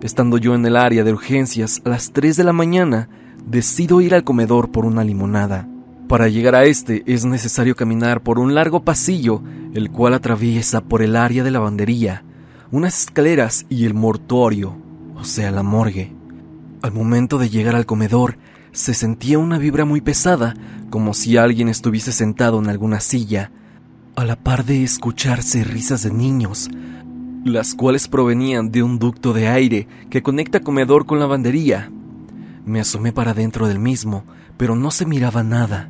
Estando 0.02 0.38
yo 0.38 0.54
en 0.54 0.66
el 0.66 0.76
área 0.76 1.06
de 1.06 1.14
urgencias 1.14 1.82
a 1.86 1.90
las 1.90 2.12
3 2.12 2.36
de 2.36 2.44
la 2.44 2.54
mañana, 2.54 3.08
decido 3.46 4.02
ir 4.02 4.14
al 4.14 4.26
comedor 4.26 4.72
por 4.72 4.86
una 4.86 5.04
limonada. 5.06 5.70
Para 6.08 6.28
llegar 6.28 6.54
a 6.54 6.66
este 6.66 7.04
es 7.08 7.26
necesario 7.26 7.76
caminar 7.76 8.22
por 8.22 8.38
un 8.38 8.54
largo 8.54 8.84
pasillo, 8.84 9.42
el 9.74 9.90
cual 9.90 10.14
atraviesa 10.14 10.82
por 10.82 11.02
el 11.02 11.16
área 11.16 11.44
de 11.44 11.50
lavandería, 11.50 12.24
unas 12.70 13.02
escaleras 13.02 13.66
y 13.70 13.86
el 13.86 13.96
mortuorio, 13.96 14.78
o 15.16 15.24
sea, 15.24 15.50
la 15.50 15.64
morgue. 15.64 16.14
Al 16.84 16.92
momento 16.92 17.40
de 17.40 17.50
llegar 17.50 17.76
al 17.76 17.88
comedor, 17.88 18.38
se 18.72 18.94
sentía 18.94 19.40
una 19.40 19.58
vibra 19.58 19.84
muy 19.84 20.02
pesada, 20.02 20.54
como 20.92 21.16
si 21.16 21.38
alguien 21.38 21.70
estuviese 21.70 22.12
sentado 22.12 22.60
en 22.60 22.70
alguna 22.70 23.00
silla, 23.00 23.52
a 24.16 24.26
la 24.26 24.36
par 24.36 24.64
de 24.64 24.84
escucharse 24.84 25.64
risas 25.64 26.04
de 26.04 26.12
niños, 26.12 26.70
las 27.44 27.74
cuales 27.74 28.08
provenían 28.08 28.72
de 28.72 28.84
un 28.84 29.00
ducto 29.00 29.34
de 29.34 29.48
aire 29.48 29.88
que 30.12 30.22
conecta 30.22 30.60
comedor 30.60 31.08
con 31.08 31.18
lavandería. 31.18 31.90
Me 32.64 32.80
asomé 32.80 33.12
para 33.12 33.34
dentro 33.34 33.68
del 33.68 33.80
mismo, 33.80 34.24
pero 34.58 34.76
no 34.76 34.92
se 34.92 35.06
miraba 35.06 35.42
nada. 35.42 35.90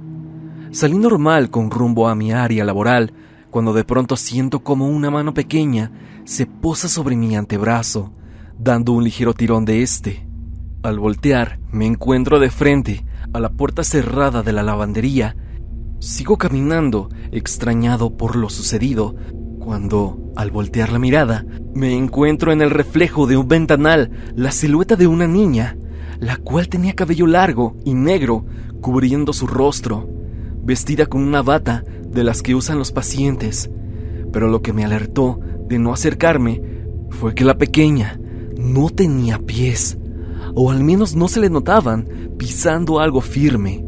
Salí 0.72 0.98
normal 0.98 1.50
con 1.50 1.72
rumbo 1.72 2.08
a 2.08 2.16
mi 2.16 2.32
área 2.32 2.66
laboral, 2.66 3.14
cuando 3.50 3.74
de 3.74 3.84
pronto 3.84 4.18
siento 4.18 4.60
como 4.60 4.90
una 4.90 5.10
mano 5.10 5.34
pequeña 5.34 5.92
se 6.26 6.46
posa 6.46 6.90
sobre 6.90 7.16
mi 7.16 7.36
antebrazo, 7.36 8.12
dando 8.58 8.92
un 8.92 9.04
ligero 9.04 9.34
tirón 9.34 9.64
de 9.64 9.84
este. 9.84 10.28
Al 10.84 11.00
voltear, 11.00 11.60
me 11.72 11.86
encuentro 11.86 12.40
de 12.40 12.50
frente 12.50 13.06
a 13.32 13.40
la 13.40 13.50
puerta 13.50 13.84
cerrada 13.84 14.44
de 14.44 14.52
la 14.52 14.64
lavandería. 14.64 15.36
Sigo 16.00 16.38
caminando, 16.38 17.10
extrañado 17.32 18.18
por 18.18 18.36
lo 18.36 18.50
sucedido, 18.50 19.16
cuando, 19.60 20.32
al 20.36 20.52
voltear 20.52 20.92
la 20.92 21.00
mirada, 21.00 21.46
me 21.74 21.96
encuentro 21.96 22.52
en 22.52 22.62
el 22.62 22.72
reflejo 22.72 23.28
de 23.28 23.38
un 23.38 23.48
ventanal 23.48 24.12
la 24.36 24.52
silueta 24.52 24.96
de 24.96 25.08
una 25.08 25.28
niña, 25.28 25.78
la 26.20 26.38
cual 26.38 26.70
tenía 26.70 26.94
cabello 26.94 27.28
largo 27.28 27.76
y 27.84 27.94
negro 27.94 28.46
cubriendo 28.82 29.34
su 29.34 29.48
rostro, 29.48 30.08
vestida 30.66 31.06
con 31.06 31.22
una 31.22 31.42
bata 31.42 31.86
de 32.08 32.24
las 32.24 32.42
que 32.42 32.56
usan 32.56 32.78
los 32.78 32.92
pacientes. 32.92 33.70
Pero 34.34 34.50
lo 34.50 34.62
que 34.62 34.74
me 34.74 34.84
alertó 34.84 35.40
de 35.68 35.80
no 35.80 35.94
acercarme 35.94 36.62
fue 37.10 37.34
que 37.34 37.46
la 37.46 37.58
pequeña 37.58 38.20
no 38.58 38.90
tenía 38.90 39.40
pies 39.40 39.98
o 40.56 40.72
al 40.72 40.84
menos 40.84 41.16
no 41.16 41.28
se 41.28 41.40
le 41.40 41.50
notaban, 41.50 42.08
pisando 42.38 43.00
algo 43.00 43.22
firme. 43.22 43.86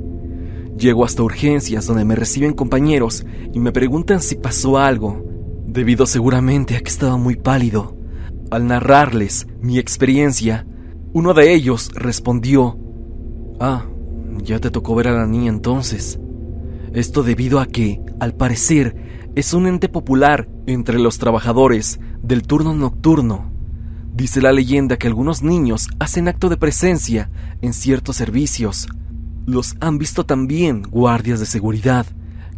Llego 0.78 1.06
hasta 1.06 1.24
urgencias 1.24 1.88
donde 1.88 2.06
me 2.06 2.16
reciben 2.16 2.54
compañeros 2.54 3.26
y 3.54 3.60
me 3.60 3.72
preguntan 3.72 4.22
si 4.22 4.36
pasó 4.36 4.78
algo, 4.78 5.26
debido 5.66 6.06
seguramente 6.06 6.76
a 6.76 6.82
que 6.82 6.90
estaba 6.90 7.18
muy 7.18 7.36
pálido. 7.36 7.96
Al 8.52 8.68
narrarles 8.68 9.48
mi 9.62 9.80
experiencia, 9.80 10.68
uno 11.14 11.34
de 11.34 11.54
ellos 11.54 11.92
respondió, 11.96 12.78
Ah, 13.60 13.86
ya 14.44 14.60
te 14.60 14.70
tocó 14.70 14.94
ver 14.94 15.08
a 15.08 15.14
la 15.14 15.26
niña 15.26 15.50
entonces. 15.50 16.20
Esto 16.94 17.24
debido 17.24 17.60
a 17.60 17.66
que, 17.66 18.02
al 18.20 18.34
parecer, 18.34 19.30
es 19.36 19.54
un 19.54 19.68
ente 19.68 19.90
popular 19.90 20.48
entre 20.66 21.00
los 21.00 21.18
trabajadores 21.18 22.00
del 22.22 22.44
turno 22.44 22.74
nocturno 22.74 23.58
Dice 24.18 24.42
la 24.42 24.52
leyenda 24.52 24.98
que 24.98 25.06
algunos 25.06 25.44
niños 25.44 25.90
hacen 26.00 26.28
acto 26.28 26.50
de 26.50 26.58
presencia 26.58 27.30
en 27.62 27.72
ciertos 27.72 28.16
servicios. 28.16 28.88
Los 29.46 29.76
han 29.80 30.00
visto 30.00 30.26
también 30.26 30.82
guardias 30.82 31.40
de 31.40 31.46
seguridad, 31.46 32.08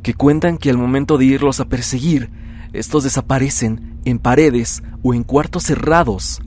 que 0.01 0.13
cuentan 0.13 0.57
que 0.57 0.69
al 0.69 0.77
momento 0.77 1.17
de 1.17 1.25
irlos 1.25 1.59
a 1.59 1.67
perseguir, 1.67 2.29
estos 2.71 3.03
desaparecen 3.03 3.99
en 4.05 4.19
paredes 4.19 4.83
o 5.03 5.13
en 5.13 5.23
cuartos 5.23 5.63
cerrados. 5.63 6.39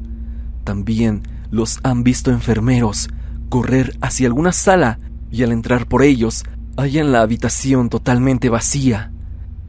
También 0.64 1.24
los 1.50 1.78
han 1.82 2.04
visto 2.04 2.30
enfermeros 2.30 3.10
correr 3.50 3.94
hacia 4.00 4.28
alguna 4.28 4.52
sala 4.52 4.98
y 5.30 5.42
al 5.42 5.52
entrar 5.52 5.86
por 5.88 6.02
ellos 6.02 6.44
hallan 6.76 7.12
la 7.12 7.22
habitación 7.22 7.88
totalmente 7.88 8.48
vacía. 8.48 9.12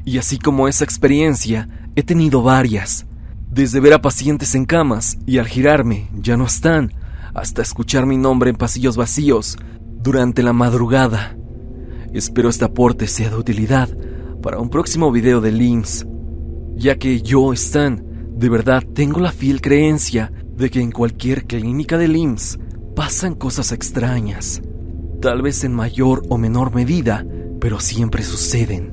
Y 0.06 0.18
así 0.18 0.38
como 0.38 0.68
esa 0.68 0.84
experiencia, 0.84 1.68
he 1.96 2.04
tenido 2.04 2.42
varias 2.42 3.06
desde 3.54 3.80
ver 3.80 3.94
a 3.94 4.02
pacientes 4.02 4.56
en 4.56 4.66
camas 4.66 5.20
y 5.28 5.38
al 5.38 5.48
girarme 5.48 6.10
ya 6.20 6.38
no 6.38 6.46
están, 6.46 6.92
hasta 7.36 7.62
escuchar 7.62 8.08
mi 8.08 8.18
nombre 8.18 8.50
en 8.50 8.56
pasillos 8.56 8.98
vacíos 8.98 9.58
durante 10.02 10.42
la 10.42 10.54
madrugada. 10.54 11.38
Espero 12.14 12.50
este 12.50 12.66
aporte 12.66 13.06
sea 13.08 13.30
de 13.30 13.36
utilidad 13.36 13.96
para 14.42 14.60
un 14.60 14.72
próximo 14.72 15.12
video 15.12 15.40
de 15.40 15.52
LIMS, 15.52 16.08
ya 16.76 16.96
que 16.96 17.22
yo, 17.22 17.54
Stan, 17.54 18.04
de 18.36 18.50
verdad 18.50 18.82
tengo 18.94 19.20
la 19.20 19.32
fiel 19.32 19.62
creencia 19.62 20.32
de 20.58 20.72
que 20.72 20.82
en 20.82 20.92
cualquier 20.92 21.46
clínica 21.46 22.00
de 22.00 22.08
LIMS 22.08 22.58
pasan 22.96 23.36
cosas 23.36 23.72
extrañas, 23.72 24.64
tal 25.24 25.42
vez 25.42 25.64
en 25.64 25.74
mayor 25.74 26.26
o 26.28 26.38
menor 26.38 26.76
medida, 26.76 27.26
pero 27.62 27.80
siempre 27.80 28.24
suceden. 28.24 28.92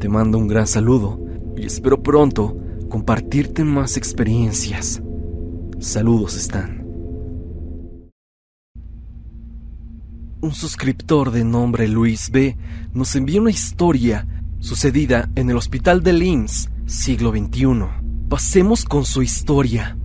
Te 0.00 0.08
mando 0.08 0.38
un 0.38 0.48
gran 0.48 0.66
saludo 0.66 1.24
y 1.56 1.66
espero 1.66 2.02
pronto 2.02 2.56
compartirte 2.88 3.62
más 3.62 3.96
experiencias. 3.96 5.00
Saludos, 5.78 6.34
Stan. 6.34 6.84
Un 10.40 10.52
suscriptor 10.52 11.30
de 11.30 11.44
nombre 11.44 11.86
Luis 11.86 12.32
B 12.32 12.56
nos 12.92 13.14
envía 13.14 13.40
una 13.40 13.52
historia 13.52 14.26
sucedida 14.58 15.30
en 15.36 15.48
el 15.48 15.56
hospital 15.56 16.02
de 16.02 16.12
Linz, 16.12 16.70
siglo 16.86 17.30
XXI. 17.30 17.84
Pasemos 18.28 18.84
con 18.84 19.04
su 19.04 19.22
historia. 19.22 19.96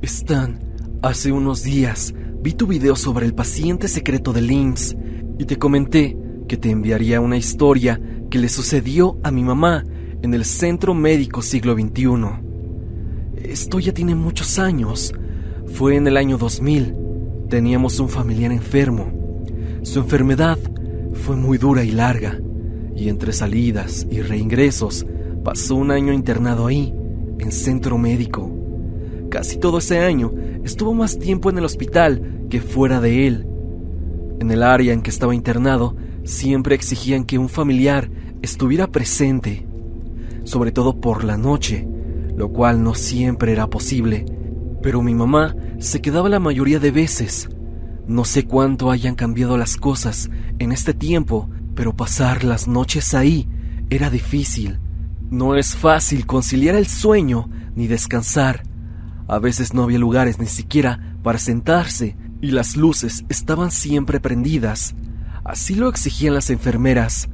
Stan, 0.00 0.60
hace 1.02 1.32
unos 1.32 1.62
días 1.62 2.14
vi 2.42 2.52
tu 2.54 2.66
video 2.66 2.96
sobre 2.96 3.26
el 3.26 3.34
paciente 3.34 3.88
secreto 3.88 4.32
de 4.32 4.42
Linz 4.42 4.96
y 5.38 5.44
te 5.44 5.58
comenté 5.58 6.16
que 6.48 6.56
te 6.56 6.70
enviaría 6.70 7.20
una 7.20 7.36
historia 7.36 8.00
que 8.30 8.38
le 8.38 8.48
sucedió 8.48 9.18
a 9.22 9.30
mi 9.30 9.42
mamá 9.42 9.84
en 10.22 10.32
el 10.34 10.44
Centro 10.44 10.94
Médico 10.94 11.42
Siglo 11.42 11.74
XXI. 11.74 12.06
Esto 13.36 13.78
ya 13.78 13.92
tiene 13.92 14.14
muchos 14.14 14.58
años. 14.58 15.12
Fue 15.66 15.96
en 15.96 16.06
el 16.06 16.16
año 16.16 16.38
2000. 16.38 16.94
Teníamos 17.48 18.00
un 18.00 18.08
familiar 18.08 18.52
enfermo. 18.52 19.12
Su 19.82 20.00
enfermedad 20.00 20.58
fue 21.12 21.36
muy 21.36 21.58
dura 21.58 21.84
y 21.84 21.90
larga, 21.90 22.40
y 22.96 23.08
entre 23.08 23.32
salidas 23.32 24.06
y 24.10 24.20
reingresos 24.20 25.06
pasó 25.44 25.76
un 25.76 25.90
año 25.90 26.12
internado 26.12 26.66
ahí, 26.66 26.94
en 27.38 27.52
centro 27.52 27.98
médico. 27.98 28.55
Casi 29.36 29.58
todo 29.58 29.76
ese 29.76 29.98
año 29.98 30.32
estuvo 30.64 30.94
más 30.94 31.18
tiempo 31.18 31.50
en 31.50 31.58
el 31.58 31.66
hospital 31.66 32.46
que 32.48 32.62
fuera 32.62 33.02
de 33.02 33.26
él. 33.26 33.46
En 34.40 34.50
el 34.50 34.62
área 34.62 34.94
en 34.94 35.02
que 35.02 35.10
estaba 35.10 35.34
internado, 35.34 35.94
siempre 36.24 36.74
exigían 36.74 37.24
que 37.26 37.36
un 37.36 37.50
familiar 37.50 38.10
estuviera 38.40 38.86
presente 38.86 39.66
sobre 40.44 40.72
todo 40.72 41.02
por 41.02 41.22
la 41.22 41.36
noche, 41.36 41.86
lo 42.34 42.48
cual 42.48 42.82
no 42.82 42.94
siempre 42.94 43.52
era 43.52 43.66
posible, 43.66 44.24
pero 44.82 45.02
mi 45.02 45.14
mamá 45.14 45.54
se 45.80 46.00
quedaba 46.00 46.30
la 46.30 46.40
mayoría 46.40 46.78
de 46.78 46.90
veces. 46.90 47.50
No 48.06 48.24
sé 48.24 48.46
cuánto 48.46 48.90
hayan 48.90 49.16
cambiado 49.16 49.58
las 49.58 49.76
cosas 49.76 50.30
en 50.58 50.72
este 50.72 50.94
tiempo, 50.94 51.50
pero 51.74 51.94
pasar 51.94 52.42
las 52.42 52.68
noches 52.68 53.12
ahí 53.12 53.46
era 53.90 54.08
difícil. 54.08 54.78
No 55.28 55.56
es 55.56 55.76
fácil 55.76 56.24
conciliar 56.24 56.74
el 56.74 56.86
sueño 56.86 57.50
ni 57.74 57.86
descansar. 57.86 58.62
A 59.28 59.38
veces 59.38 59.74
no 59.74 59.82
había 59.82 59.98
lugares 59.98 60.38
ni 60.38 60.46
siquiera 60.46 61.16
para 61.22 61.38
sentarse 61.38 62.16
y 62.40 62.52
las 62.52 62.76
luces 62.76 63.24
estaban 63.28 63.70
siempre 63.70 64.20
prendidas. 64.20 64.94
Así 65.44 65.74
lo 65.74 65.88
exigían 65.88 66.34
las 66.34 66.50
enfermeras. 66.50 67.28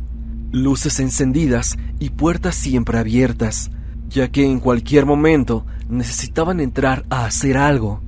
Luces 0.50 1.00
encendidas 1.00 1.76
y 1.98 2.10
puertas 2.10 2.54
siempre 2.54 2.98
abiertas, 2.98 3.70
ya 4.08 4.28
que 4.28 4.44
en 4.44 4.60
cualquier 4.60 5.06
momento 5.06 5.66
necesitaban 5.88 6.60
entrar 6.60 7.04
a 7.10 7.24
hacer 7.24 7.56
algo. 7.56 8.00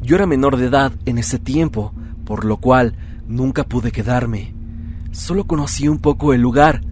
Yo 0.00 0.16
era 0.16 0.26
menor 0.26 0.56
de 0.56 0.66
edad 0.66 0.92
en 1.06 1.18
ese 1.18 1.38
tiempo, 1.38 1.92
por 2.24 2.44
lo 2.44 2.58
cual 2.58 2.96
nunca 3.28 3.64
pude 3.64 3.92
quedarme. 3.92 4.54
Solo 5.10 5.46
conocí 5.46 5.88
un 5.88 5.98
poco 5.98 6.32
el 6.34 6.40
lugar, 6.40 6.82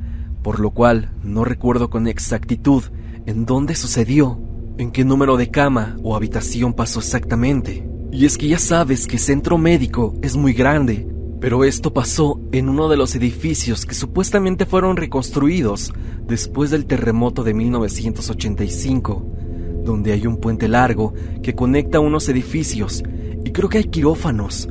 por 0.42 0.60
lo 0.60 0.70
cual 0.70 1.10
no 1.22 1.44
recuerdo 1.44 1.90
con 1.90 2.06
exactitud 2.06 2.84
en 3.26 3.46
dónde 3.46 3.74
sucedió, 3.74 4.38
en 4.80 4.90
qué 4.90 5.04
número 5.04 5.36
de 5.36 5.50
cama 5.50 5.96
o 6.02 6.16
habitación 6.16 6.72
pasó 6.72 7.00
exactamente. 7.00 7.86
Y 8.10 8.24
es 8.24 8.38
que 8.38 8.48
ya 8.48 8.58
sabes 8.58 9.06
que 9.06 9.18
centro 9.18 9.58
médico 9.58 10.14
es 10.22 10.36
muy 10.36 10.54
grande, 10.54 11.06
pero 11.38 11.64
esto 11.64 11.92
pasó 11.92 12.40
en 12.50 12.68
uno 12.68 12.88
de 12.88 12.96
los 12.96 13.14
edificios 13.14 13.84
que 13.84 13.94
supuestamente 13.94 14.64
fueron 14.64 14.96
reconstruidos 14.96 15.92
después 16.26 16.70
del 16.70 16.86
terremoto 16.86 17.44
de 17.44 17.52
1985, 17.52 19.26
donde 19.84 20.12
hay 20.12 20.26
un 20.26 20.38
puente 20.38 20.66
largo 20.66 21.12
que 21.42 21.54
conecta 21.54 22.00
unos 22.00 22.28
edificios 22.30 23.02
y 23.44 23.50
creo 23.52 23.68
que 23.68 23.78
hay 23.78 23.84
quirófanos. 23.84 24.68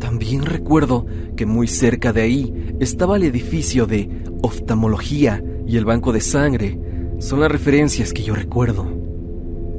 También 0.00 0.46
recuerdo 0.46 1.06
que 1.36 1.44
muy 1.44 1.68
cerca 1.68 2.14
de 2.14 2.22
ahí 2.22 2.74
estaba 2.80 3.16
el 3.16 3.24
edificio 3.24 3.86
de 3.86 4.24
oftalmología 4.42 5.44
y 5.66 5.76
el 5.76 5.84
banco 5.84 6.12
de 6.12 6.22
sangre. 6.22 6.80
Son 7.18 7.40
las 7.40 7.52
referencias 7.52 8.14
que 8.14 8.22
yo 8.22 8.34
recuerdo. 8.34 8.99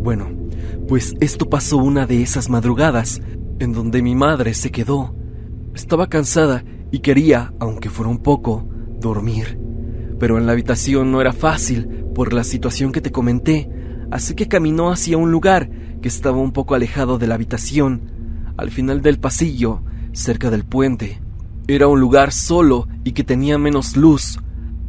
Bueno, 0.01 0.27
pues 0.87 1.13
esto 1.19 1.49
pasó 1.49 1.77
una 1.77 2.05
de 2.05 2.21
esas 2.21 2.49
madrugadas 2.49 3.21
en 3.59 3.73
donde 3.73 4.01
mi 4.01 4.15
madre 4.15 4.53
se 4.53 4.71
quedó 4.71 5.15
estaba 5.73 6.07
cansada 6.07 6.63
y 6.91 6.99
quería, 6.99 7.53
aunque 7.59 7.89
fuera 7.89 8.09
un 8.11 8.19
poco, 8.19 8.67
dormir. 8.99 9.59
Pero 10.19 10.37
en 10.37 10.45
la 10.45 10.51
habitación 10.51 11.11
no 11.11 11.21
era 11.21 11.33
fácil 11.33 11.87
por 12.13 12.33
la 12.33 12.43
situación 12.43 12.91
que 12.91 13.01
te 13.01 13.11
comenté, 13.11 13.69
así 14.11 14.35
que 14.35 14.47
caminó 14.47 14.91
hacia 14.91 15.17
un 15.17 15.31
lugar 15.31 15.69
que 16.01 16.07
estaba 16.07 16.37
un 16.37 16.51
poco 16.51 16.75
alejado 16.75 17.17
de 17.17 17.27
la 17.27 17.35
habitación, 17.35 18.53
al 18.57 18.69
final 18.69 19.01
del 19.01 19.19
pasillo, 19.19 19.81
cerca 20.11 20.49
del 20.49 20.65
puente. 20.65 21.21
Era 21.67 21.87
un 21.87 21.99
lugar 21.99 22.33
solo 22.33 22.87
y 23.03 23.13
que 23.13 23.23
tenía 23.23 23.57
menos 23.57 23.95
luz. 23.95 24.39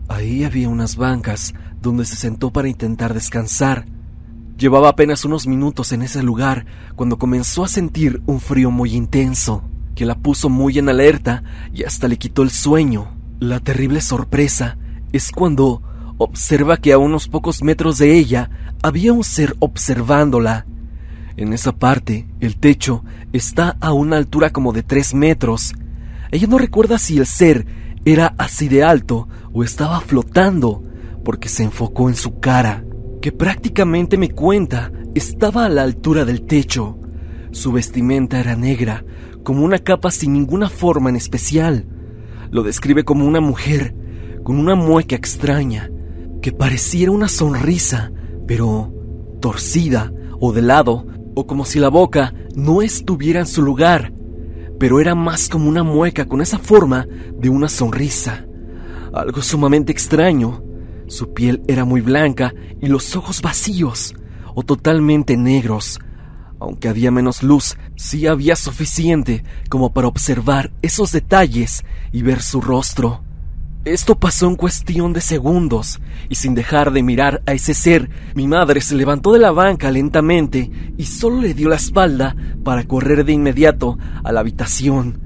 Ahí 0.09 0.43
había 0.43 0.69
unas 0.69 0.97
bancas 0.97 1.55
donde 1.81 2.05
se 2.05 2.17
sentó 2.17 2.53
para 2.53 2.69
intentar 2.69 3.15
descansar. 3.15 3.87
Llevaba 4.63 4.91
apenas 4.91 5.25
unos 5.25 5.49
minutos 5.49 5.91
en 5.91 6.03
ese 6.03 6.23
lugar 6.23 6.67
cuando 6.95 7.19
comenzó 7.19 7.65
a 7.65 7.69
sentir 7.69 8.23
un 8.27 8.39
frío 8.39 8.71
muy 8.71 8.95
intenso 8.95 9.65
que 9.97 10.07
la 10.07 10.15
puso 10.15 10.49
muy 10.49 10.79
en 10.79 10.89
alerta 10.89 11.43
y 11.75 11.83
hasta 11.83 12.07
le 12.07 12.17
quitó 12.17 12.45
el 12.45 12.51
sueño. 12.51 13.09
La 13.41 13.59
terrible 13.59 14.01
sorpresa 14.01 14.79
es 15.11 15.33
cuando 15.33 15.83
observa 16.17 16.77
que 16.77 16.93
a 16.93 16.99
unos 16.99 17.27
pocos 17.27 17.65
metros 17.65 17.99
de 17.99 18.17
ella 18.17 18.51
había 18.85 19.13
un 19.13 19.25
ser 19.25 19.57
observándola. 19.59 20.65
En 21.37 21.53
esa 21.53 21.73
parte, 21.73 22.29
el 22.39 22.57
techo 22.57 23.03
está 23.33 23.77
a 23.81 23.93
una 23.93 24.17
altura 24.17 24.51
como 24.51 24.73
de 24.73 24.85
tres 24.85 25.13
metros. 25.13 25.73
Ella 26.31 26.47
no 26.47 26.59
recuerda 26.59 27.01
si 27.01 27.19
el 27.19 27.27
ser 27.27 27.67
era 28.05 28.33
así 28.39 28.69
de 28.69 28.85
alto 28.85 29.27
o 29.53 29.65
estaba 29.65 30.01
flotando, 30.03 30.85
porque 31.25 31.49
se 31.49 31.65
enfocó 31.65 32.09
en 32.09 32.15
su 32.15 32.39
cara, 32.39 32.85
que 33.23 33.33
prácticamente 33.33 34.19
me 34.19 34.31
cuenta 34.33 34.93
estaba 35.15 35.65
a 35.65 35.69
la 35.69 35.85
altura 35.85 36.25
del 36.27 36.43
techo. 36.43 36.99
Su 37.53 37.71
vestimenta 37.71 38.41
era 38.41 38.57
negra, 38.57 39.05
como 39.45 39.65
una 39.65 39.79
capa 39.79 40.11
sin 40.11 40.33
ninguna 40.33 40.69
forma 40.69 41.09
en 41.09 41.17
especial. 41.17 41.87
Lo 42.51 42.65
describe 42.65 43.05
como 43.05 43.25
una 43.25 43.41
mujer 43.41 43.95
con 44.43 44.59
una 44.59 44.75
mueca 44.75 45.15
extraña, 45.15 45.89
que 46.43 46.51
pareciera 46.51 47.13
una 47.13 47.29
sonrisa, 47.29 48.11
pero 48.47 48.93
torcida 49.41 50.13
o 50.41 50.53
de 50.53 50.63
lado, 50.63 51.07
o 51.37 51.47
como 51.47 51.65
si 51.65 51.79
la 51.79 51.89
boca 51.89 52.35
no 52.57 52.83
estuviera 52.83 53.41
en 53.41 53.47
su 53.47 53.63
lugar, 53.63 54.13
pero 54.81 55.01
era 55.01 55.15
más 55.15 55.49
como 55.49 55.69
una 55.69 55.85
mueca 55.85 56.27
con 56.27 56.41
esa 56.41 56.59
forma 56.59 57.07
de 57.39 57.49
una 57.49 57.69
sonrisa. 57.69 58.47
Algo 59.13 59.43
sumamente 59.43 59.93
extraño. 59.93 60.65
Su 61.13 61.35
piel 61.35 61.63
era 61.69 61.85
muy 61.85 62.01
blanca 62.01 62.55
y 62.81 62.87
los 62.87 63.17
ojos 63.17 63.43
vacíos 63.43 64.15
o 64.55 64.63
totalmente 64.63 65.37
negros, 65.37 66.01
aunque 66.59 66.89
había 66.89 67.11
menos 67.11 67.43
luz, 67.43 67.77
sí 67.97 68.27
había 68.27 68.57
suficiente 68.57 69.45
como 69.69 69.93
para 69.93 70.09
observar 70.09 70.73
esos 70.81 71.13
detalles 71.13 71.85
y 72.13 72.23
ver 72.23 72.41
su 72.41 72.63
rostro. 72.63 73.23
Esto 73.85 74.19
pasó 74.19 74.49
en 74.49 74.57
cuestión 74.57 75.13
de 75.13 75.21
segundos, 75.21 76.01
y 76.31 76.37
sin 76.37 76.55
dejar 76.55 76.93
de 76.93 77.03
mirar 77.03 77.43
a 77.45 77.53
ese 77.53 77.75
ser, 77.75 78.09
mi 78.35 78.49
madre 78.49 78.81
se 78.81 78.95
levantó 78.95 79.35
de 79.35 79.39
la 79.39 79.51
banca 79.51 79.91
lentamente 79.91 80.71
y 80.97 81.05
solo 81.05 81.43
le 81.43 81.53
dio 81.53 81.69
la 81.69 81.77
espalda 81.77 82.35
para 82.65 82.85
correr 82.85 83.27
de 83.27 83.35
inmediato 83.35 83.99
a 84.25 84.33
la 84.33 84.41
habitación. 84.41 85.21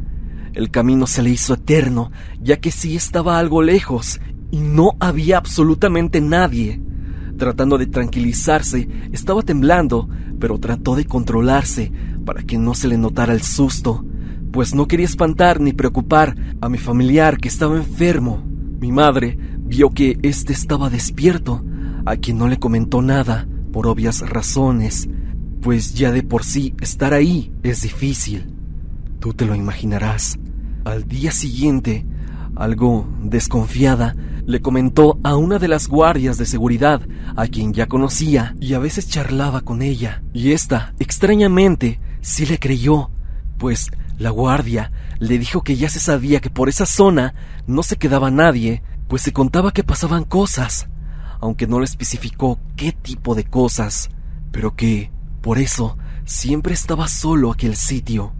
El 0.52 0.72
camino 0.72 1.06
se 1.06 1.22
le 1.22 1.30
hizo 1.30 1.54
eterno, 1.54 2.10
ya 2.40 2.56
que 2.56 2.72
sí 2.72 2.96
estaba 2.96 3.38
algo 3.38 3.62
lejos 3.62 4.18
y 4.50 4.58
no 4.58 4.96
había 5.00 5.38
absolutamente 5.38 6.20
nadie. 6.20 6.80
Tratando 7.36 7.78
de 7.78 7.86
tranquilizarse, 7.86 8.88
estaba 9.12 9.42
temblando, 9.42 10.08
pero 10.38 10.58
trató 10.58 10.96
de 10.96 11.04
controlarse 11.04 11.92
para 12.24 12.42
que 12.42 12.58
no 12.58 12.74
se 12.74 12.88
le 12.88 12.98
notara 12.98 13.32
el 13.32 13.42
susto, 13.42 14.04
pues 14.52 14.74
no 14.74 14.88
quería 14.88 15.06
espantar 15.06 15.60
ni 15.60 15.72
preocupar 15.72 16.34
a 16.60 16.68
mi 16.68 16.78
familiar 16.78 17.38
que 17.38 17.48
estaba 17.48 17.76
enfermo. 17.76 18.42
Mi 18.80 18.90
madre 18.90 19.38
vio 19.58 19.90
que 19.90 20.18
éste 20.22 20.52
estaba 20.52 20.90
despierto, 20.90 21.64
a 22.04 22.16
quien 22.16 22.38
no 22.38 22.48
le 22.48 22.58
comentó 22.58 23.02
nada, 23.02 23.46
por 23.72 23.86
obvias 23.86 24.26
razones, 24.28 25.08
pues 25.60 25.94
ya 25.94 26.12
de 26.12 26.22
por 26.22 26.44
sí 26.44 26.74
estar 26.80 27.12
ahí 27.12 27.52
es 27.62 27.82
difícil. 27.82 28.54
Tú 29.18 29.34
te 29.34 29.44
lo 29.44 29.54
imaginarás. 29.54 30.38
Al 30.84 31.06
día 31.08 31.32
siguiente, 31.32 32.06
algo 32.54 33.06
desconfiada, 33.22 34.14
le 34.46 34.62
comentó 34.62 35.18
a 35.24 35.36
una 35.36 35.58
de 35.58 35.66
las 35.66 35.88
guardias 35.88 36.38
de 36.38 36.46
seguridad, 36.46 37.02
a 37.34 37.48
quien 37.48 37.74
ya 37.74 37.86
conocía 37.86 38.54
y 38.60 38.74
a 38.74 38.78
veces 38.78 39.08
charlaba 39.08 39.62
con 39.62 39.82
ella, 39.82 40.22
y 40.32 40.52
ésta, 40.52 40.94
extrañamente, 41.00 41.98
sí 42.20 42.46
le 42.46 42.60
creyó, 42.60 43.10
pues 43.58 43.90
la 44.18 44.30
guardia 44.30 44.92
le 45.18 45.38
dijo 45.38 45.62
que 45.62 45.76
ya 45.76 45.88
se 45.88 45.98
sabía 45.98 46.40
que 46.40 46.48
por 46.48 46.68
esa 46.68 46.86
zona 46.86 47.34
no 47.66 47.82
se 47.82 47.96
quedaba 47.96 48.30
nadie, 48.30 48.82
pues 49.08 49.22
se 49.22 49.32
contaba 49.32 49.72
que 49.72 49.82
pasaban 49.82 50.22
cosas, 50.22 50.88
aunque 51.40 51.66
no 51.66 51.80
le 51.80 51.84
especificó 51.84 52.60
qué 52.76 52.92
tipo 52.92 53.34
de 53.34 53.44
cosas, 53.44 54.10
pero 54.52 54.76
que, 54.76 55.10
por 55.40 55.58
eso, 55.58 55.98
siempre 56.24 56.72
estaba 56.72 57.08
solo 57.08 57.50
aquel 57.50 57.74
sitio, 57.74 58.32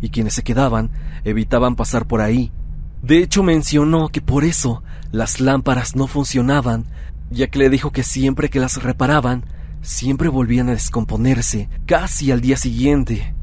y 0.00 0.10
quienes 0.10 0.34
se 0.34 0.42
quedaban 0.42 0.90
evitaban 1.22 1.76
pasar 1.76 2.08
por 2.08 2.20
ahí, 2.20 2.50
de 3.00 3.18
hecho 3.18 3.42
mencionó 3.44 4.08
que 4.08 4.20
por 4.20 4.44
eso 4.44 4.82
las 5.12 5.40
lámparas 5.40 5.94
no 5.94 6.06
funcionaban, 6.06 6.86
ya 7.30 7.46
que 7.46 7.58
le 7.58 7.70
dijo 7.70 7.92
que 7.92 8.02
siempre 8.02 8.48
que 8.50 8.58
las 8.58 8.82
reparaban, 8.82 9.44
siempre 9.82 10.28
volvían 10.28 10.68
a 10.68 10.72
descomponerse, 10.72 11.68
casi 11.86 12.32
al 12.32 12.40
día 12.40 12.56
siguiente. 12.56 13.34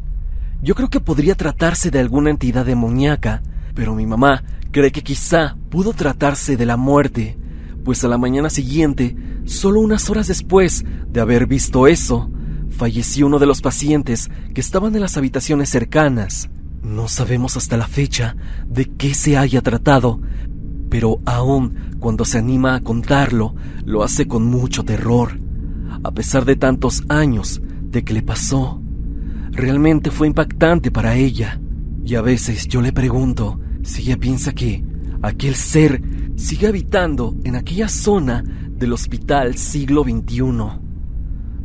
Yo 0.61 0.75
creo 0.75 0.89
que 0.89 0.99
podría 0.99 1.35
tratarse 1.35 1.91
de 1.91 1.99
alguna 1.99 2.31
entidad 2.31 2.65
demoníaca, 2.65 3.41
pero 3.75 3.95
mi 3.95 4.05
mamá 4.05 4.43
cree 4.71 4.91
que 4.91 5.03
quizá 5.03 5.55
pudo 5.69 5.93
tratarse 5.93 6.57
de 6.57 6.65
la 6.65 6.75
muerte, 6.75 7.37
pues 7.85 8.03
a 8.03 8.07
la 8.07 8.17
mañana 8.17 8.49
siguiente, 8.49 9.15
solo 9.45 9.79
unas 9.79 10.09
horas 10.09 10.27
después 10.27 10.83
de 11.07 11.21
haber 11.21 11.47
visto 11.47 11.87
eso, 11.87 12.29
falleció 12.71 13.27
uno 13.27 13.39
de 13.39 13.45
los 13.45 13.61
pacientes 13.61 14.29
que 14.53 14.61
estaban 14.61 14.95
en 14.95 15.01
las 15.01 15.17
habitaciones 15.17 15.69
cercanas. 15.69 16.49
No 16.81 17.07
sabemos 17.07 17.57
hasta 17.57 17.77
la 17.77 17.87
fecha 17.87 18.35
de 18.65 18.85
qué 18.85 19.13
se 19.13 19.37
haya 19.37 19.61
tratado, 19.61 20.21
pero 20.89 21.19
aún 21.25 21.95
cuando 21.99 22.25
se 22.25 22.39
anima 22.39 22.75
a 22.75 22.81
contarlo, 22.81 23.55
lo 23.85 24.03
hace 24.03 24.27
con 24.27 24.45
mucho 24.45 24.83
terror, 24.83 25.39
a 26.03 26.11
pesar 26.11 26.45
de 26.45 26.55
tantos 26.55 27.03
años 27.09 27.61
de 27.83 28.03
que 28.03 28.13
le 28.13 28.21
pasó. 28.21 28.81
Realmente 29.51 30.11
fue 30.11 30.27
impactante 30.27 30.91
para 30.91 31.15
ella, 31.15 31.59
y 32.03 32.15
a 32.15 32.21
veces 32.21 32.67
yo 32.67 32.81
le 32.81 32.93
pregunto 32.93 33.59
si 33.83 34.01
ella 34.01 34.17
piensa 34.17 34.53
que 34.53 34.83
aquel 35.21 35.55
ser 35.55 36.01
sigue 36.35 36.67
habitando 36.67 37.35
en 37.43 37.55
aquella 37.55 37.89
zona 37.89 38.43
del 38.43 38.93
hospital 38.93 39.55
siglo 39.55 40.03
XXI. 40.03 40.41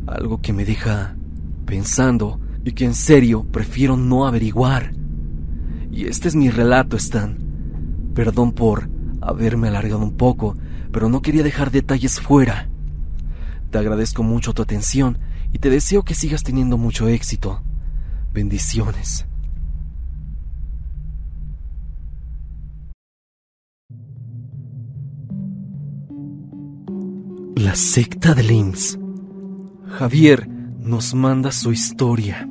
Algo 0.07 0.41
que 0.41 0.53
me 0.53 0.65
deja 0.65 1.17
pensando 1.65 2.41
y 2.65 2.73
que 2.73 2.85
en 2.85 2.95
serio 2.95 3.45
prefiero 3.45 3.97
no 3.97 4.27
averiguar. 4.27 4.93
Y 5.91 6.07
este 6.07 6.29
es 6.29 6.35
mi 6.35 6.51
relato, 6.51 6.97
Stan. 6.97 7.39
Perdón 8.15 8.53
por 8.53 8.89
haberme 9.25 9.69
alargado 9.69 10.01
un 10.01 10.17
poco, 10.17 10.57
pero 10.93 11.09
no 11.09 11.23
quería 11.23 11.43
dejar 11.43 11.71
detalles 11.71 12.21
fuera. 12.21 12.69
Te 13.71 13.79
agradezco 13.79 14.23
mucho 14.23 14.53
tu 14.53 14.63
atención 14.63 15.19
y 15.53 15.59
te 15.59 15.71
deseo 15.71 16.03
que 16.03 16.15
sigas 16.15 16.43
teniendo 16.43 16.79
mucho 16.79 17.09
éxito. 17.09 17.63
Bendiciones. 18.33 19.27
La 27.57 27.75
secta 27.75 28.35
de 28.35 28.43
Lims. 28.43 28.99
Javier 29.87 30.49
nos 30.49 31.15
manda 31.15 31.51
su 31.51 31.73
historia. 31.73 32.49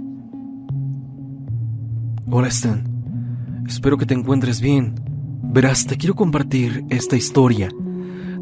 Hola 2.26 2.47
Stan, 2.47 3.63
espero 3.67 3.97
que 3.97 4.05
te 4.05 4.13
encuentres 4.13 4.59
bien. 4.59 5.03
Verás, 5.45 5.85
te 5.85 5.97
quiero 5.97 6.15
compartir 6.15 6.85
esta 6.89 7.15
historia. 7.15 7.69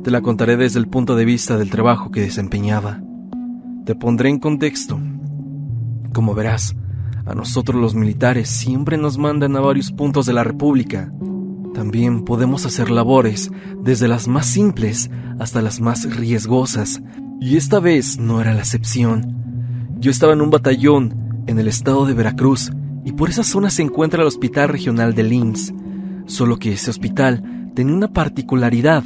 Te 0.03 0.11
la 0.11 0.21
contaré 0.21 0.55
desde 0.55 0.79
el 0.79 0.87
punto 0.87 1.15
de 1.15 1.25
vista 1.25 1.57
del 1.57 1.69
trabajo 1.69 2.11
que 2.11 2.21
desempeñaba. 2.21 3.01
Te 3.85 3.95
pondré 3.95 4.29
en 4.29 4.39
contexto. 4.39 4.99
Como 6.13 6.35
verás, 6.35 6.75
a 7.25 7.33
nosotros 7.33 7.81
los 7.81 7.95
militares 7.95 8.49
siempre 8.49 8.97
nos 8.97 9.17
mandan 9.17 9.55
a 9.55 9.59
varios 9.59 9.91
puntos 9.91 10.25
de 10.25 10.33
la 10.33 10.43
República. 10.43 11.11
También 11.73 12.23
podemos 12.23 12.65
hacer 12.65 12.89
labores 12.89 13.51
desde 13.83 14.07
las 14.07 14.27
más 14.27 14.45
simples 14.45 15.09
hasta 15.39 15.61
las 15.61 15.81
más 15.81 16.15
riesgosas, 16.15 17.01
y 17.41 17.57
esta 17.57 17.79
vez 17.79 18.19
no 18.19 18.39
era 18.41 18.53
la 18.53 18.59
excepción. 18.61 19.89
Yo 19.99 20.11
estaba 20.11 20.33
en 20.33 20.41
un 20.41 20.51
batallón 20.51 21.43
en 21.47 21.59
el 21.59 21.67
estado 21.67 22.05
de 22.05 22.13
Veracruz 22.13 22.71
y 23.03 23.13
por 23.13 23.29
esa 23.29 23.43
zona 23.43 23.69
se 23.69 23.81
encuentra 23.81 24.21
el 24.21 24.27
Hospital 24.27 24.69
Regional 24.69 25.15
de 25.15 25.23
LIMS, 25.23 25.73
solo 26.25 26.57
que 26.57 26.73
ese 26.73 26.89
hospital 26.89 27.71
tenía 27.75 27.95
una 27.95 28.13
particularidad. 28.13 29.03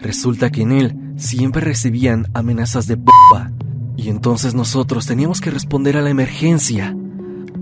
Resulta 0.00 0.50
que 0.50 0.62
en 0.62 0.72
él 0.72 1.12
siempre 1.16 1.60
recibían 1.60 2.26
amenazas 2.34 2.86
de 2.86 2.96
bomba, 2.96 3.52
y 3.96 4.08
entonces 4.08 4.54
nosotros 4.54 5.06
teníamos 5.06 5.40
que 5.40 5.50
responder 5.50 5.96
a 5.96 6.02
la 6.02 6.10
emergencia. 6.10 6.96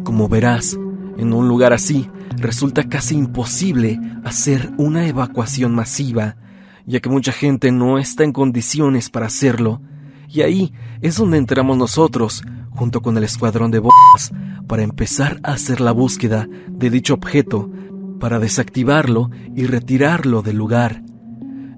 Como 0.05 0.29
verás, 0.29 0.79
en 1.17 1.33
un 1.33 1.49
lugar 1.49 1.73
así 1.73 2.09
resulta 2.37 2.89
casi 2.89 3.17
imposible 3.17 4.01
hacer 4.25 4.71
una 4.79 5.07
evacuación 5.07 5.75
masiva, 5.75 6.37
ya 6.87 7.01
que 7.01 7.09
mucha 7.09 7.33
gente 7.33 7.73
no 7.73 7.99
está 7.99 8.25
en 8.25 8.33
condiciones 8.33 9.11
para 9.11 9.27
hacerlo, 9.27 9.83
y 10.29 10.43
ahí 10.43 10.73
es 11.01 11.17
donde 11.17 11.39
entramos 11.39 11.77
nosotros, 11.77 12.43
junto 12.71 13.03
con 13.03 13.17
el 13.17 13.25
escuadrón 13.25 13.71
de 13.71 13.81
bombas, 13.81 14.33
para 14.67 14.83
empezar 14.83 15.41
a 15.43 15.53
hacer 15.53 15.81
la 15.81 15.93
búsqueda 15.93 16.47
de 16.69 16.91
dicho 16.91 17.15
objeto, 17.15 17.71
para 18.19 18.39
desactivarlo 18.39 19.31
y 19.55 19.67
retirarlo 19.67 20.43
del 20.43 20.57
lugar. 20.57 21.03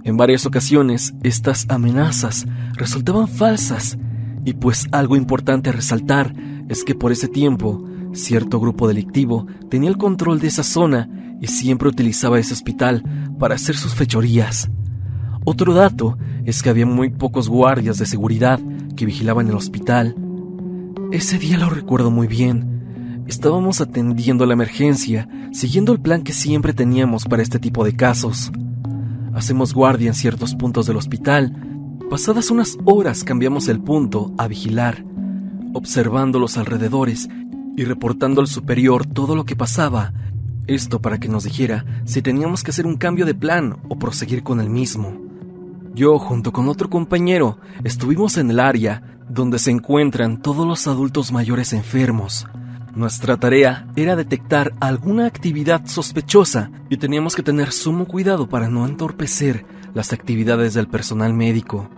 En 0.05 0.16
varias 0.16 0.47
ocasiones 0.47 1.14
estas 1.22 1.66
amenazas 1.68 2.47
resultaban 2.74 3.28
falsas, 3.28 3.99
y 4.45 4.55
pues 4.55 4.86
algo 4.93 5.16
importante 5.16 5.68
a 5.70 5.72
resaltar 5.72 6.34
es 6.68 6.84
que 6.84 6.95
por 6.95 7.12
ese 7.12 7.28
tiempo 7.28 7.84
cierto 8.12 8.59
grupo 8.59 8.88
delictivo 8.88 9.47
tenía 9.68 9.91
el 9.91 9.99
control 9.99 10.41
de 10.41 10.49
esa 10.49 10.62
zona 10.62 11.09
y 11.41 11.47
siempre 11.47 11.88
utilizaba 11.88 12.38
ese 12.38 12.55
hospital 12.55 13.05
para 13.38 13.55
hacer 13.55 13.76
sus 13.76 13.95
fechorías. 13.95 14.70
Otro 15.45 15.74
dato 15.74 16.18
es 16.45 16.62
que 16.62 16.70
había 16.70 16.86
muy 16.86 17.11
pocos 17.11 17.49
guardias 17.49 17.99
de 17.99 18.07
seguridad 18.07 18.61
que 18.97 19.07
vigilaban 19.07 19.49
el 19.49 19.55
hospital. 19.55 20.14
Ese 21.12 21.38
día 21.38 21.59
lo 21.59 21.70
recuerdo 21.70 22.11
muy 22.11 22.26
bien, 22.26 22.80
Estábamos 23.31 23.81
atendiendo 23.81 24.45
la 24.45 24.55
emergencia, 24.55 25.28
siguiendo 25.53 25.93
el 25.93 26.01
plan 26.01 26.24
que 26.24 26.33
siempre 26.33 26.72
teníamos 26.72 27.26
para 27.26 27.45
este 27.45 27.61
tipo 27.61 27.85
de 27.85 27.95
casos. 27.95 28.51
Hacemos 29.33 29.72
guardia 29.72 30.09
en 30.09 30.14
ciertos 30.14 30.57
puntos 30.57 30.87
del 30.87 30.97
hospital. 30.97 31.55
Pasadas 32.11 32.51
unas 32.51 32.76
horas 32.85 33.22
cambiamos 33.22 33.68
el 33.68 33.78
punto 33.81 34.35
a 34.37 34.49
vigilar, 34.49 35.05
observando 35.74 36.41
los 36.41 36.59
alrededores 36.59 37.28
y 37.76 37.85
reportando 37.85 38.41
al 38.41 38.49
superior 38.49 39.07
todo 39.07 39.37
lo 39.37 39.45
que 39.45 39.55
pasaba. 39.55 40.12
Esto 40.66 41.01
para 41.01 41.20
que 41.20 41.28
nos 41.28 41.45
dijera 41.45 41.85
si 42.07 42.22
teníamos 42.22 42.64
que 42.64 42.72
hacer 42.72 42.85
un 42.85 42.97
cambio 42.97 43.26
de 43.26 43.35
plan 43.37 43.76
o 43.89 43.97
proseguir 43.97 44.43
con 44.43 44.61
el 44.61 44.70
mismo. 44.70 45.16
Yo, 45.95 46.18
junto 46.18 46.51
con 46.51 46.68
otro 46.68 46.91
compañero, 46.91 47.59
estuvimos 47.85 48.39
en 48.39 48.51
el 48.51 48.59
área 48.59 49.20
donde 49.28 49.61
se 49.61 49.70
encuentran 49.70 50.43
todos 50.43 50.66
los 50.66 50.89
adultos 50.89 51.31
mayores 51.31 51.72
enfermos. 51.72 52.49
Nuestra 52.95 53.36
tarea 53.36 53.86
era 53.95 54.16
detectar 54.16 54.74
alguna 54.80 55.26
actividad 55.26 55.86
sospechosa 55.86 56.72
y 56.88 56.97
teníamos 56.97 57.36
que 57.36 57.43
tener 57.45 57.70
sumo 57.70 58.07
cuidado 58.07 58.49
para 58.49 58.68
no 58.68 58.84
entorpecer 58.84 59.64
las 59.95 60.12
actividades 60.12 60.74
del 60.74 60.88
personal 60.88 61.32
médico. 61.32 61.88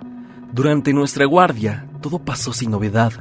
Durante 0.52 0.92
nuestra 0.92 1.24
guardia, 1.24 1.88
todo 2.02 2.18
pasó 2.18 2.52
sin 2.52 2.70
novedad. 2.70 3.12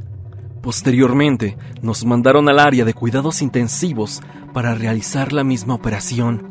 Posteriormente, 0.61 1.57
nos 1.82 2.03
mandaron 2.03 2.49
al 2.49 2.59
área 2.59 2.84
de 2.84 2.93
cuidados 2.93 3.41
intensivos 3.41 4.22
para 4.53 4.76
realizar 4.76 5.32
la 5.32 5.45
misma 5.45 5.74
operación. 5.74 6.49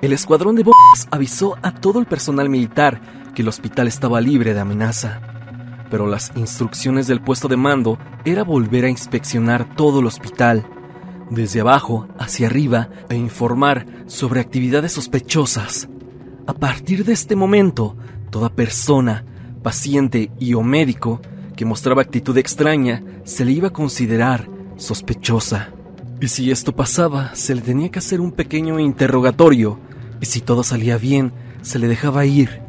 El 0.00 0.12
escuadrón 0.12 0.54
de 0.54 0.62
bombas 0.62 1.08
avisó 1.10 1.56
a 1.62 1.74
todo 1.74 1.98
el 1.98 2.06
personal 2.06 2.48
militar 2.48 3.00
que 3.34 3.42
el 3.42 3.48
hospital 3.48 3.88
estaba 3.88 4.20
libre 4.20 4.54
de 4.54 4.60
amenaza 4.60 5.31
pero 5.92 6.06
las 6.06 6.32
instrucciones 6.36 7.06
del 7.06 7.20
puesto 7.20 7.48
de 7.48 7.58
mando 7.58 7.98
era 8.24 8.44
volver 8.44 8.86
a 8.86 8.88
inspeccionar 8.88 9.76
todo 9.76 10.00
el 10.00 10.06
hospital, 10.06 10.64
desde 11.28 11.60
abajo 11.60 12.08
hacia 12.18 12.46
arriba, 12.46 12.88
e 13.10 13.14
informar 13.14 13.84
sobre 14.06 14.40
actividades 14.40 14.92
sospechosas. 14.92 15.90
A 16.46 16.54
partir 16.54 17.04
de 17.04 17.12
este 17.12 17.36
momento, 17.36 17.94
toda 18.30 18.48
persona, 18.48 19.26
paciente 19.62 20.30
y 20.40 20.54
o 20.54 20.62
médico 20.62 21.20
que 21.56 21.66
mostraba 21.66 22.00
actitud 22.00 22.38
extraña 22.38 23.02
se 23.24 23.44
le 23.44 23.52
iba 23.52 23.68
a 23.68 23.72
considerar 23.74 24.48
sospechosa. 24.76 25.74
Y 26.22 26.28
si 26.28 26.50
esto 26.50 26.74
pasaba, 26.74 27.34
se 27.34 27.54
le 27.54 27.60
tenía 27.60 27.90
que 27.90 27.98
hacer 27.98 28.18
un 28.22 28.32
pequeño 28.32 28.80
interrogatorio, 28.80 29.78
y 30.22 30.24
si 30.24 30.40
todo 30.40 30.62
salía 30.62 30.96
bien, 30.96 31.34
se 31.60 31.78
le 31.78 31.86
dejaba 31.86 32.24
ir. 32.24 32.62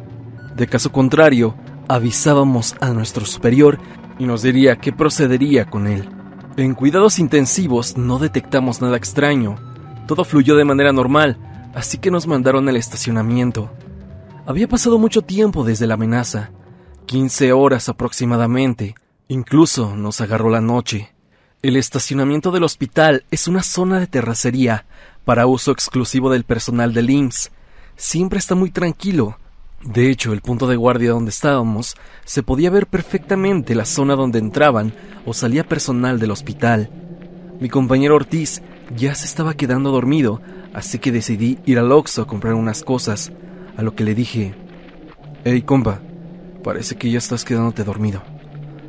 De 0.57 0.67
caso 0.67 0.91
contrario, 0.91 1.55
avisábamos 1.93 2.75
a 2.81 2.89
nuestro 2.89 3.23
superior 3.23 3.77
y 4.17 4.25
nos 4.25 4.41
diría 4.41 4.77
qué 4.77 4.91
procedería 4.91 5.69
con 5.69 5.85
él. 5.85 6.09
En 6.57 6.73
cuidados 6.73 7.19
intensivos 7.19 7.97
no 7.97 8.17
detectamos 8.17 8.81
nada 8.81 8.97
extraño. 8.97 9.57
Todo 10.07 10.25
fluyó 10.25 10.55
de 10.55 10.65
manera 10.65 10.91
normal, 10.91 11.37
así 11.75 11.99
que 11.99 12.09
nos 12.09 12.25
mandaron 12.25 12.67
al 12.67 12.77
estacionamiento. 12.77 13.69
Había 14.47 14.67
pasado 14.67 14.97
mucho 14.97 15.21
tiempo 15.21 15.63
desde 15.63 15.85
la 15.85 15.93
amenaza, 15.93 16.49
15 17.05 17.53
horas 17.53 17.87
aproximadamente. 17.89 18.95
Incluso 19.27 19.95
nos 19.95 20.19
agarró 20.19 20.49
la 20.49 20.61
noche. 20.61 21.13
El 21.61 21.75
estacionamiento 21.75 22.49
del 22.49 22.63
hospital 22.63 23.23
es 23.29 23.47
una 23.47 23.61
zona 23.61 23.99
de 23.99 24.07
terracería 24.07 24.85
para 25.25 25.45
uso 25.45 25.71
exclusivo 25.71 26.31
del 26.31 26.43
personal 26.43 26.91
del 26.91 27.11
IMSS. 27.11 27.51
Siempre 27.95 28.39
está 28.39 28.55
muy 28.55 28.71
tranquilo, 28.71 29.37
de 29.86 30.09
hecho, 30.09 30.31
el 30.31 30.41
punto 30.41 30.67
de 30.67 30.77
guardia 30.77 31.11
donde 31.11 31.31
estábamos 31.31 31.95
se 32.23 32.41
podía 32.41 32.69
ver 32.69 32.88
perfectamente 32.88 33.75
la 33.75 33.84
zona 33.84 34.15
donde 34.15 34.39
entraban 34.39 34.93
o 35.25 35.34
salía 35.34 35.65
personal 35.65 36.19
del 36.19 36.31
hospital. 36.31 36.89
Mi 37.59 37.67
compañero 37.67 38.15
Ortiz 38.15 38.61
ya 38.95 39.13
se 39.13 39.25
estaba 39.25 39.55
quedando 39.55 39.91
dormido, 39.91 40.41
así 40.73 40.99
que 40.99 41.11
decidí 41.11 41.59
ir 41.65 41.79
al 41.79 41.91
Oxxo 41.91 42.21
a 42.21 42.27
comprar 42.27 42.53
unas 42.53 42.84
cosas, 42.84 43.34
a 43.75 43.81
lo 43.81 43.93
que 43.93 44.05
le 44.05 44.15
dije, 44.15 44.55
Hey 45.43 45.63
compa, 45.63 45.99
parece 46.63 46.95
que 46.95 47.11
ya 47.11 47.17
estás 47.17 47.43
quedándote 47.43 47.84
dormido. 47.84 48.23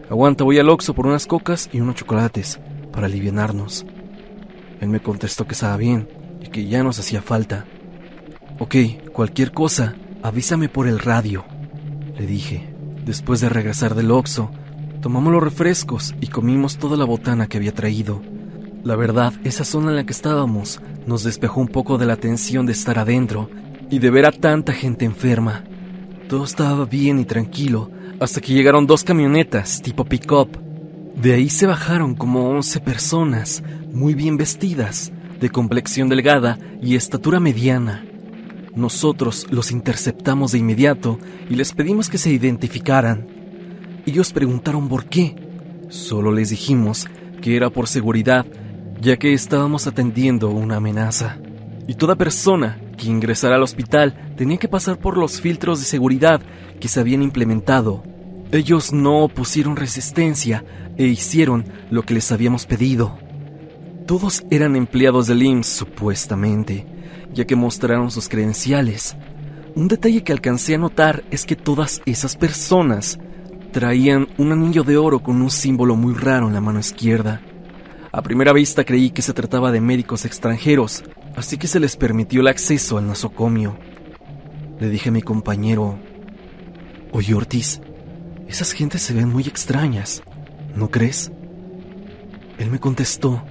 Aguanta, 0.09 0.45
voy 0.45 0.61
al 0.61 0.69
Oxxo 0.69 0.95
por 0.95 1.09
unas 1.09 1.27
cocas 1.27 1.69
y 1.73 1.81
unos 1.81 1.97
chocolates, 1.97 2.61
para 2.93 3.07
alivianarnos. 3.07 3.85
Él 4.81 4.91
me 4.91 5.01
contestó 5.01 5.45
que 5.45 5.55
estaba 5.55 5.77
bien 5.77 6.09
y 6.41 6.51
que 6.51 6.69
ya 6.69 6.85
nos 6.85 7.01
hacía 7.01 7.21
falta. 7.21 7.65
Ok, 8.61 8.77
cualquier 9.13 9.51
cosa, 9.51 9.97
Avísame 10.25 10.71
por 10.71 10.89
el 10.89 11.01
radio, 11.01 11.45
le 12.19 12.27
dije. 12.27 12.67
Después 13.05 13.43
de 13.43 13.51
regresar 13.51 13.95
del 13.95 14.11
Oxxo, 14.11 14.51
tomamos 15.03 15.31
los 15.31 15.43
refrescos 15.43 16.15
y 16.19 16.29
comimos 16.29 16.79
toda 16.79 16.97
la 16.97 17.05
botana 17.05 17.47
que 17.47 17.59
había 17.59 17.75
traído. 17.75 18.23
La 18.85 18.97
verdad, 18.97 19.35
esa 19.45 19.67
zona 19.67 19.91
en 19.91 19.97
la 19.97 20.07
que 20.07 20.15
estábamos 20.15 20.81
nos 21.07 21.25
despejó 21.25 21.61
un 21.61 21.69
poco 21.69 21.99
de 21.99 22.07
la 22.07 22.17
tensión 22.17 22.65
de 22.65 22.73
estar 22.73 22.99
adentro 22.99 23.51
y 23.91 23.99
de 23.99 24.09
ver 24.09 24.25
a 24.25 24.33
tanta 24.33 24.73
gente 24.73 25.05
enferma. 25.05 25.63
Todo 26.27 26.45
estaba 26.45 26.87
bien 26.87 27.19
y 27.19 27.27
tranquilo 27.27 27.91
hasta 28.19 28.41
que 28.41 28.55
llegaron 28.55 28.87
dos 28.87 29.05
camionetas 29.05 29.83
tipo 29.83 30.07
pick-up. 30.07 30.59
De 31.17 31.35
ahí 31.35 31.51
se 31.51 31.67
bajaron 31.67 32.15
como 32.15 32.49
11 32.49 32.81
personas, 32.81 33.63
muy 33.93 34.15
bien 34.15 34.39
vestidas, 34.39 35.13
de 35.39 35.51
complexión 35.51 36.09
delgada 36.09 36.59
y 36.81 36.97
estatura 36.97 37.41
mediana. 37.41 38.07
Nosotros 38.77 39.47
los 39.51 39.71
interceptamos 39.71 40.53
de 40.53 40.59
inmediato 40.59 41.19
y 41.49 41.55
les 41.55 41.73
pedimos 41.73 42.09
que 42.09 42.19
se 42.19 42.31
identificaran. 42.31 43.27
Ellos 44.05 44.33
preguntaron 44.33 44.89
por 44.89 45.07
qué. 45.07 45.37
Solo 45.89 46.33
les 46.33 46.51
dijimos 46.51 47.07
que 47.41 47.57
era 47.57 47.71
por 47.71 47.87
seguridad, 47.87 48.45
ya 49.01 49.17
que 49.17 49.33
estábamos 49.33 49.87
atendiendo 49.87 50.51
una 50.51 50.77
amenaza. 50.77 51.39
Y 51.87 51.95
toda 51.95 52.17
persona 52.17 52.81
que 52.97 53.07
ingresar 53.07 53.53
al 53.53 53.63
hospital 53.63 54.35
tenía 54.37 54.57
que 54.57 54.69
pasar 54.69 54.99
por 54.99 55.17
los 55.19 55.41
filtros 55.41 55.79
de 55.79 55.87
seguridad 55.87 56.41
que 56.81 56.89
se 56.89 56.99
habían 56.99 57.23
implementado. 57.23 58.03
Ellos 58.51 58.93
no 58.93 59.23
opusieron 59.23 59.77
resistencia 59.77 60.65
e 60.97 61.07
hicieron 61.07 61.65
lo 61.91 62.03
que 62.03 62.15
les 62.15 62.33
habíamos 62.33 62.67
pedido. 62.67 63.19
Todos 64.07 64.45
eran 64.51 64.77
empleados 64.77 65.27
del 65.27 65.43
IMSS, 65.43 65.67
supuestamente, 65.69 66.87
ya 67.35 67.45
que 67.45 67.57
mostraron 67.57 68.11
sus 68.11 68.29
credenciales. 68.29 69.17
Un 69.75 69.89
detalle 69.89 70.23
que 70.23 70.33
alcancé 70.33 70.77
a 70.77 70.79
notar 70.79 71.25
es 71.31 71.45
que 71.45 71.57
todas 71.57 72.01
esas 72.07 72.37
personas 72.37 73.19
traían 73.73 74.29
un 74.39 74.53
anillo 74.53 74.85
de 74.85 74.97
oro 74.97 75.19
con 75.19 75.43
un 75.43 75.51
símbolo 75.51 75.97
muy 75.97 76.15
raro 76.15 76.47
en 76.47 76.55
la 76.55 76.61
mano 76.61 76.79
izquierda. 76.79 77.41
A 78.13 78.23
primera 78.23 78.53
vista 78.53 78.85
creí 78.85 79.11
que 79.11 79.23
se 79.23 79.33
trataba 79.33 79.73
de 79.73 79.81
médicos 79.81 80.25
extranjeros, 80.25 81.03
así 81.37 81.59
que 81.59 81.67
se 81.67 81.81
les 81.81 81.97
permitió 81.97 82.41
el 82.41 82.47
acceso 82.47 82.99
al 82.99 83.09
nosocomio. 83.09 83.77
Le 84.79 84.89
dije 84.89 85.09
a 85.09 85.13
mi 85.13 85.23
compañero, 85.23 85.99
Oye 87.11 87.35
Ortiz, 87.35 87.81
esas 88.47 88.71
gentes 88.73 89.03
se 89.03 89.15
ven 89.15 89.29
muy 89.29 89.45
extrañas, 89.45 90.23
¿no 90.77 90.91
crees? 90.91 91.33
Él 92.59 92.71
me 92.71 92.79
contestó, 92.79 93.43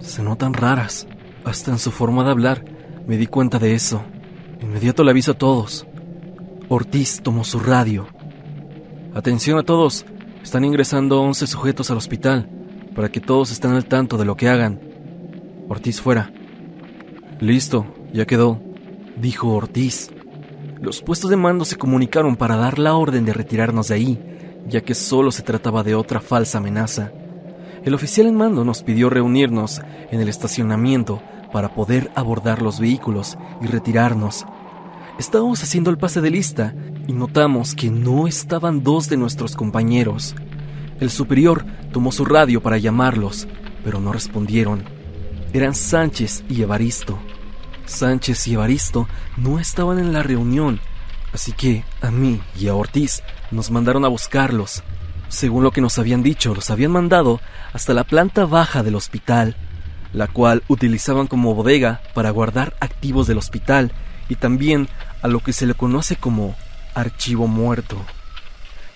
se 0.00 0.22
notan 0.22 0.52
raras, 0.52 1.06
hasta 1.44 1.70
en 1.70 1.78
su 1.78 1.90
forma 1.90 2.24
de 2.24 2.30
hablar 2.30 2.77
me 3.08 3.16
di 3.16 3.26
cuenta 3.26 3.58
de 3.58 3.74
eso. 3.74 4.02
Inmediato 4.60 5.02
le 5.02 5.10
aviso 5.10 5.32
a 5.32 5.38
todos. 5.38 5.86
Ortiz 6.68 7.22
tomó 7.22 7.42
su 7.42 7.58
radio. 7.58 8.06
Atención 9.14 9.58
a 9.58 9.62
todos, 9.62 10.04
están 10.44 10.64
ingresando 10.66 11.22
11 11.22 11.46
sujetos 11.46 11.90
al 11.90 11.96
hospital 11.96 12.50
para 12.94 13.08
que 13.08 13.20
todos 13.20 13.50
estén 13.50 13.70
al 13.70 13.86
tanto 13.86 14.18
de 14.18 14.26
lo 14.26 14.36
que 14.36 14.50
hagan. 14.50 14.78
Ortiz 15.68 16.02
fuera. 16.02 16.30
Listo, 17.40 17.86
ya 18.12 18.26
quedó, 18.26 18.60
dijo 19.16 19.48
Ortiz. 19.54 20.10
Los 20.78 21.00
puestos 21.00 21.30
de 21.30 21.36
mando 21.36 21.64
se 21.64 21.76
comunicaron 21.76 22.36
para 22.36 22.56
dar 22.56 22.78
la 22.78 22.94
orden 22.94 23.24
de 23.24 23.32
retirarnos 23.32 23.88
de 23.88 23.94
ahí, 23.94 24.22
ya 24.68 24.82
que 24.82 24.94
solo 24.94 25.32
se 25.32 25.42
trataba 25.42 25.82
de 25.82 25.94
otra 25.94 26.20
falsa 26.20 26.58
amenaza. 26.58 27.10
El 27.84 27.94
oficial 27.94 28.26
en 28.26 28.36
mando 28.36 28.66
nos 28.66 28.82
pidió 28.82 29.08
reunirnos 29.08 29.80
en 30.10 30.20
el 30.20 30.28
estacionamiento 30.28 31.22
para 31.52 31.74
poder 31.74 32.10
abordar 32.14 32.62
los 32.62 32.80
vehículos 32.80 33.38
y 33.60 33.66
retirarnos. 33.66 34.46
Estábamos 35.18 35.62
haciendo 35.62 35.90
el 35.90 35.98
pase 35.98 36.20
de 36.20 36.30
lista 36.30 36.74
y 37.06 37.12
notamos 37.12 37.74
que 37.74 37.90
no 37.90 38.26
estaban 38.26 38.82
dos 38.82 39.08
de 39.08 39.16
nuestros 39.16 39.56
compañeros. 39.56 40.36
El 41.00 41.10
superior 41.10 41.64
tomó 41.92 42.12
su 42.12 42.24
radio 42.24 42.62
para 42.62 42.78
llamarlos, 42.78 43.48
pero 43.84 44.00
no 44.00 44.12
respondieron. 44.12 44.84
Eran 45.52 45.74
Sánchez 45.74 46.44
y 46.48 46.62
Evaristo. 46.62 47.18
Sánchez 47.86 48.46
y 48.48 48.54
Evaristo 48.54 49.08
no 49.36 49.58
estaban 49.58 49.98
en 49.98 50.12
la 50.12 50.22
reunión, 50.22 50.80
así 51.32 51.52
que 51.52 51.84
a 52.02 52.10
mí 52.10 52.40
y 52.58 52.68
a 52.68 52.74
Ortiz 52.74 53.22
nos 53.50 53.70
mandaron 53.70 54.04
a 54.04 54.08
buscarlos. 54.08 54.82
Según 55.28 55.62
lo 55.62 55.70
que 55.70 55.80
nos 55.80 55.98
habían 55.98 56.22
dicho, 56.22 56.54
los 56.54 56.70
habían 56.70 56.92
mandado 56.92 57.40
hasta 57.72 57.94
la 57.94 58.04
planta 58.04 58.44
baja 58.44 58.82
del 58.82 58.94
hospital, 58.94 59.56
la 60.12 60.26
cual 60.26 60.62
utilizaban 60.68 61.26
como 61.26 61.54
bodega 61.54 62.00
para 62.14 62.30
guardar 62.30 62.74
activos 62.80 63.26
del 63.26 63.38
hospital 63.38 63.92
y 64.28 64.36
también 64.36 64.88
a 65.22 65.28
lo 65.28 65.40
que 65.40 65.52
se 65.52 65.66
le 65.66 65.74
conoce 65.74 66.16
como 66.16 66.56
archivo 66.94 67.46
muerto. 67.46 67.96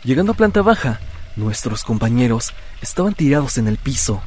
Llegando 0.04 0.32
a 0.32 0.36
planta 0.36 0.62
baja, 0.62 1.00
nuestros 1.36 1.84
compañeros 1.84 2.52
estaban 2.80 3.14
tirados 3.14 3.58
en 3.58 3.68
el 3.68 3.78
piso. 3.78 4.22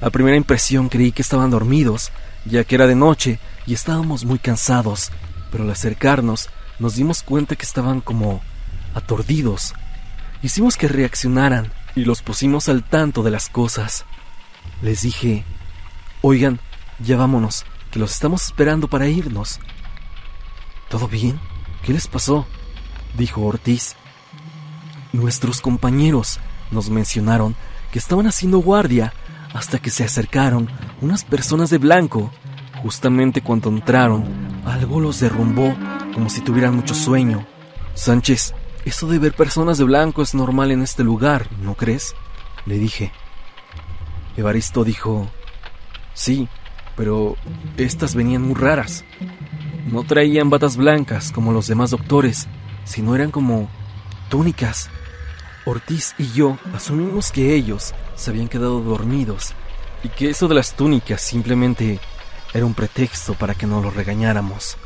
A 0.00 0.10
primera 0.10 0.36
impresión 0.36 0.88
creí 0.88 1.12
que 1.12 1.22
estaban 1.22 1.50
dormidos, 1.50 2.10
ya 2.44 2.64
que 2.64 2.74
era 2.74 2.86
de 2.86 2.94
noche 2.94 3.38
y 3.66 3.74
estábamos 3.74 4.24
muy 4.24 4.38
cansados, 4.38 5.10
pero 5.50 5.64
al 5.64 5.70
acercarnos 5.70 6.48
nos 6.78 6.94
dimos 6.94 7.22
cuenta 7.22 7.56
que 7.56 7.66
estaban 7.66 8.00
como 8.00 8.40
aturdidos. 8.94 9.74
Hicimos 10.42 10.76
que 10.76 10.88
reaccionaran 10.88 11.70
y 11.94 12.04
los 12.04 12.22
pusimos 12.22 12.68
al 12.68 12.82
tanto 12.82 13.22
de 13.22 13.30
las 13.30 13.48
cosas. 13.48 14.06
Les 14.80 15.02
dije, 15.02 15.44
oigan, 16.22 16.60
ya 16.98 17.16
vámonos, 17.16 17.64
que 17.90 17.98
los 17.98 18.12
estamos 18.12 18.46
esperando 18.46 18.88
para 18.88 19.08
irnos. 19.08 19.60
¿Todo 20.88 21.08
bien? 21.08 21.40
¿Qué 21.82 21.92
les 21.92 22.06
pasó? 22.08 22.46
dijo 23.16 23.42
Ortiz. 23.42 23.96
Nuestros 25.12 25.60
compañeros 25.60 26.40
nos 26.70 26.90
mencionaron 26.90 27.56
que 27.90 27.98
estaban 27.98 28.26
haciendo 28.26 28.58
guardia 28.58 29.12
hasta 29.54 29.78
que 29.78 29.90
se 29.90 30.04
acercaron 30.04 30.68
unas 31.00 31.24
personas 31.24 31.70
de 31.70 31.78
blanco. 31.78 32.30
Justamente 32.82 33.42
cuando 33.42 33.68
entraron, 33.68 34.24
algo 34.64 35.00
los 35.00 35.20
derrumbó 35.20 35.76
como 36.14 36.30
si 36.30 36.40
tuvieran 36.40 36.74
mucho 36.74 36.94
sueño. 36.94 37.46
Sánchez, 37.94 38.54
eso 38.84 39.06
de 39.08 39.18
ver 39.18 39.34
personas 39.34 39.78
de 39.78 39.84
blanco 39.84 40.22
es 40.22 40.34
normal 40.34 40.70
en 40.70 40.82
este 40.82 41.04
lugar, 41.04 41.48
¿no 41.60 41.74
crees? 41.74 42.14
Le 42.66 42.78
dije. 42.78 43.12
Evaristo 44.36 44.84
dijo, 44.84 45.28
sí, 46.20 46.48
pero 46.96 47.36
estas 47.78 48.14
venían 48.14 48.42
muy 48.42 48.54
raras. 48.54 49.04
No 49.90 50.04
traían 50.04 50.50
batas 50.50 50.76
blancas 50.76 51.32
como 51.32 51.52
los 51.52 51.66
demás 51.66 51.90
doctores, 51.90 52.46
sino 52.84 53.14
eran 53.14 53.30
como 53.30 53.70
túnicas. 54.28 54.90
Ortiz 55.64 56.14
y 56.18 56.30
yo 56.32 56.58
asumimos 56.74 57.30
que 57.30 57.54
ellos 57.54 57.94
se 58.16 58.30
habían 58.30 58.48
quedado 58.48 58.82
dormidos 58.82 59.54
y 60.04 60.08
que 60.10 60.28
eso 60.28 60.46
de 60.46 60.54
las 60.54 60.74
túnicas 60.74 61.22
simplemente 61.22 61.98
era 62.52 62.66
un 62.66 62.74
pretexto 62.74 63.34
para 63.34 63.54
que 63.54 63.66
no 63.66 63.80
los 63.80 63.94
regañáramos. 63.94 64.76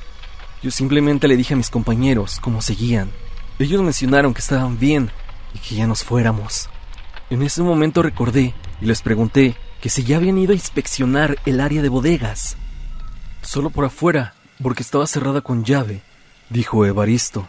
Yo 0.62 0.70
simplemente 0.70 1.26
le 1.26 1.37
dije 1.37 1.55
a 1.55 1.57
mis 1.57 1.70
compañeros 1.70 2.39
cómo 2.41 2.62
seguían. 2.62 3.11
Ellos 3.59 3.82
mencionaron 3.82 4.35
que 4.35 4.41
estaban 4.41 4.78
bien 4.78 5.11
y 5.53 5.59
que 5.59 5.74
ya 5.74 5.87
nos 5.87 6.05
fuéramos. 6.05 6.68
En 7.28 7.43
ese 7.43 7.62
momento 7.62 8.03
recordé 8.03 8.55
y 8.80 8.87
les 8.87 9.03
pregunté 9.03 9.57
que 9.85 9.91
si 9.91 10.03
ya 10.03 10.16
habían 10.16 10.39
ido 10.39 10.53
a 10.53 10.55
inspeccionar 10.55 11.37
el 11.45 11.61
área 11.61 11.82
de 11.82 11.91
bodegas. 11.91 12.57
Solo 13.43 13.68
por 13.68 13.85
afuera, 13.85 14.32
porque 14.62 14.82
estaba 14.82 15.07
cerrada 15.07 15.43
con 15.43 15.62
llave, 15.62 16.01
dijo 16.49 16.87
Evaristo. 16.87 17.49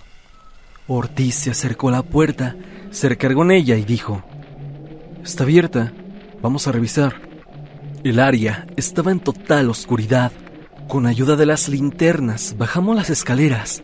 Ortiz 0.85 1.33
se 1.35 1.51
acercó 1.51 1.87
a 1.87 1.93
la 1.93 2.03
puerta, 2.03 2.57
se 2.91 3.07
recargó 3.07 3.43
en 3.43 3.51
ella 3.51 3.77
y 3.77 3.85
dijo, 3.85 4.21
Está 5.23 5.45
abierta, 5.45 5.93
vamos 6.41 6.67
a 6.67 6.73
revisar. 6.73 7.21
El 8.03 8.19
área 8.19 8.67
estaba 8.75 9.13
en 9.13 9.21
total 9.21 9.69
oscuridad. 9.69 10.33
Con 10.89 11.05
ayuda 11.05 11.37
de 11.37 11.45
las 11.45 11.69
linternas 11.69 12.55
bajamos 12.57 12.97
las 12.97 13.09
escaleras 13.09 13.81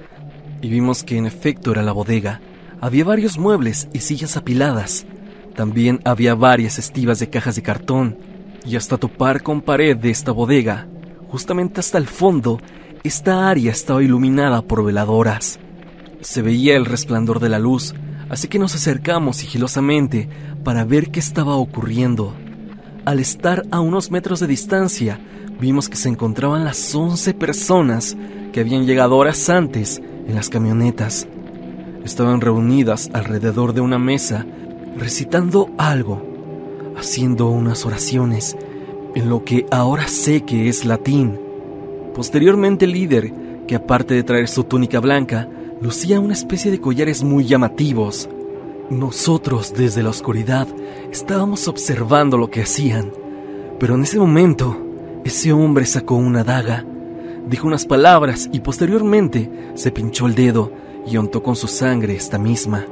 y 0.62 0.68
vimos 0.68 1.06
que 1.06 1.16
en 1.16 1.26
efecto 1.26 1.72
era 1.72 1.84
la 1.84 1.93
bodega. 1.93 2.41
Había 2.82 3.06
varios 3.06 3.38
muebles 3.38 3.88
y 3.93 4.02
sillas 4.02 4.36
apiladas. 4.36 5.06
También 5.56 6.02
había 6.04 6.36
varias 6.36 6.80
estivas 6.80 7.20
de 7.20 7.30
cajas 7.30 7.56
de 7.56 7.62
cartón. 7.62 8.31
Y 8.66 8.76
hasta 8.76 8.97
topar 8.97 9.41
con 9.41 9.62
pared 9.62 9.97
de 9.97 10.09
esta 10.09 10.32
bodega, 10.32 10.88
justamente 11.28 11.80
hasta 11.80 11.97
el 11.97 12.07
fondo, 12.07 12.59
esta 13.03 13.49
área 13.49 13.72
estaba 13.72 14.03
iluminada 14.03 14.62
por 14.62 14.84
veladoras. 14.84 15.59
Se 16.22 16.41
veía 16.41 16.76
el 16.76 16.86
resplandor 16.86 17.39
de 17.39 17.49
la 17.49 17.57
luz, 17.57 17.95
así 18.30 18.47
que 18.47 18.59
nos 18.59 18.76
acercamos 18.76 19.38
sigilosamente 19.38 20.30
para 20.64 20.86
ver 20.86 21.09
qué 21.09 21.20
estaba 21.20 21.55
ocurriendo. 21.55 22.36
Al 23.03 23.20
estar 23.20 23.66
a 23.72 23.80
unos 23.80 24.12
metros 24.12 24.39
de 24.39 24.47
distancia, 24.47 25.20
vimos 25.59 25.89
que 25.89 25.95
se 25.97 26.09
encontraban 26.09 26.64
las 26.64 26.93
once 26.93 27.34
personas 27.34 28.16
que 28.53 28.59
habían 28.59 28.86
llegado 28.86 29.18
horas 29.18 29.49
antes 29.49 29.99
en 30.28 30.36
las 30.36 30.49
camionetas. 30.49 31.28
Estaban 32.03 32.41
reunidas 32.41 33.09
alrededor 33.14 33.74
de 33.74 33.82
una 33.82 33.97
mesa, 33.97 34.45
recitando 34.97 35.72
algo, 35.78 36.31
haciendo 36.96 37.50
unas 37.50 37.86
oraciones 37.86 38.56
en 39.16 39.30
lo 39.30 39.44
que 39.44 39.66
ahora 39.72 40.08
sé 40.08 40.42
que 40.42 40.70
es 40.70 40.86
latín. 40.86 41.39
Posteriormente 42.16 42.86
el 42.86 42.92
líder, 42.92 43.34
que 43.68 43.76
aparte 43.76 44.14
de 44.14 44.24
traer 44.24 44.48
su 44.48 44.64
túnica 44.64 45.00
blanca, 45.00 45.48
lucía 45.82 46.20
una 46.20 46.34
especie 46.34 46.72
de 46.72 46.82
collares 46.82 47.24
muy 47.24 47.46
llamativos. 47.46 48.30
Nosotros 48.89 49.74
desde 49.74 50.04
la 50.04 50.10
oscuridad 50.10 50.68
estábamos 51.12 51.68
observando 51.68 52.38
lo 52.38 52.50
que 52.50 52.62
hacían, 52.62 53.12
pero 53.80 53.96
en 53.96 54.04
ese 54.04 54.20
momento 54.20 54.78
ese 55.24 55.54
hombre 55.54 55.86
sacó 55.86 56.16
una 56.16 56.44
daga 56.44 56.86
dijo 57.48 57.68
unas 57.68 57.86
palabras 57.86 58.50
y 58.52 58.60
posteriormente 58.60 59.50
se 59.76 59.92
pinchó 59.92 60.28
el 60.28 60.36
dedo 60.36 60.72
y 61.06 61.18
untó 61.18 61.42
con 61.42 61.56
su 61.56 61.68
sangre 61.68 62.16
esta 62.16 62.38
misma. 62.38 62.86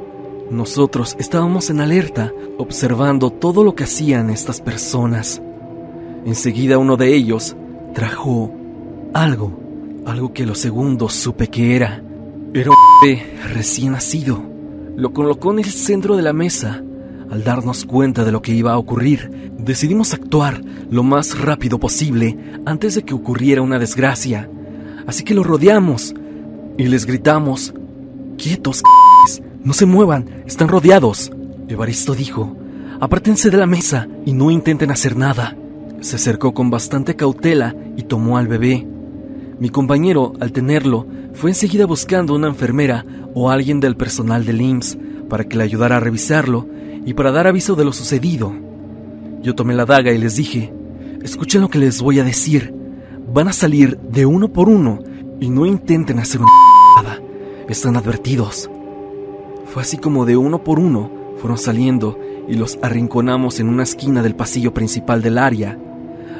Nosotros 0.51 1.15
estábamos 1.19 1.69
en 1.69 1.79
alerta, 1.79 2.33
observando 2.57 3.29
todo 3.29 3.63
lo 3.63 3.75
que 3.75 3.83
hacían 3.83 4.31
estas 4.31 4.61
personas. 4.61 5.41
Enseguida 6.25 6.79
uno 6.79 6.97
de 6.97 7.15
ellos 7.15 7.55
trajo 7.93 8.51
algo, 9.13 9.59
algo 10.05 10.33
que 10.33 10.47
los 10.47 10.57
segundos 10.57 11.13
supe 11.13 11.49
que 11.49 11.75
era. 11.75 12.03
Era 12.53 12.71
un 12.71 13.19
recién 13.53 13.91
nacido. 13.91 14.41
Lo 14.95 15.13
colocó 15.13 15.51
en 15.51 15.59
el 15.59 15.65
centro 15.65 16.15
de 16.17 16.23
la 16.23 16.33
mesa. 16.33 16.83
Al 17.29 17.43
darnos 17.43 17.85
cuenta 17.85 18.25
de 18.25 18.31
lo 18.31 18.41
que 18.41 18.53
iba 18.53 18.73
a 18.73 18.79
ocurrir, 18.79 19.51
decidimos 19.59 20.15
actuar 20.15 20.63
lo 20.89 21.03
más 21.03 21.39
rápido 21.39 21.79
posible 21.79 22.37
antes 22.65 22.95
de 22.95 23.03
que 23.03 23.13
ocurriera 23.13 23.61
una 23.61 23.77
desgracia. 23.77 24.49
así 25.05 25.23
que 25.23 25.35
lo 25.35 25.43
rodeamos 25.43 26.15
y 26.77 26.85
les 26.85 27.05
gritamos, 27.05 27.73
quietos, 28.37 28.81
no 29.63 29.73
se 29.73 29.85
muevan, 29.85 30.43
están 30.45 30.69
rodeados. 30.69 31.31
Evaristo 31.67 32.15
dijo, 32.15 32.55
apártense 32.99 33.49
de 33.49 33.57
la 33.57 33.65
mesa 33.65 34.07
y 34.25 34.33
no 34.33 34.51
intenten 34.51 34.89
hacer 34.91 35.17
nada. 35.17 35.55
Se 35.99 36.15
acercó 36.15 36.53
con 36.53 36.69
bastante 36.69 37.15
cautela 37.15 37.75
y 37.97 38.03
tomó 38.03 38.37
al 38.37 38.47
bebé. 38.47 38.87
Mi 39.59 39.69
compañero, 39.69 40.33
al 40.39 40.53
tenerlo, 40.53 41.05
fue 41.33 41.49
enseguida 41.51 41.85
buscando 41.85 42.33
una 42.33 42.47
enfermera 42.47 43.05
o 43.33 43.49
alguien 43.49 43.81
del 43.81 43.97
personal 43.97 44.45
del 44.45 44.61
IMSS 44.61 44.97
para 45.29 45.43
que 45.43 45.57
le 45.57 45.63
ayudara 45.65 45.97
a 45.97 45.99
revisarlo 45.99 46.65
y 47.05 47.13
para 47.13 47.31
dar 47.31 47.45
aviso 47.45 47.75
de 47.75 47.83
lo 47.83 47.91
sucedido. 47.91 48.53
Yo 49.41 49.55
tomé 49.55 49.73
la 49.73 49.85
daga 49.85 50.13
y 50.13 50.17
les 50.17 50.37
dije, 50.37 50.73
escuchen 51.21 51.61
lo 51.61 51.69
que 51.69 51.79
les 51.79 52.01
voy 52.01 52.19
a 52.19 52.23
decir. 52.23 52.73
Van 53.33 53.49
a 53.49 53.53
salir 53.53 53.97
de 53.99 54.25
uno 54.25 54.47
por 54.47 54.69
uno 54.69 54.99
y 55.39 55.49
no 55.49 55.65
intenten 55.65 56.19
hacer 56.19 56.41
una. 56.41 57.19
Están 57.67 57.97
advertidos. 57.97 58.69
Fue 59.73 59.83
así 59.83 59.97
como 59.97 60.25
de 60.25 60.35
uno 60.35 60.63
por 60.63 60.79
uno 60.79 61.11
fueron 61.39 61.57
saliendo 61.57 62.17
y 62.47 62.55
los 62.55 62.79
arrinconamos 62.81 63.59
en 63.59 63.69
una 63.69 63.83
esquina 63.83 64.21
del 64.21 64.35
pasillo 64.35 64.73
principal 64.73 65.21
del 65.21 65.37
área. 65.37 65.77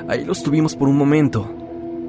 Ahí 0.08 0.26
los 0.26 0.44
tuvimos 0.44 0.76
por 0.76 0.90
un 0.90 0.98
momento. 0.98 1.48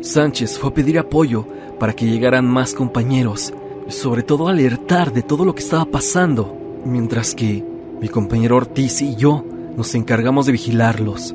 Sánchez 0.01 0.59
fue 0.59 0.71
a 0.71 0.75
pedir 0.75 0.99
apoyo 0.99 1.47
para 1.79 1.93
que 1.93 2.07
llegaran 2.07 2.47
más 2.47 2.73
compañeros, 2.73 3.53
sobre 3.89 4.23
todo 4.23 4.49
alertar 4.49 5.13
de 5.13 5.23
todo 5.23 5.45
lo 5.45 5.55
que 5.55 5.63
estaba 5.63 5.85
pasando, 5.85 6.57
mientras 6.85 7.35
que 7.35 7.65
mi 8.01 8.09
compañero 8.09 8.57
Ortiz 8.57 9.03
y 9.03 9.15
yo 9.15 9.45
nos 9.77 9.95
encargamos 9.95 10.47
de 10.47 10.53
vigilarlos. 10.53 11.35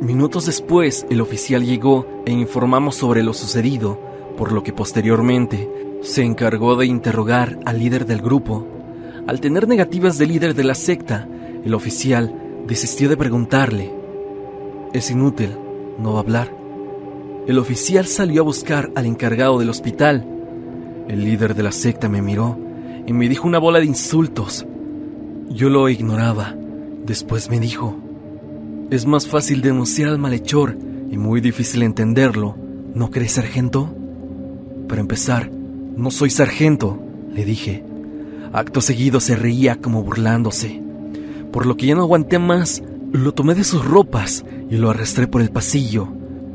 Minutos 0.00 0.46
después, 0.46 1.06
el 1.08 1.20
oficial 1.20 1.64
llegó 1.64 2.04
e 2.26 2.32
informamos 2.32 2.96
sobre 2.96 3.22
lo 3.22 3.32
sucedido, 3.32 3.98
por 4.36 4.50
lo 4.50 4.64
que 4.64 4.72
posteriormente 4.72 5.70
se 6.02 6.24
encargó 6.24 6.74
de 6.74 6.86
interrogar 6.86 7.60
al 7.64 7.78
líder 7.78 8.06
del 8.06 8.20
grupo. 8.20 8.73
Al 9.26 9.40
tener 9.40 9.66
negativas 9.66 10.18
del 10.18 10.28
líder 10.28 10.54
de 10.54 10.64
la 10.64 10.74
secta, 10.74 11.26
el 11.64 11.72
oficial 11.72 12.34
desistió 12.66 13.08
de 13.08 13.16
preguntarle. 13.16 13.90
Es 14.92 15.10
inútil, 15.10 15.50
no 15.98 16.12
va 16.12 16.18
a 16.18 16.22
hablar. 16.22 16.54
El 17.46 17.58
oficial 17.58 18.06
salió 18.06 18.42
a 18.42 18.44
buscar 18.44 18.90
al 18.94 19.06
encargado 19.06 19.58
del 19.58 19.70
hospital. 19.70 20.26
El 21.08 21.24
líder 21.24 21.54
de 21.54 21.62
la 21.62 21.72
secta 21.72 22.08
me 22.08 22.20
miró 22.20 22.58
y 23.06 23.12
me 23.14 23.28
dijo 23.28 23.48
una 23.48 23.58
bola 23.58 23.80
de 23.80 23.86
insultos. 23.86 24.66
Yo 25.48 25.70
lo 25.70 25.88
ignoraba. 25.88 26.54
Después 27.06 27.48
me 27.48 27.60
dijo, 27.60 27.96
es 28.90 29.06
más 29.06 29.26
fácil 29.26 29.62
denunciar 29.62 30.10
al 30.10 30.18
malhechor 30.18 30.76
y 31.10 31.16
muy 31.16 31.40
difícil 31.40 31.82
entenderlo, 31.82 32.56
¿no 32.94 33.10
crees, 33.10 33.32
sargento? 33.32 33.94
Para 34.88 35.00
empezar, 35.00 35.50
no 35.50 36.10
soy 36.10 36.30
sargento, 36.30 36.98
le 37.32 37.44
dije. 37.44 37.93
Acto 38.54 38.80
seguido 38.80 39.18
se 39.18 39.34
reía 39.34 39.74
como 39.80 40.04
burlándose. 40.04 40.80
Por 41.50 41.66
lo 41.66 41.76
que 41.76 41.86
ya 41.86 41.96
no 41.96 42.02
aguanté 42.02 42.38
más, 42.38 42.84
lo 43.10 43.34
tomé 43.34 43.56
de 43.56 43.64
sus 43.64 43.84
ropas 43.84 44.44
y 44.70 44.76
lo 44.76 44.90
arrastré 44.90 45.26
por 45.26 45.42
el 45.42 45.50
pasillo. 45.50 46.06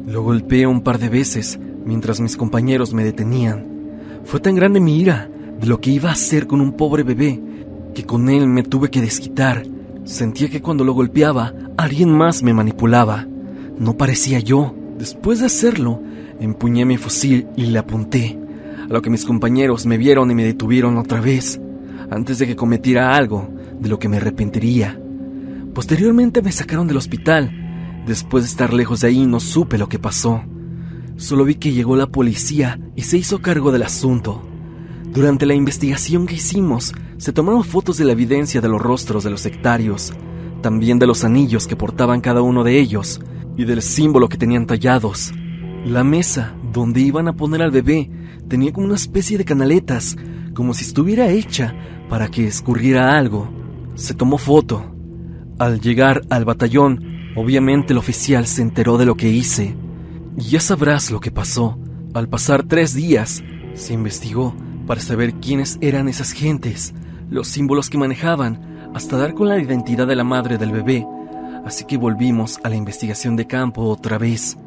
Lo 0.08 0.24
golpeé 0.24 0.66
un 0.66 0.80
par 0.80 0.98
de 0.98 1.10
veces 1.10 1.60
mientras 1.84 2.22
mis 2.22 2.38
compañeros 2.38 2.94
me 2.94 3.04
detenían. 3.04 3.66
Fue 4.24 4.40
tan 4.40 4.56
grande 4.56 4.80
mi 4.80 4.98
ira 4.98 5.30
de 5.60 5.68
lo 5.68 5.82
que 5.82 5.92
iba 5.92 6.08
a 6.08 6.14
hacer 6.14 6.48
con 6.48 6.62
un 6.62 6.72
pobre 6.72 7.04
bebé 7.04 7.42
que 7.94 8.06
con 8.06 8.30
él 8.30 8.48
me 8.48 8.64
tuve 8.64 8.90
que 8.90 9.02
desquitar. 9.02 9.64
Sentía 10.06 10.50
que 10.50 10.62
cuando 10.62 10.86
lo 10.86 10.94
golpeaba, 10.94 11.54
alguien 11.76 12.14
más 12.14 12.44
me 12.44 12.54
manipulaba. 12.54 13.28
No 13.78 13.98
parecía 13.98 14.40
yo. 14.40 14.74
Después 14.98 15.42
de 15.42 15.48
hacerlo, 15.48 16.02
empuñé 16.40 16.86
mi 16.86 16.96
fusil 16.96 17.48
y 17.58 17.66
le 17.66 17.80
apunté, 17.80 18.40
a 18.90 18.94
lo 18.94 19.02
que 19.02 19.10
mis 19.10 19.26
compañeros 19.26 19.86
me 19.86 19.98
vieron 19.98 20.32
y 20.32 20.36
me 20.36 20.46
detuvieron 20.46 20.98
otra 20.98 21.20
vez, 21.20 21.60
antes 22.12 22.40
de 22.40 22.48
que 22.48 22.56
cometiera 22.56 23.16
algo 23.16 23.50
de 23.80 23.90
lo 23.90 24.00
que 24.00 24.10
me 24.10 24.18
arrepentiría. 24.18 25.00
Posteriormente 25.74 26.42
me 26.42 26.52
sacaron 26.52 26.88
del 26.88 26.98
hospital. 26.98 28.04
Después 28.06 28.44
de 28.44 28.50
estar 28.50 28.74
lejos 28.74 29.02
de 29.02 29.08
ahí 29.08 29.26
no 29.26 29.40
supe 29.40 29.78
lo 29.78 29.88
que 29.88 30.00
pasó. 30.00 30.44
Solo 31.18 31.46
vi 31.46 31.56
que 31.56 31.72
llegó 31.72 31.96
la 31.96 32.08
policía 32.08 32.80
y 32.96 33.04
se 33.04 33.18
hizo 33.18 33.42
cargo 33.42 33.72
del 33.72 33.84
asunto. 33.84 34.42
Durante 35.14 35.46
la 35.46 35.54
investigación 35.54 36.26
que 36.26 36.36
hicimos, 36.36 36.94
se 37.18 37.34
tomaron 37.34 37.64
fotos 37.64 37.98
de 37.98 38.06
la 38.06 38.14
evidencia 38.14 38.62
de 38.62 38.70
los 38.70 38.82
rostros 38.82 39.24
de 39.24 39.30
los 39.30 39.42
sectarios, 39.42 40.14
también 40.62 41.00
de 41.00 41.08
los 41.08 41.24
anillos 41.24 41.68
que 41.68 41.76
portaban 41.76 42.22
cada 42.22 42.42
uno 42.42 42.64
de 42.64 42.80
ellos 42.80 43.20
y 43.58 43.66
del 43.66 43.82
símbolo 43.82 44.30
que 44.30 44.38
tenían 44.38 44.66
tallados. 44.66 45.34
La 45.86 46.04
mesa 46.04 46.56
donde 46.72 47.02
iban 47.02 47.28
a 47.28 47.36
poner 47.36 47.62
al 47.62 47.72
bebé 47.72 48.10
tenía 48.48 48.72
como 48.72 48.88
una 48.88 48.96
especie 48.96 49.38
de 49.38 49.46
canaletas, 49.46 50.16
como 50.54 50.74
si 50.74 50.86
estuviera 50.86 51.30
hecha 51.30 51.76
para 52.10 52.28
que 52.28 52.48
escurriera 52.48 53.18
algo. 53.18 53.50
Se 53.96 54.14
tomó 54.14 54.38
foto. 54.38 54.84
Al 55.60 55.80
llegar 55.80 56.24
al 56.30 56.46
batallón, 56.46 57.34
obviamente 57.36 57.94
el 57.94 58.00
oficial 58.00 58.48
se 58.48 58.62
enteró 58.62 58.98
de 58.98 59.06
lo 59.06 59.16
que 59.16 59.30
hice. 59.30 59.76
Y 60.38 60.42
ya 60.42 60.60
sabrás 60.60 61.12
lo 61.12 61.20
que 61.20 61.32
pasó. 61.32 61.78
Al 62.14 62.28
pasar 62.28 62.64
tres 62.64 62.94
días, 62.94 63.44
se 63.76 63.94
investigó 63.94 64.56
para 64.88 65.02
saber 65.02 65.36
quiénes 65.36 65.78
eran 65.82 66.08
esas 66.08 66.32
gentes, 66.32 66.94
los 67.30 67.48
símbolos 67.48 67.90
que 67.90 67.98
manejaban, 67.98 68.90
hasta 68.96 69.18
dar 69.18 69.36
con 69.36 69.48
la 69.48 69.60
identidad 69.60 70.08
de 70.08 70.16
la 70.16 70.24
madre 70.24 70.58
del 70.58 70.72
bebé. 70.72 71.06
Así 71.66 71.86
que 71.86 71.98
volvimos 71.98 72.60
a 72.64 72.70
la 72.70 72.76
investigación 72.76 73.36
de 73.36 73.46
campo 73.46 73.84
otra 73.84 74.18
vez. 74.18 74.58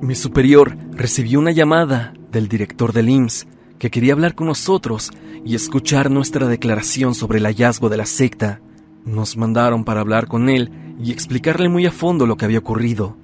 Mi 0.00 0.14
superior 0.14 0.76
recibió 0.92 1.38
una 1.38 1.50
llamada 1.50 2.14
del 2.30 2.48
director 2.48 2.92
del 2.92 3.10
IMSS 3.10 3.46
que 3.78 3.90
quería 3.90 4.12
hablar 4.12 4.34
con 4.34 4.46
nosotros 4.46 5.10
y 5.44 5.54
escuchar 5.54 6.10
nuestra 6.10 6.48
declaración 6.48 7.14
sobre 7.14 7.38
el 7.38 7.44
hallazgo 7.44 7.88
de 7.88 7.96
la 7.96 8.06
secta. 8.06 8.60
Nos 9.04 9.36
mandaron 9.36 9.84
para 9.84 10.00
hablar 10.00 10.26
con 10.26 10.48
él 10.48 10.70
y 11.02 11.12
explicarle 11.12 11.68
muy 11.68 11.86
a 11.86 11.92
fondo 11.92 12.26
lo 12.26 12.36
que 12.36 12.44
había 12.44 12.58
ocurrido. 12.58 13.16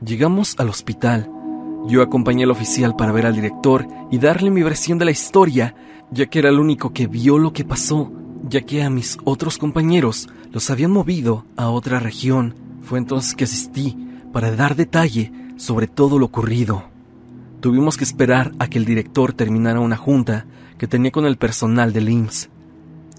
Llegamos 0.00 0.54
al 0.58 0.68
hospital 0.68 1.30
yo 1.86 2.02
acompañé 2.02 2.44
al 2.44 2.50
oficial 2.50 2.96
para 2.96 3.12
ver 3.12 3.26
al 3.26 3.34
director 3.34 3.86
y 4.10 4.18
darle 4.18 4.50
mi 4.50 4.62
versión 4.62 4.98
de 4.98 5.04
la 5.04 5.10
historia, 5.10 5.74
ya 6.10 6.26
que 6.26 6.40
era 6.40 6.50
el 6.50 6.58
único 6.58 6.92
que 6.92 7.06
vio 7.06 7.38
lo 7.38 7.52
que 7.52 7.64
pasó, 7.64 8.12
ya 8.48 8.62
que 8.62 8.82
a 8.82 8.90
mis 8.90 9.16
otros 9.24 9.58
compañeros 9.58 10.28
los 10.50 10.70
habían 10.70 10.90
movido 10.90 11.46
a 11.56 11.70
otra 11.70 12.00
región. 12.00 12.54
Fue 12.82 12.98
entonces 12.98 13.34
que 13.34 13.44
asistí 13.44 13.96
para 14.32 14.54
dar 14.54 14.76
detalle 14.76 15.32
sobre 15.56 15.86
todo 15.86 16.18
lo 16.18 16.26
ocurrido. 16.26 16.84
Tuvimos 17.60 17.96
que 17.96 18.04
esperar 18.04 18.52
a 18.60 18.68
que 18.68 18.78
el 18.78 18.84
director 18.84 19.32
terminara 19.32 19.80
una 19.80 19.96
junta 19.96 20.46
que 20.78 20.86
tenía 20.86 21.10
con 21.10 21.26
el 21.26 21.38
personal 21.38 21.92
del 21.92 22.08
IMSS. 22.08 22.50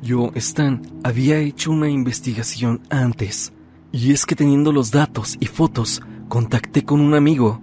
Yo, 0.01 0.31
Stan, 0.35 0.81
había 1.03 1.39
hecho 1.39 1.71
una 1.71 1.89
investigación 1.89 2.79
antes, 2.89 3.51
y 3.91 4.13
es 4.13 4.25
que 4.25 4.35
teniendo 4.35 4.71
los 4.71 4.91
datos 4.91 5.35
y 5.41 5.47
fotos, 5.47 6.01
contacté 6.29 6.85
con 6.85 7.01
un 7.01 7.15
amigo 7.15 7.61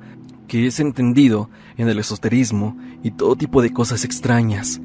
que 0.49 0.66
es 0.66 0.79
entendido 0.79 1.49
en 1.79 1.89
el 1.89 1.99
esoterismo 1.99 2.77
y 3.03 3.12
todo 3.12 3.37
tipo 3.37 3.62
de 3.62 3.72
cosas 3.72 4.05
extrañas. 4.05 4.81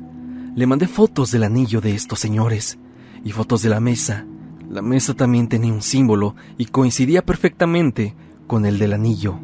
Le 0.55 0.67
mandé 0.67 0.87
fotos 0.87 1.31
del 1.31 1.43
anillo 1.43 1.81
de 1.81 1.93
estos 1.93 2.19
señores 2.19 2.79
y 3.25 3.31
fotos 3.31 3.63
de 3.63 3.69
la 3.69 3.81
mesa. 3.81 4.25
La 4.69 4.81
mesa 4.81 5.13
también 5.13 5.49
tenía 5.49 5.73
un 5.73 5.81
símbolo 5.81 6.35
y 6.57 6.65
coincidía 6.65 7.25
perfectamente 7.25 8.15
con 8.47 8.65
el 8.65 8.79
del 8.79 8.93
anillo. 8.93 9.39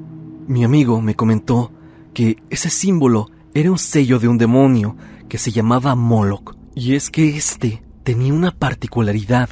Mi 0.48 0.64
amigo 0.64 1.02
me 1.02 1.16
comentó 1.16 1.72
que 2.18 2.42
ese 2.50 2.72
símbolo 2.72 3.30
era 3.54 3.70
un 3.70 3.78
sello 3.78 4.18
de 4.18 4.28
un 4.28 4.40
demonio 4.40 4.98
que 5.30 5.38
se 5.38 5.52
llamaba 5.52 5.94
Moloch, 5.94 6.58
y 6.74 6.96
es 6.96 7.12
que 7.12 7.38
éste 7.38 7.84
tenía 8.02 8.34
una 8.34 8.50
particularidad, 8.50 9.52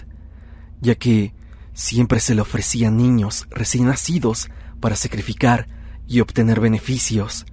ya 0.81 0.95
que 0.95 1.35
siempre 1.73 2.19
se 2.19 2.33
le 2.33 2.41
ofrecían 2.41 2.97
niños 2.97 3.45
recién 3.51 3.85
nacidos 3.85 4.49
para 4.79 4.95
sacrificar 4.95 5.67
y 6.07 6.21
obtener 6.21 6.59
beneficios. 6.59 7.45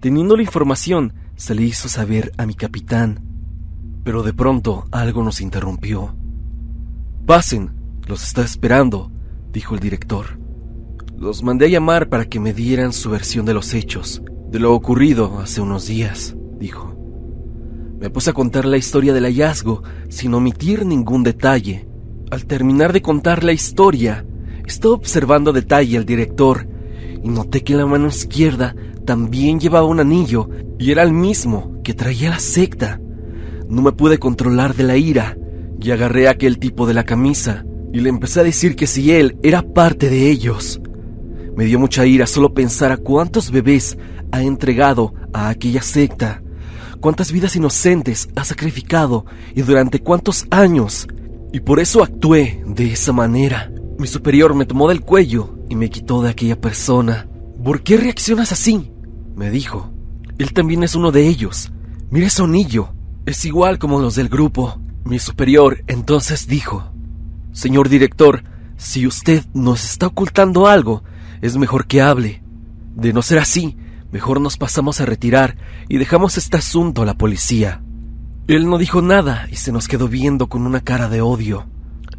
Teniendo 0.00 0.36
la 0.36 0.42
información, 0.42 1.12
se 1.36 1.54
le 1.54 1.64
hizo 1.64 1.90
saber 1.90 2.32
a 2.38 2.46
mi 2.46 2.54
capitán, 2.54 3.20
pero 4.04 4.22
de 4.22 4.32
pronto 4.32 4.86
algo 4.90 5.22
nos 5.22 5.42
interrumpió. 5.42 6.16
Pasen, 7.26 7.74
los 8.06 8.22
está 8.22 8.40
esperando, 8.40 9.12
dijo 9.52 9.74
el 9.74 9.80
director. 9.80 10.40
Los 11.18 11.42
mandé 11.42 11.66
a 11.66 11.68
llamar 11.68 12.08
para 12.08 12.24
que 12.24 12.40
me 12.40 12.54
dieran 12.54 12.94
su 12.94 13.10
versión 13.10 13.44
de 13.44 13.52
los 13.52 13.74
hechos, 13.74 14.22
de 14.50 14.58
lo 14.58 14.74
ocurrido 14.74 15.38
hace 15.38 15.60
unos 15.60 15.86
días, 15.86 16.34
dijo. 16.58 16.96
Me 18.00 18.10
puse 18.10 18.30
a 18.30 18.32
contar 18.32 18.64
la 18.64 18.76
historia 18.76 19.12
del 19.12 19.24
hallazgo 19.24 19.82
sin 20.08 20.34
omitir 20.34 20.84
ningún 20.84 21.22
detalle. 21.22 21.86
Al 22.30 22.46
terminar 22.46 22.92
de 22.92 23.02
contar 23.02 23.44
la 23.44 23.52
historia, 23.52 24.24
estaba 24.66 24.94
observando 24.94 25.52
detalle 25.52 25.96
al 25.98 26.04
director 26.04 26.66
y 27.22 27.28
noté 27.28 27.62
que 27.62 27.74
la 27.74 27.86
mano 27.86 28.08
izquierda 28.08 28.74
también 29.04 29.60
llevaba 29.60 29.86
un 29.86 30.00
anillo 30.00 30.48
y 30.78 30.90
era 30.90 31.02
el 31.02 31.12
mismo 31.12 31.80
que 31.84 31.94
traía 31.94 32.30
la 32.30 32.40
secta. 32.40 33.00
No 33.68 33.82
me 33.82 33.92
pude 33.92 34.18
controlar 34.18 34.74
de 34.74 34.82
la 34.82 34.96
ira 34.96 35.36
y 35.80 35.90
agarré 35.92 36.26
a 36.26 36.32
aquel 36.32 36.58
tipo 36.58 36.86
de 36.86 36.94
la 36.94 37.04
camisa 37.04 37.64
y 37.92 38.00
le 38.00 38.08
empecé 38.08 38.40
a 38.40 38.44
decir 38.44 38.74
que 38.74 38.86
si 38.86 39.12
él 39.12 39.36
era 39.42 39.62
parte 39.62 40.08
de 40.08 40.28
ellos. 40.30 40.80
Me 41.56 41.64
dio 41.64 41.78
mucha 41.78 42.06
ira 42.06 42.26
solo 42.26 42.54
pensar 42.54 42.92
a 42.92 42.96
cuántos 42.96 43.50
bebés 43.50 43.98
ha 44.32 44.42
entregado 44.42 45.14
a 45.32 45.48
aquella 45.48 45.82
secta, 45.82 46.42
cuántas 47.00 47.32
vidas 47.32 47.56
inocentes 47.56 48.28
ha 48.36 48.44
sacrificado 48.44 49.24
y 49.54 49.62
durante 49.62 50.00
cuántos 50.00 50.46
años. 50.50 51.08
Y 51.52 51.60
por 51.60 51.80
eso 51.80 52.02
actué 52.02 52.62
de 52.66 52.92
esa 52.92 53.12
manera. 53.12 53.72
Mi 53.98 54.06
superior 54.06 54.54
me 54.54 54.66
tomó 54.66 54.88
del 54.88 55.00
cuello 55.00 55.58
y 55.68 55.74
me 55.74 55.90
quitó 55.90 56.22
de 56.22 56.30
aquella 56.30 56.60
persona. 56.60 57.28
¿Por 57.62 57.82
qué 57.82 57.96
reaccionas 57.96 58.52
así? 58.52 58.92
me 59.34 59.50
dijo. 59.50 59.92
Él 60.38 60.52
también 60.52 60.82
es 60.82 60.94
uno 60.94 61.12
de 61.12 61.26
ellos. 61.26 61.72
Mira 62.10 62.26
ese 62.26 62.42
anillo. 62.42 62.94
Es 63.26 63.44
igual 63.44 63.78
como 63.78 64.00
los 64.00 64.14
del 64.14 64.28
grupo. 64.28 64.80
Mi 65.04 65.18
superior 65.18 65.82
entonces 65.86 66.46
dijo, 66.46 66.92
Señor 67.52 67.88
director, 67.88 68.44
si 68.76 69.06
usted 69.06 69.44
nos 69.54 69.84
está 69.84 70.06
ocultando 70.06 70.66
algo, 70.66 71.02
es 71.42 71.56
mejor 71.56 71.86
que 71.86 72.00
hable. 72.00 72.42
De 72.94 73.12
no 73.12 73.22
ser 73.22 73.38
así, 73.38 73.76
mejor 74.12 74.40
nos 74.40 74.56
pasamos 74.56 75.00
a 75.00 75.06
retirar 75.06 75.56
y 75.88 75.98
dejamos 75.98 76.38
este 76.38 76.56
asunto 76.56 77.02
a 77.02 77.06
la 77.06 77.14
policía. 77.14 77.82
Él 78.48 78.68
no 78.68 78.78
dijo 78.78 79.02
nada 79.02 79.46
y 79.50 79.56
se 79.56 79.72
nos 79.72 79.86
quedó 79.86 80.08
viendo 80.08 80.48
con 80.48 80.66
una 80.66 80.80
cara 80.80 81.08
de 81.08 81.20
odio. 81.20 81.66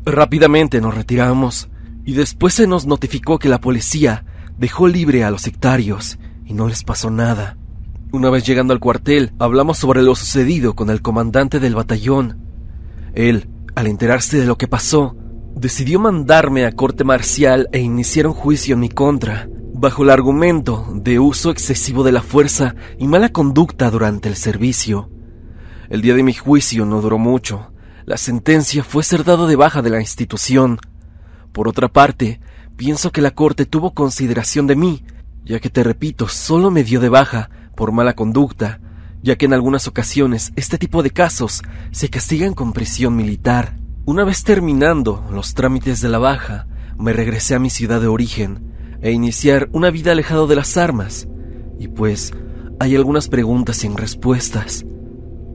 Rápidamente 0.05 0.79
nos 0.81 0.95
retiramos 0.95 1.69
y 2.05 2.13
después 2.13 2.53
se 2.53 2.67
nos 2.67 2.85
notificó 2.85 3.37
que 3.37 3.49
la 3.49 3.59
policía 3.59 4.25
dejó 4.57 4.87
libre 4.87 5.23
a 5.23 5.31
los 5.31 5.41
sectarios 5.41 6.19
y 6.45 6.53
no 6.53 6.67
les 6.67 6.83
pasó 6.83 7.09
nada. 7.09 7.57
Una 8.13 8.29
vez 8.29 8.45
llegando 8.45 8.73
al 8.73 8.79
cuartel, 8.79 9.31
hablamos 9.39 9.77
sobre 9.77 10.01
lo 10.01 10.15
sucedido 10.15 10.75
con 10.75 10.89
el 10.89 11.01
comandante 11.01 11.59
del 11.59 11.75
batallón. 11.75 12.39
Él, 13.13 13.47
al 13.75 13.87
enterarse 13.87 14.37
de 14.37 14.45
lo 14.45 14.57
que 14.57 14.67
pasó, 14.67 15.15
decidió 15.55 15.99
mandarme 15.99 16.65
a 16.65 16.71
corte 16.73 17.03
marcial 17.03 17.69
e 17.71 17.79
iniciar 17.79 18.27
un 18.27 18.33
juicio 18.33 18.73
en 18.73 18.81
mi 18.81 18.89
contra, 18.89 19.47
bajo 19.81 20.03
el 20.03 20.11
argumento 20.11 20.87
de 20.93 21.17
uso 21.17 21.49
excesivo 21.49 22.03
de 22.03 22.11
la 22.11 22.21
fuerza 22.21 22.75
y 22.99 23.07
mala 23.07 23.29
conducta 23.29 23.89
durante 23.89 24.29
el 24.29 24.35
servicio. 24.35 25.09
El 25.89 26.03
día 26.03 26.13
de 26.13 26.21
mi 26.21 26.33
juicio 26.33 26.85
no 26.85 27.01
duró 27.01 27.17
mucho. 27.17 27.71
La 28.05 28.17
sentencia 28.17 28.83
fue 28.83 29.01
ser 29.01 29.23
dado 29.23 29.47
de 29.47 29.55
baja 29.55 29.81
de 29.81 29.89
la 29.89 29.99
institución. 29.99 30.77
Por 31.51 31.67
otra 31.67 31.87
parte, 31.87 32.39
pienso 32.77 33.11
que 33.11 33.21
la 33.21 33.31
corte 33.31 33.65
tuvo 33.65 33.95
consideración 33.95 34.67
de 34.67 34.75
mí, 34.75 35.03
ya 35.43 35.59
que 35.59 35.71
te 35.71 35.83
repito, 35.83 36.27
solo 36.27 36.69
me 36.69 36.83
dio 36.83 36.99
de 36.99 37.09
baja 37.09 37.49
por 37.75 37.91
mala 37.91 38.13
conducta, 38.13 38.79
ya 39.23 39.35
que 39.35 39.47
en 39.47 39.53
algunas 39.53 39.87
ocasiones 39.87 40.53
este 40.55 40.77
tipo 40.77 41.01
de 41.01 41.09
casos 41.09 41.63
se 41.89 42.07
castigan 42.07 42.53
con 42.53 42.71
prisión 42.71 43.15
militar. 43.15 43.77
Una 44.05 44.25
vez 44.25 44.43
terminando 44.43 45.27
los 45.31 45.55
trámites 45.55 46.01
de 46.01 46.09
la 46.09 46.19
baja, 46.19 46.67
me 46.99 47.13
regresé 47.13 47.55
a 47.55 47.59
mi 47.59 47.71
ciudad 47.71 47.99
de 47.99 48.07
origen 48.07 48.70
e 49.01 49.11
iniciar 49.11 49.69
una 49.71 49.89
vida 49.89 50.11
alejado 50.11 50.47
de 50.47 50.55
las 50.55 50.77
armas. 50.77 51.27
Y 51.79 51.87
pues, 51.87 52.31
hay 52.79 52.95
algunas 52.95 53.27
preguntas 53.27 53.77
sin 53.77 53.97
respuestas. 53.97 54.85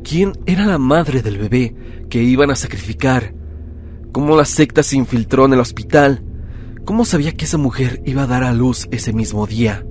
¿Quién 0.03 0.33
era 0.47 0.67
la 0.67 0.79
madre 0.79 1.23
del 1.23 1.39
bebé 1.39 1.75
que 2.09 2.23
iban 2.23 2.51
a 2.51 2.57
sacrificar? 2.57 3.35
¿Cómo 4.13 4.37
la 4.37 4.45
secta 4.45 4.83
se 4.83 4.97
infiltró 4.97 5.47
en 5.47 5.53
el 5.53 5.61
hospital? 5.61 6.23
¿Cómo 6.85 7.05
sabía 7.05 7.33
que 7.33 7.45
esa 7.45 7.59
mujer 7.59 8.01
iba 8.05 8.23
a 8.23 8.27
dar 8.27 8.45
a 8.45 8.53
luz 8.53 8.87
ese 8.93 9.13
mismo 9.13 9.47
día? 9.47 9.85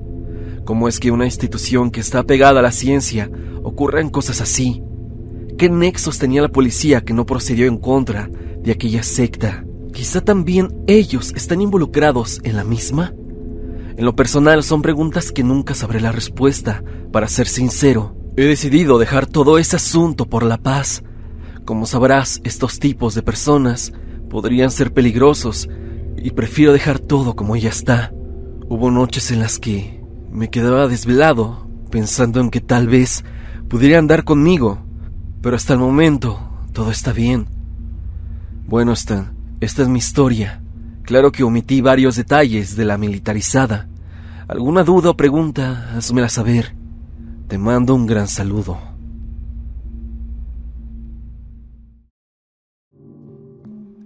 ¿Cómo 0.63 0.87
es 0.87 0.99
que 0.99 1.11
una 1.11 1.25
institución 1.25 1.91
que 1.91 1.99
está 1.99 2.23
pegada 2.23 2.61
a 2.61 2.63
la 2.63 2.71
ciencia 2.71 3.29
ocurran 3.63 4.09
cosas 4.09 4.41
así? 4.41 4.81
¿Qué 5.57 5.69
nexos 5.69 6.17
tenía 6.17 6.41
la 6.41 6.49
policía 6.49 7.01
que 7.01 7.13
no 7.13 7.25
procedió 7.25 7.67
en 7.67 7.77
contra 7.77 8.29
de 8.63 8.71
aquella 8.71 9.03
secta? 9.03 9.65
Quizá 9.93 10.21
también 10.21 10.69
ellos 10.87 11.33
están 11.35 11.61
involucrados 11.61 12.39
en 12.43 12.55
la 12.55 12.63
misma. 12.63 13.13
En 13.97 14.05
lo 14.05 14.15
personal 14.15 14.63
son 14.63 14.81
preguntas 14.81 15.31
que 15.31 15.43
nunca 15.43 15.73
sabré 15.73 16.01
la 16.01 16.11
respuesta, 16.11 16.83
para 17.11 17.27
ser 17.27 17.47
sincero. 17.47 18.15
He 18.35 18.43
decidido 18.43 18.97
dejar 18.97 19.25
todo 19.25 19.57
ese 19.57 19.77
asunto 19.77 20.25
por 20.25 20.43
la 20.43 20.57
paz. 20.57 21.03
Como 21.63 21.85
sabrás, 21.85 22.41
estos 22.43 22.79
tipos 22.79 23.15
de 23.15 23.23
personas 23.23 23.93
podrían 24.29 24.71
ser 24.71 24.93
peligrosos 24.93 25.69
y 26.17 26.31
prefiero 26.31 26.73
dejar 26.73 26.99
todo 26.99 27.35
como 27.35 27.55
ya 27.55 27.69
está. 27.69 28.11
Hubo 28.67 28.91
noches 28.91 29.31
en 29.31 29.39
las 29.39 29.59
que 29.59 30.03
me 30.31 30.49
quedaba 30.49 30.87
desvelado 30.87 31.67
pensando 31.89 32.41
en 32.41 32.49
que 32.49 32.61
tal 32.61 32.87
vez 32.87 33.23
pudiera 33.69 33.99
andar 33.99 34.25
conmigo 34.25 34.85
pero 35.45 35.57
hasta 35.57 35.73
el 35.73 35.79
momento, 35.79 36.39
todo 36.73 36.89
está 36.89 37.13
bien. 37.13 37.45
Bueno, 38.65 38.93
Stan, 38.93 39.37
esta 39.61 39.83
es 39.83 39.87
mi 39.87 39.99
historia. 39.99 40.63
Claro 41.05 41.31
que 41.31 41.43
omití 41.43 41.81
varios 41.81 42.15
detalles 42.15 42.75
de 42.75 42.83
la 42.83 42.97
militarizada. 42.97 43.87
¿Alguna 44.47 44.83
duda 44.83 45.11
o 45.11 45.17
pregunta? 45.17 45.91
Házmela 45.95 46.29
saber. 46.29 46.75
Te 47.47 47.59
mando 47.59 47.93
un 47.93 48.07
gran 48.07 48.27
saludo. 48.27 48.79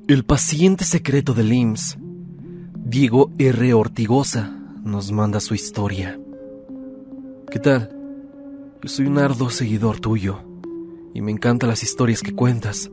El 0.09 0.25
paciente 0.25 0.83
secreto 0.83 1.33
del 1.33 1.53
IMSS, 1.53 1.97
Diego 2.75 3.31
R. 3.37 3.73
Ortigosa, 3.73 4.51
nos 4.83 5.11
manda 5.11 5.39
su 5.39 5.53
historia. 5.53 6.19
¿Qué 7.49 7.59
tal? 7.59 7.95
Yo 8.81 8.89
soy 8.89 9.05
un 9.05 9.19
arduo 9.19 9.49
seguidor 9.51 9.99
tuyo 9.99 10.41
y 11.13 11.21
me 11.21 11.31
encantan 11.31 11.69
las 11.69 11.83
historias 11.83 12.21
que 12.21 12.33
cuentas. 12.33 12.89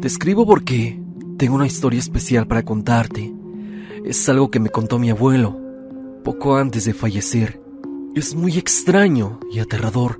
Te 0.00 0.08
escribo 0.08 0.46
porque 0.46 1.03
tengo 1.36 1.54
una 1.54 1.66
historia 1.66 1.98
especial 1.98 2.46
para 2.46 2.64
contarte. 2.64 3.32
Es 4.04 4.28
algo 4.28 4.50
que 4.50 4.60
me 4.60 4.70
contó 4.70 4.98
mi 4.98 5.10
abuelo 5.10 5.60
poco 6.24 6.56
antes 6.56 6.86
de 6.86 6.94
fallecer. 6.94 7.60
Es 8.14 8.34
muy 8.34 8.56
extraño 8.56 9.38
y 9.52 9.58
aterrador, 9.58 10.18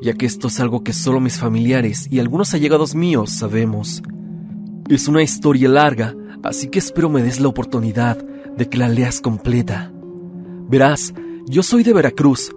ya 0.00 0.14
que 0.14 0.26
esto 0.26 0.48
es 0.48 0.58
algo 0.60 0.82
que 0.82 0.92
solo 0.92 1.20
mis 1.20 1.38
familiares 1.38 2.08
y 2.10 2.20
algunos 2.20 2.54
allegados 2.54 2.94
míos 2.94 3.32
sabemos. 3.32 4.02
Es 4.88 5.08
una 5.08 5.22
historia 5.22 5.68
larga, 5.68 6.14
así 6.42 6.68
que 6.68 6.78
espero 6.78 7.10
me 7.10 7.22
des 7.22 7.40
la 7.40 7.48
oportunidad 7.48 8.16
de 8.56 8.68
que 8.68 8.78
la 8.78 8.88
leas 8.88 9.20
completa. 9.20 9.92
Verás, 10.68 11.12
yo 11.46 11.62
soy 11.62 11.82
de 11.82 11.92
Veracruz, 11.92 12.50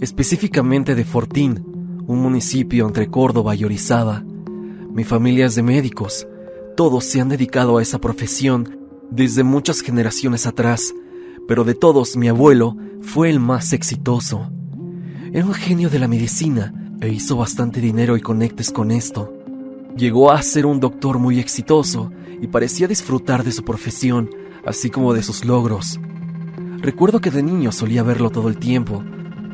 específicamente 0.00 0.94
de 0.94 1.04
Fortín, 1.04 1.64
un 2.06 2.20
municipio 2.20 2.86
entre 2.86 3.08
Córdoba 3.08 3.54
y 3.54 3.64
Orizaba. 3.64 4.24
Mi 4.92 5.04
familia 5.04 5.46
es 5.46 5.54
de 5.54 5.62
médicos. 5.62 6.26
Todos 6.76 7.04
se 7.04 7.20
han 7.20 7.28
dedicado 7.28 7.78
a 7.78 7.82
esa 7.82 8.00
profesión 8.00 8.80
desde 9.10 9.44
muchas 9.44 9.80
generaciones 9.80 10.44
atrás, 10.44 10.92
pero 11.46 11.62
de 11.62 11.74
todos 11.74 12.16
mi 12.16 12.26
abuelo 12.26 12.76
fue 13.00 13.30
el 13.30 13.38
más 13.38 13.72
exitoso. 13.72 14.50
Era 15.32 15.46
un 15.46 15.54
genio 15.54 15.88
de 15.88 16.00
la 16.00 16.08
medicina 16.08 16.74
e 17.00 17.10
hizo 17.10 17.36
bastante 17.36 17.80
dinero 17.80 18.16
y 18.16 18.20
conectes 18.20 18.72
con 18.72 18.90
esto. 18.90 19.32
Llegó 19.96 20.32
a 20.32 20.42
ser 20.42 20.66
un 20.66 20.80
doctor 20.80 21.20
muy 21.20 21.38
exitoso 21.38 22.10
y 22.42 22.48
parecía 22.48 22.88
disfrutar 22.88 23.44
de 23.44 23.52
su 23.52 23.62
profesión, 23.62 24.28
así 24.66 24.90
como 24.90 25.14
de 25.14 25.22
sus 25.22 25.44
logros. 25.44 26.00
Recuerdo 26.78 27.20
que 27.20 27.30
de 27.30 27.44
niño 27.44 27.70
solía 27.70 28.02
verlo 28.02 28.30
todo 28.30 28.48
el 28.48 28.58
tiempo, 28.58 29.04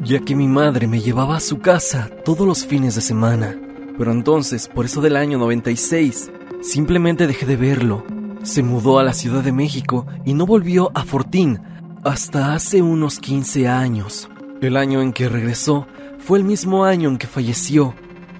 ya 0.02 0.20
que 0.20 0.34
mi 0.34 0.48
madre 0.48 0.86
me 0.86 1.00
llevaba 1.00 1.36
a 1.36 1.40
su 1.40 1.58
casa 1.58 2.08
todos 2.24 2.46
los 2.46 2.64
fines 2.64 2.94
de 2.94 3.02
semana. 3.02 3.60
Pero 3.98 4.10
entonces, 4.10 4.68
por 4.68 4.86
eso 4.86 5.02
del 5.02 5.16
año 5.16 5.36
96, 5.36 6.30
simplemente 6.62 7.26
dejé 7.26 7.46
de 7.46 7.56
verlo. 7.56 8.04
Se 8.42 8.62
mudó 8.62 8.98
a 8.98 9.04
la 9.04 9.12
Ciudad 9.12 9.42
de 9.42 9.52
México 9.52 10.06
y 10.24 10.34
no 10.34 10.46
volvió 10.46 10.90
a 10.94 11.04
Fortín 11.04 11.60
hasta 12.04 12.54
hace 12.54 12.82
unos 12.82 13.18
15 13.18 13.68
años. 13.68 14.28
El 14.60 14.76
año 14.76 15.02
en 15.02 15.12
que 15.12 15.28
regresó 15.28 15.86
fue 16.18 16.38
el 16.38 16.44
mismo 16.44 16.84
año 16.84 17.08
en 17.08 17.18
que 17.18 17.26
falleció. 17.26 17.94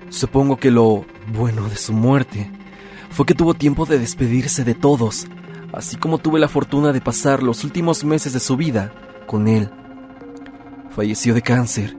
Supongo 0.09 0.57
que 0.57 0.71
lo 0.71 1.05
bueno 1.33 1.69
de 1.69 1.77
su 1.77 1.93
muerte 1.93 2.51
fue 3.11 3.27
que 3.27 3.35
tuvo 3.35 3.55
tiempo 3.55 3.87
de 3.87 3.99
despedirse 3.99 4.65
de 4.65 4.75
todos, 4.75 5.27
así 5.73 5.97
como 5.97 6.19
tuve 6.19 6.41
la 6.41 6.49
fortuna 6.49 6.93
de 6.93 7.01
pasar 7.01 7.43
los 7.43 7.65
últimos 7.65 8.05
meses 8.05 8.33
de 8.33 8.41
su 8.41 8.57
vida 8.57 8.93
con 9.27 9.49
él 9.49 9.71
falleció 10.91 11.35
de 11.35 11.43
cáncer 11.43 11.97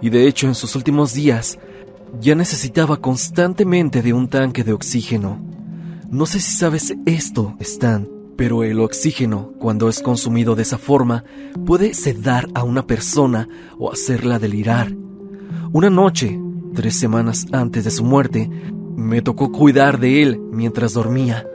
y 0.00 0.10
de 0.10 0.26
hecho 0.26 0.46
en 0.46 0.54
sus 0.54 0.76
últimos 0.76 1.12
días 1.12 1.58
ya 2.20 2.34
necesitaba 2.34 2.98
constantemente 2.98 4.00
de 4.00 4.12
un 4.12 4.28
tanque 4.28 4.64
de 4.64 4.72
oxígeno. 4.72 5.38
No 6.10 6.26
sé 6.26 6.40
si 6.40 6.52
sabes 6.52 6.94
esto, 7.06 7.54
Stan, 7.60 8.08
pero 8.36 8.64
el 8.64 8.80
oxígeno, 8.80 9.52
cuando 9.58 9.88
es 9.88 10.00
consumido 10.00 10.54
de 10.54 10.62
esa 10.62 10.78
forma, 10.78 11.24
puede 11.66 11.94
sedar 11.94 12.48
a 12.54 12.64
una 12.64 12.86
persona 12.86 13.48
o 13.78 13.92
hacerla 13.92 14.38
delirar. 14.38 14.94
Una 15.72 15.90
noche, 15.90 16.40
tres 16.74 16.96
semanas 16.96 17.46
antes 17.52 17.84
de 17.84 17.90
su 17.90 18.04
muerte, 18.04 18.50
me 18.96 19.22
tocó 19.22 19.52
cuidar 19.52 20.00
de 20.00 20.22
él 20.22 20.40
mientras 20.50 20.94
dormía. 20.94 21.46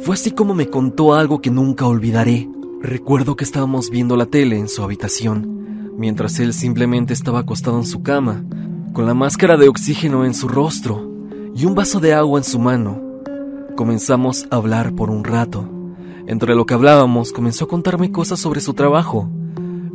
Fue 0.00 0.14
así 0.14 0.32
como 0.32 0.54
me 0.54 0.68
contó 0.68 1.14
algo 1.14 1.40
que 1.40 1.50
nunca 1.50 1.86
olvidaré. 1.86 2.48
Recuerdo 2.82 3.36
que 3.36 3.44
estábamos 3.44 3.90
viendo 3.90 4.16
la 4.16 4.26
tele 4.26 4.58
en 4.58 4.68
su 4.68 4.82
habitación 4.82 5.60
mientras 6.00 6.40
él 6.40 6.54
simplemente 6.54 7.12
estaba 7.12 7.40
acostado 7.40 7.76
en 7.76 7.84
su 7.84 8.02
cama, 8.02 8.42
con 8.94 9.04
la 9.04 9.12
máscara 9.12 9.58
de 9.58 9.68
oxígeno 9.68 10.24
en 10.24 10.32
su 10.32 10.48
rostro 10.48 11.06
y 11.54 11.66
un 11.66 11.74
vaso 11.74 12.00
de 12.00 12.14
agua 12.14 12.38
en 12.40 12.44
su 12.44 12.58
mano. 12.58 13.09
Comenzamos 13.80 14.46
a 14.50 14.56
hablar 14.56 14.94
por 14.94 15.08
un 15.08 15.24
rato. 15.24 15.66
Entre 16.26 16.54
lo 16.54 16.66
que 16.66 16.74
hablábamos, 16.74 17.32
comenzó 17.32 17.64
a 17.64 17.68
contarme 17.68 18.12
cosas 18.12 18.38
sobre 18.38 18.60
su 18.60 18.74
trabajo, 18.74 19.30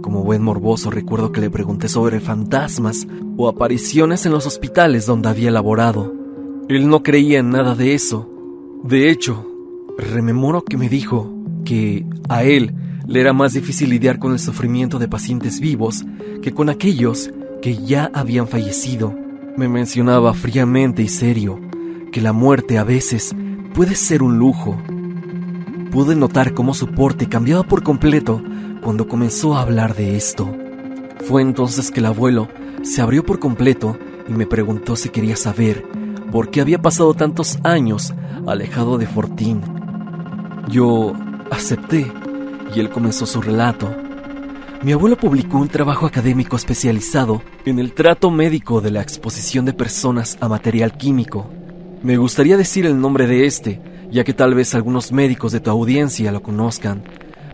Como 0.02 0.24
buen 0.24 0.42
morboso 0.42 0.90
recuerdo 0.90 1.32
que 1.32 1.40
le 1.40 1.52
pregunté 1.52 1.88
sobre 1.88 2.20
fantasmas 2.20 3.06
o 3.38 3.48
apariciones 3.48 4.26
en 4.26 4.32
los 4.32 4.48
hospitales 4.48 5.06
donde 5.06 5.30
había 5.30 5.52
laborado. 5.52 6.12
Él 6.68 6.90
no 6.90 7.04
creía 7.04 7.38
en 7.38 7.52
nada 7.52 7.76
de 7.76 7.94
eso. 7.94 8.28
De 8.84 9.12
hecho, 9.12 9.46
rememoro 10.00 10.66
que 10.66 10.78
me 10.78 10.90
dijo 10.90 11.32
que 11.64 12.08
a 12.28 12.44
él 12.44 12.74
le 13.06 13.22
era 13.22 13.34
más 13.34 13.54
difícil 13.54 13.92
lidiar 13.92 14.18
con 14.18 14.32
el 14.32 14.40
sufrimiento 14.40 14.98
de 14.98 15.08
pacientes 15.08 15.60
vivos 15.60 16.04
que 16.42 16.56
con 16.56 16.70
aquellos 16.70 17.30
que 17.62 17.78
ya 17.86 18.10
habían 18.16 18.48
fallecido. 18.48 19.14
Me 19.58 19.70
mencionaba 19.70 20.34
fríamente 20.34 21.04
y 21.04 21.08
serio 21.08 21.60
que 22.12 22.22
la 22.22 22.34
muerte 22.34 22.80
a 22.80 22.84
veces 22.84 23.36
puede 23.76 23.96
ser 23.96 24.24
un 24.24 24.38
lujo. 24.40 24.78
Pude 25.92 26.16
notar 26.16 26.54
cómo 26.54 26.74
su 26.74 26.88
porte 26.88 27.28
cambiaba 27.28 27.64
por 27.64 27.84
completo 27.84 28.42
cuando 28.82 29.08
comenzó 29.08 29.56
a 29.56 29.62
hablar 29.62 29.96
de 29.96 30.16
esto. 30.16 30.50
Fue 31.28 31.42
entonces 31.42 31.92
que 31.92 32.00
el 32.00 32.06
abuelo 32.06 32.48
se 32.84 33.02
abrió 33.02 33.26
por 33.26 33.40
completo 33.40 33.98
y 34.30 34.32
me 34.32 34.48
preguntó 34.48 34.96
si 34.96 35.10
quería 35.10 35.36
saber 35.36 35.84
por 36.32 36.52
qué 36.52 36.62
había 36.62 36.82
pasado 36.82 37.14
tantos 37.14 37.60
años 37.64 38.14
alejado 38.48 38.98
de 38.98 39.08
Fortín. 39.08 39.62
Yo 40.70 41.12
acepté 41.52 42.10
y 42.74 42.80
él 42.80 42.90
comenzó 42.90 43.26
su 43.26 43.42
relato. 43.42 43.94
Mi 44.84 44.94
abuelo 44.94 45.18
publicó 45.18 45.58
un 45.58 45.68
trabajo 45.68 46.06
académico 46.06 46.56
especializado 46.56 47.42
en 47.66 47.80
el 47.80 47.94
trato 47.94 48.32
médico 48.32 48.80
de 48.80 48.92
la 48.92 49.02
exposición 49.02 49.66
de 49.66 49.74
personas 49.74 50.38
a 50.40 50.48
material 50.48 50.96
químico. 50.96 51.50
Me 52.06 52.18
gustaría 52.18 52.56
decir 52.56 52.86
el 52.86 53.02
nombre 53.02 53.26
de 53.26 53.48
este, 53.48 53.82
ya 54.12 54.24
que 54.24 54.36
tal 54.36 54.54
vez 54.54 54.76
algunos 54.76 55.12
médicos 55.12 55.52
de 55.52 55.60
tu 55.60 55.72
audiencia 55.72 56.32
lo 56.32 56.44
conozcan, 56.44 57.02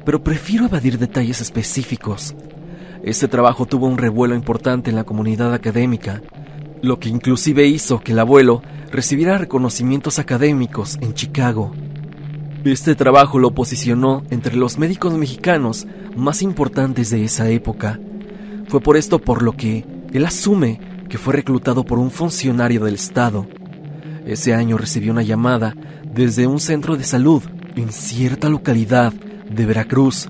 pero 0.04 0.26
prefiero 0.26 0.66
evadir 0.66 1.00
detalles 1.00 1.40
específicos. 1.40 2.36
Este 3.02 3.30
trabajo 3.30 3.66
tuvo 3.66 3.88
un 3.88 3.98
revuelo 3.98 4.36
importante 4.36 4.90
en 4.90 4.98
la 4.98 5.06
comunidad 5.06 5.54
académica, 5.54 6.22
lo 6.82 7.00
que 7.00 7.08
inclusive 7.08 7.66
hizo 7.66 8.02
que 8.02 8.12
el 8.12 8.20
abuelo 8.20 8.62
recibiera 8.92 9.38
reconocimientos 9.38 10.20
académicos 10.20 10.98
en 11.00 11.14
Chicago. 11.14 11.72
Este 12.66 12.94
trabajo 12.96 13.40
lo 13.40 13.52
posicionó 13.52 14.24
entre 14.32 14.58
los 14.58 14.78
médicos 14.78 15.14
mexicanos 15.14 15.88
más 16.18 16.42
importantes 16.42 17.10
de 17.10 17.24
esa 17.24 17.48
época. 17.48 18.02
Fue 18.68 18.82
por 18.82 18.98
esto 18.98 19.20
por 19.20 19.44
lo 19.44 19.54
que 19.54 19.86
él 20.12 20.26
asume 20.26 20.82
que 21.08 21.18
fue 21.18 21.36
reclutado 21.36 21.86
por 21.86 22.00
un 22.00 22.12
funcionario 22.12 22.84
del 22.84 22.96
Estado. 22.96 23.48
Ese 24.26 24.54
año 24.54 24.78
recibió 24.78 25.12
una 25.12 25.24
llamada 25.24 25.76
desde 26.14 26.48
un 26.48 26.60
centro 26.60 26.96
de 26.96 27.04
salud 27.04 27.44
en 27.76 27.92
cierta 27.92 28.50
localidad 28.50 29.14
de 29.14 29.66
Veracruz. 29.66 30.30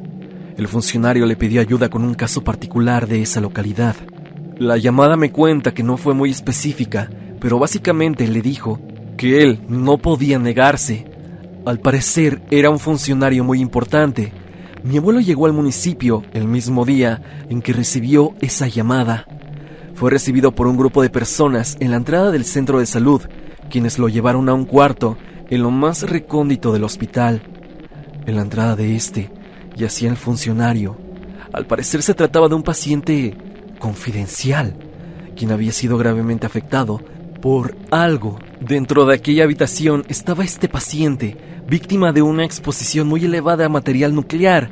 El 0.57 0.67
funcionario 0.67 1.25
le 1.25 1.35
pidió 1.35 1.61
ayuda 1.61 1.89
con 1.89 2.03
un 2.03 2.13
caso 2.13 2.43
particular 2.43 3.07
de 3.07 3.21
esa 3.21 3.41
localidad. 3.41 3.95
La 4.57 4.77
llamada 4.77 5.17
me 5.17 5.31
cuenta 5.31 5.73
que 5.73 5.83
no 5.83 5.97
fue 5.97 6.13
muy 6.13 6.29
específica, 6.29 7.09
pero 7.39 7.59
básicamente 7.59 8.27
le 8.27 8.41
dijo 8.41 8.79
que 9.17 9.41
él 9.43 9.59
no 9.67 9.97
podía 9.97 10.39
negarse. 10.39 11.05
Al 11.65 11.79
parecer 11.79 12.41
era 12.49 12.69
un 12.69 12.79
funcionario 12.79 13.43
muy 13.43 13.59
importante. 13.59 14.31
Mi 14.83 14.97
abuelo 14.97 15.19
llegó 15.19 15.47
al 15.47 15.53
municipio 15.53 16.23
el 16.33 16.47
mismo 16.47 16.85
día 16.85 17.21
en 17.49 17.61
que 17.61 17.73
recibió 17.73 18.33
esa 18.39 18.67
llamada. 18.67 19.25
Fue 19.95 20.09
recibido 20.09 20.53
por 20.53 20.67
un 20.67 20.77
grupo 20.77 21.01
de 21.01 21.09
personas 21.09 21.77
en 21.79 21.91
la 21.91 21.97
entrada 21.97 22.31
del 22.31 22.45
centro 22.45 22.79
de 22.79 22.85
salud, 22.85 23.21
quienes 23.71 23.97
lo 23.97 24.09
llevaron 24.09 24.49
a 24.49 24.53
un 24.53 24.65
cuarto 24.65 25.17
en 25.49 25.63
lo 25.63 25.71
más 25.71 26.03
recóndito 26.03 26.71
del 26.71 26.83
hospital. 26.83 27.41
En 28.27 28.35
la 28.35 28.43
entrada 28.43 28.75
de 28.75 28.95
este 28.95 29.31
yacía 29.75 30.09
el 30.09 30.17
funcionario. 30.17 30.97
Al 31.51 31.65
parecer 31.65 32.03
se 32.03 32.13
trataba 32.13 32.47
de 32.47 32.55
un 32.55 32.63
paciente 32.63 33.35
confidencial, 33.79 34.75
quien 35.35 35.51
había 35.51 35.71
sido 35.71 35.97
gravemente 35.97 36.45
afectado 36.45 37.01
por 37.41 37.75
algo. 37.89 38.37
Dentro 38.59 39.05
de 39.05 39.15
aquella 39.15 39.45
habitación 39.45 40.05
estaba 40.07 40.43
este 40.43 40.69
paciente, 40.69 41.37
víctima 41.67 42.11
de 42.11 42.21
una 42.21 42.45
exposición 42.45 43.07
muy 43.07 43.25
elevada 43.25 43.65
a 43.65 43.69
material 43.69 44.13
nuclear. 44.13 44.69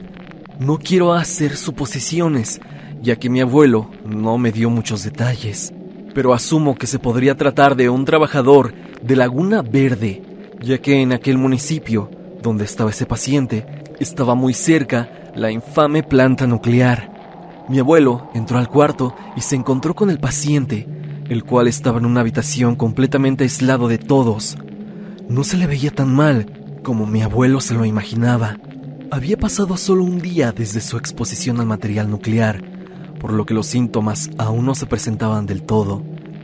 No 0.59 0.77
quiero 0.77 1.13
hacer 1.13 1.57
suposiciones, 1.57 2.61
ya 3.01 3.15
que 3.15 3.29
mi 3.29 3.41
abuelo 3.41 3.89
no 4.05 4.37
me 4.37 4.51
dio 4.51 4.69
muchos 4.69 5.03
detalles, 5.03 5.73
pero 6.13 6.33
asumo 6.33 6.75
que 6.75 6.87
se 6.87 6.99
podría 6.99 7.35
tratar 7.35 7.75
de 7.75 7.89
un 7.89 8.05
trabajador 8.05 8.73
de 9.01 9.15
Laguna 9.15 9.61
Verde, 9.61 10.21
ya 10.61 10.77
que 10.79 11.01
en 11.01 11.13
aquel 11.13 11.37
municipio 11.37 12.09
donde 12.41 12.65
estaba 12.65 12.89
ese 12.89 13.05
paciente 13.05 13.65
estaba 13.99 14.35
muy 14.35 14.53
cerca 14.53 15.31
la 15.35 15.51
infame 15.51 16.03
planta 16.03 16.47
nuclear. 16.47 17.65
Mi 17.69 17.79
abuelo 17.79 18.29
entró 18.33 18.57
al 18.57 18.67
cuarto 18.67 19.15
y 19.35 19.41
se 19.41 19.55
encontró 19.55 19.93
con 19.93 20.09
el 20.09 20.19
paciente, 20.19 20.87
el 21.29 21.43
cual 21.43 21.67
estaba 21.67 21.99
en 21.99 22.05
una 22.05 22.21
habitación 22.21 22.75
completamente 22.75 23.43
aislado 23.43 23.87
de 23.87 23.99
todos. 23.99 24.57
No 25.27 25.43
se 25.43 25.57
le 25.57 25.67
veía 25.67 25.91
tan 25.91 26.13
mal 26.13 26.47
como 26.83 27.05
mi 27.05 27.21
abuelo 27.21 27.61
se 27.61 27.75
lo 27.75 27.85
imaginaba. 27.85 28.57
Había 29.11 29.37
pasado 29.37 29.77
solo 29.77 30.03
un 30.03 30.19
día 30.19 30.51
desde 30.51 30.81
su 30.81 30.97
exposición 30.97 31.59
al 31.59 31.67
material 31.67 32.09
nuclear, 32.09 32.63
por 33.19 33.33
lo 33.33 33.45
que 33.45 33.53
los 33.53 33.67
síntomas 33.67 34.29
aún 34.37 34.65
no 34.65 34.75
se 34.75 34.85
presentaban 34.85 35.45
del 35.45 35.63
todo. 35.63 36.01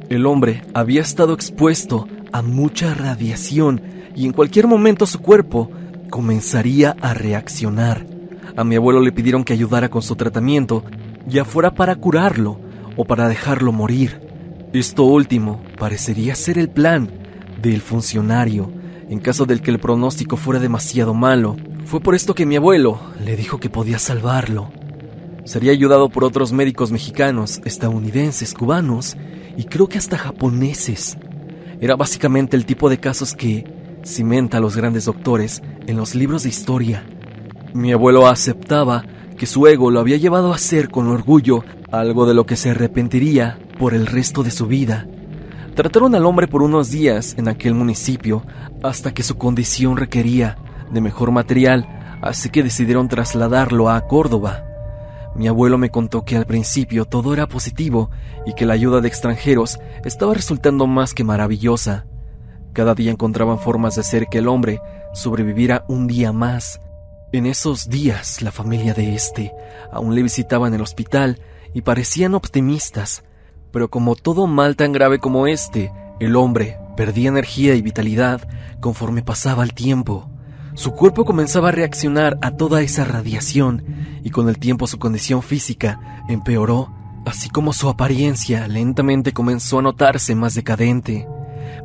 El 0.09 0.25
hombre 0.25 0.61
había 0.73 1.01
estado 1.01 1.33
expuesto 1.33 2.07
a 2.31 2.41
mucha 2.41 2.93
radiación 2.93 3.81
y 4.15 4.25
en 4.25 4.33
cualquier 4.33 4.67
momento 4.67 5.05
su 5.05 5.19
cuerpo 5.19 5.71
comenzaría 6.09 6.95
a 7.01 7.13
reaccionar. 7.13 8.05
A 8.55 8.63
mi 8.63 8.75
abuelo 8.75 9.01
le 9.01 9.11
pidieron 9.11 9.43
que 9.43 9.53
ayudara 9.53 9.89
con 9.89 10.01
su 10.01 10.15
tratamiento 10.15 10.83
ya 11.27 11.43
fuera 11.43 11.73
para 11.73 11.95
curarlo 11.95 12.59
o 12.95 13.05
para 13.05 13.27
dejarlo 13.27 13.71
morir. 13.71 14.21
Esto 14.73 15.03
último 15.03 15.61
parecería 15.77 16.35
ser 16.35 16.57
el 16.57 16.69
plan 16.69 17.09
del 17.61 17.81
funcionario 17.81 18.71
en 19.09 19.19
caso 19.19 19.45
del 19.45 19.61
que 19.61 19.71
el 19.71 19.79
pronóstico 19.79 20.37
fuera 20.37 20.59
demasiado 20.59 21.13
malo. 21.13 21.55
Fue 21.85 21.99
por 21.99 22.15
esto 22.15 22.33
que 22.33 22.45
mi 22.45 22.55
abuelo 22.55 22.99
le 23.23 23.35
dijo 23.35 23.59
que 23.59 23.69
podía 23.69 23.99
salvarlo. 23.99 24.69
Sería 25.45 25.71
ayudado 25.71 26.09
por 26.09 26.23
otros 26.23 26.51
médicos 26.51 26.91
mexicanos, 26.91 27.61
estadounidenses, 27.65 28.55
cubanos 28.55 29.15
y 29.55 29.65
creo 29.65 29.87
que 29.87 29.99
hasta 29.99 30.17
japoneses. 30.17 31.17
Era 31.79 31.95
básicamente 31.95 32.57
el 32.57 32.65
tipo 32.65 32.89
de 32.89 32.99
casos 32.99 33.35
que 33.35 33.63
cimenta 34.03 34.57
a 34.57 34.59
los 34.59 34.75
grandes 34.75 35.05
doctores 35.05 35.61
en 35.85 35.97
los 35.97 36.15
libros 36.15 36.43
de 36.43 36.49
historia. 36.49 37.05
Mi 37.73 37.91
abuelo 37.91 38.25
aceptaba 38.27 39.05
que 39.37 39.45
su 39.45 39.67
ego 39.67 39.91
lo 39.91 39.99
había 39.99 40.17
llevado 40.17 40.51
a 40.51 40.55
hacer 40.55 40.89
con 40.89 41.07
orgullo 41.07 41.63
algo 41.91 42.25
de 42.25 42.33
lo 42.33 42.47
que 42.47 42.55
se 42.55 42.71
arrepentiría 42.71 43.59
por 43.77 43.93
el 43.93 44.07
resto 44.07 44.41
de 44.41 44.49
su 44.49 44.65
vida. 44.65 45.07
Trataron 45.75 46.15
al 46.15 46.25
hombre 46.25 46.47
por 46.47 46.63
unos 46.63 46.89
días 46.89 47.35
en 47.37 47.49
aquel 47.49 47.75
municipio 47.75 48.43
hasta 48.81 49.13
que 49.13 49.21
su 49.21 49.37
condición 49.37 49.97
requería 49.97 50.57
de 50.91 51.01
mejor 51.01 51.31
material, 51.31 52.17
así 52.23 52.49
que 52.49 52.63
decidieron 52.63 53.09
trasladarlo 53.09 53.89
a 53.89 54.07
Córdoba. 54.07 54.63
Mi 55.35 55.47
abuelo 55.47 55.77
me 55.77 55.91
contó 55.91 56.23
que 56.23 56.37
al 56.37 56.45
principio 56.45 57.05
todo 57.05 57.33
era 57.33 57.47
positivo 57.47 58.09
y 58.45 58.53
que 58.53 58.65
la 58.65 58.73
ayuda 58.73 59.01
de 59.01 59.07
extranjeros 59.07 59.79
estaba 60.03 60.33
resultando 60.33 60.87
más 60.87 61.13
que 61.13 61.23
maravillosa. 61.23 62.05
Cada 62.73 62.95
día 62.95 63.11
encontraban 63.11 63.59
formas 63.59 63.95
de 63.95 64.01
hacer 64.01 64.27
que 64.27 64.39
el 64.39 64.47
hombre 64.47 64.81
sobreviviera 65.13 65.85
un 65.87 66.07
día 66.07 66.31
más 66.31 66.79
en 67.37 67.47
esos 67.47 67.89
días 67.89 68.41
la 68.41 68.51
familia 68.51 68.93
de 68.93 69.13
este 69.13 69.53
aún 69.91 70.15
le 70.15 70.23
visitaba 70.23 70.69
en 70.69 70.73
el 70.73 70.81
hospital 70.81 71.41
y 71.73 71.81
parecían 71.81 72.33
optimistas, 72.33 73.25
pero 73.71 73.89
como 73.89 74.15
todo 74.15 74.47
mal 74.47 74.77
tan 74.77 74.93
grave 74.93 75.19
como 75.19 75.45
este, 75.45 75.91
el 76.21 76.37
hombre 76.37 76.77
perdía 76.95 77.27
energía 77.27 77.75
y 77.75 77.81
vitalidad 77.81 78.47
conforme 78.79 79.21
pasaba 79.21 79.63
el 79.63 79.73
tiempo. 79.73 80.29
Su 80.75 80.91
cuerpo 80.91 81.23
comenzaba 81.23 81.69
a 81.69 81.71
reaccionar 81.71 82.37
a 82.41 82.51
toda 82.51 82.81
esa 82.81 83.05
radiación 83.05 83.85
y 84.23 84.29
con 84.29 84.49
el 84.49 84.59
tiempo 84.59 84.87
su 84.87 84.99
condición 84.99 85.41
física 85.41 86.23
empeoró, 86.27 86.93
así 87.25 87.49
como 87.49 87.71
su 87.71 87.87
apariencia 87.87 88.67
lentamente 88.67 89.31
comenzó 89.31 89.79
a 89.79 89.81
notarse 89.81 90.35
más 90.35 90.53
decadente. 90.53 91.29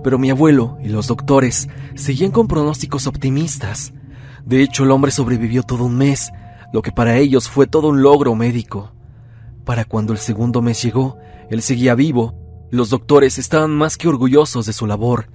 Pero 0.03 0.19
mi 0.19 0.31
abuelo 0.31 0.77
y 0.83 0.89
los 0.89 1.07
doctores 1.07 1.69
seguían 1.95 2.33
con 2.33 2.49
pronósticos 2.49 3.07
optimistas. 3.07 3.93
De 4.45 4.61
hecho, 4.61 4.83
el 4.83 4.91
hombre 4.91 5.13
sobrevivió 5.13 5.63
todo 5.63 5.85
un 5.85 5.97
mes, 5.97 6.33
lo 6.73 6.83
que 6.83 6.91
para 6.91 7.17
ellos 7.17 7.49
fue 7.49 7.69
todo 7.69 7.91
un 7.91 8.03
logro 8.03 8.35
médico. 8.35 8.91
Para 9.65 9.85
cuando 9.85 10.13
el 10.13 10.19
segundo 10.19 10.63
mes 10.63 10.83
llegó, 10.83 11.17
él 11.49 11.63
seguía 11.63 11.95
vivo. 11.95 12.35
Los 12.71 12.91
doctores 12.91 13.39
estaban 13.39 13.71
más 13.71 13.97
que 13.97 14.09
orgullosos 14.09 14.67
de 14.67 14.73
su 14.73 14.89
labor. 14.89 15.31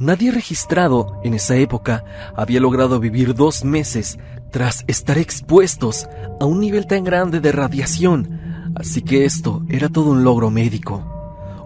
Nadie 0.00 0.30
registrado 0.30 1.20
en 1.24 1.34
esa 1.34 1.56
época 1.56 2.04
había 2.34 2.58
logrado 2.58 3.00
vivir 3.00 3.34
dos 3.34 3.66
meses 3.66 4.18
tras 4.50 4.82
estar 4.86 5.18
expuestos 5.18 6.08
a 6.40 6.46
un 6.46 6.58
nivel 6.58 6.86
tan 6.86 7.04
grande 7.04 7.40
de 7.40 7.52
radiación, 7.52 8.72
así 8.76 9.02
que 9.02 9.26
esto 9.26 9.62
era 9.68 9.90
todo 9.90 10.12
un 10.12 10.24
logro 10.24 10.50
médico, 10.50 11.04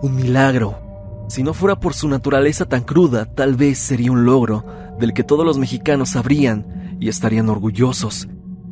un 0.03 0.17
milagro. 0.17 0.81
Si 1.29 1.45
no 1.45 1.55
fuera 1.55 1.79
por 1.79 1.95
su 1.95 2.09
naturaleza 2.09 2.65
tan 2.65 2.83
cruda, 2.83 3.25
tal 3.25 3.55
vez 3.55 3.79
sería 3.79 4.11
un 4.11 4.25
logro 4.25 4.65
del 4.99 5.13
que 5.13 5.23
todos 5.23 5.47
los 5.47 5.57
mexicanos 5.57 6.09
sabrían 6.11 6.97
y 6.99 7.09
estarían 7.09 7.49
orgullosos, 7.49 8.27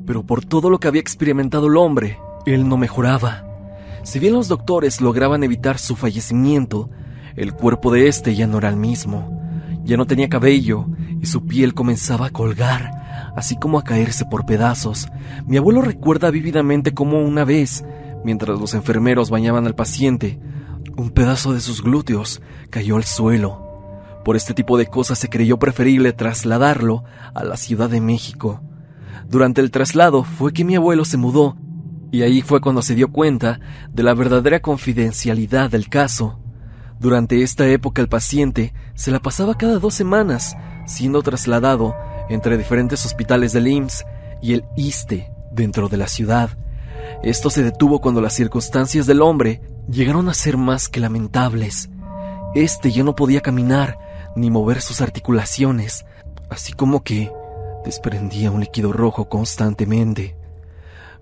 pero 0.05 0.25
por 0.25 0.45
todo 0.45 0.71
lo 0.71 0.81
que 0.81 0.89
había 0.89 1.01
experimentado 1.01 1.69
el 1.69 1.77
hombre 1.77 2.19
Él 2.47 2.69
no 2.69 2.79
mejoraba. 2.79 3.45
Si 4.03 4.19
bien 4.19 4.33
los 4.33 4.49
doctores 4.49 5.01
lograban 5.01 5.45
evitar 5.45 5.79
su 5.79 5.95
fallecimiento, 5.95 6.91
el 7.37 7.55
cuerpo 7.55 7.93
de 7.93 8.09
este 8.09 8.35
ya 8.35 8.49
no 8.49 8.59
era 8.59 8.69
el 8.69 8.77
mismo. 8.77 9.39
Ya 9.85 9.97
no 9.97 10.07
tenía 10.07 10.29
cabello 10.29 10.87
y 11.21 11.27
su 11.27 11.47
piel 11.47 11.75
comenzaba 11.75 12.27
a 12.27 12.31
colgar, 12.31 13.33
así 13.37 13.57
como 13.57 13.79
a 13.79 13.85
caerse 13.85 14.25
por 14.25 14.47
pedazos. 14.47 15.09
Mi 15.47 15.57
abuelo 15.57 15.83
recuerda 15.83 16.31
vívidamente 16.31 16.95
cómo 16.95 17.21
una 17.21 17.45
vez, 17.45 17.85
mientras 18.25 18.59
los 18.59 18.75
enfermeros 18.75 19.31
bañaban 19.31 19.67
al 19.67 19.75
paciente, 19.75 20.41
un 20.97 21.11
pedazo 21.11 21.53
de 21.53 21.61
sus 21.61 21.83
glúteos 21.83 22.43
cayó 22.71 22.97
al 22.97 23.05
suelo. 23.05 23.63
Por 24.25 24.37
este 24.37 24.55
tipo 24.55 24.79
de 24.79 24.87
cosas 24.87 25.19
se 25.19 25.29
creyó 25.29 25.59
preferible 25.59 26.13
trasladarlo 26.13 27.05
a 27.35 27.45
la 27.45 27.57
Ciudad 27.57 27.91
de 27.91 28.01
México. 28.01 28.61
Durante 29.29 29.61
el 29.61 29.71
traslado 29.71 30.25
fue 30.25 30.53
que 30.53 30.65
mi 30.65 30.77
abuelo 30.77 31.05
se 31.05 31.17
mudó, 31.17 31.57
y 32.13 32.23
ahí 32.23 32.43
fue 32.43 32.61
cuando 32.61 32.83
se 32.83 32.95
dio 32.95 33.11
cuenta 33.11 33.59
de 33.91 34.03
la 34.03 34.15
verdadera 34.15 34.61
confidencialidad 34.61 35.71
del 35.71 35.89
caso. 35.89 36.42
Durante 37.03 37.43
esta 37.43 37.67
época 37.67 38.01
el 38.01 38.09
paciente 38.09 38.73
se 38.95 39.11
la 39.11 39.19
pasaba 39.19 39.59
cada 39.59 39.81
dos 39.81 39.93
semanas 39.93 40.57
siendo 40.87 41.21
trasladado 41.21 41.97
entre 42.29 42.57
diferentes 42.57 43.05
hospitales 43.05 43.53
del 43.53 43.67
IMSS 43.67 44.05
y 44.41 44.53
el 44.53 44.65
ISTE 44.77 45.33
dentro 45.51 45.89
de 45.89 45.97
la 45.97 46.07
ciudad. 46.07 46.57
Esto 47.25 47.51
se 47.51 47.65
detuvo 47.65 48.01
cuando 48.01 48.21
las 48.21 48.35
circunstancias 48.35 49.05
del 49.05 49.21
hombre 49.21 49.61
llegaron 49.91 50.29
a 50.29 50.35
ser 50.35 50.57
más 50.57 50.89
que 50.89 51.01
lamentables. 51.01 51.91
Este 52.55 52.93
ya 52.93 53.03
no 53.03 53.17
podía 53.17 53.41
caminar 53.41 53.99
ni 54.37 54.53
mover 54.53 54.81
sus 54.81 55.01
articulaciones, 55.01 56.07
así 56.51 56.73
como 56.73 57.03
que 57.03 57.33
desprendía 57.85 58.53
un 58.53 58.61
líquido 58.61 58.93
rojo 58.93 59.29
constantemente. 59.29 60.37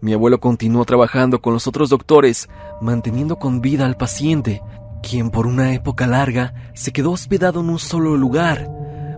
Mi 0.02 0.12
abuelo 0.12 0.40
continuó 0.40 0.84
trabajando 0.84 1.40
con 1.40 1.54
los 1.54 1.66
otros 1.66 1.88
doctores, 1.88 2.50
manteniendo 2.82 3.38
con 3.38 3.62
vida 3.62 3.86
al 3.86 3.96
paciente 3.96 4.60
quien 5.02 5.30
por 5.30 5.46
una 5.46 5.74
época 5.74 6.06
larga 6.06 6.54
se 6.74 6.92
quedó 6.92 7.12
hospedado 7.12 7.60
en 7.60 7.70
un 7.70 7.78
solo 7.78 8.16
lugar. 8.16 8.70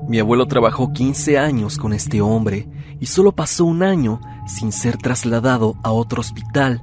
Mi 0.09 0.19
abuelo 0.19 0.47
trabajó 0.47 0.93
15 0.93 1.39
años 1.39 1.79
con 1.79 1.93
este 1.93 2.21
hombre 2.21 2.69
y 3.01 3.07
solo 3.07 3.33
pasó 3.33 3.65
un 3.65 3.83
año 3.83 4.21
sin 4.47 4.73
ser 4.73 4.97
trasladado 4.97 5.77
a 5.83 5.93
otro 5.93 6.21
hospital. 6.21 6.83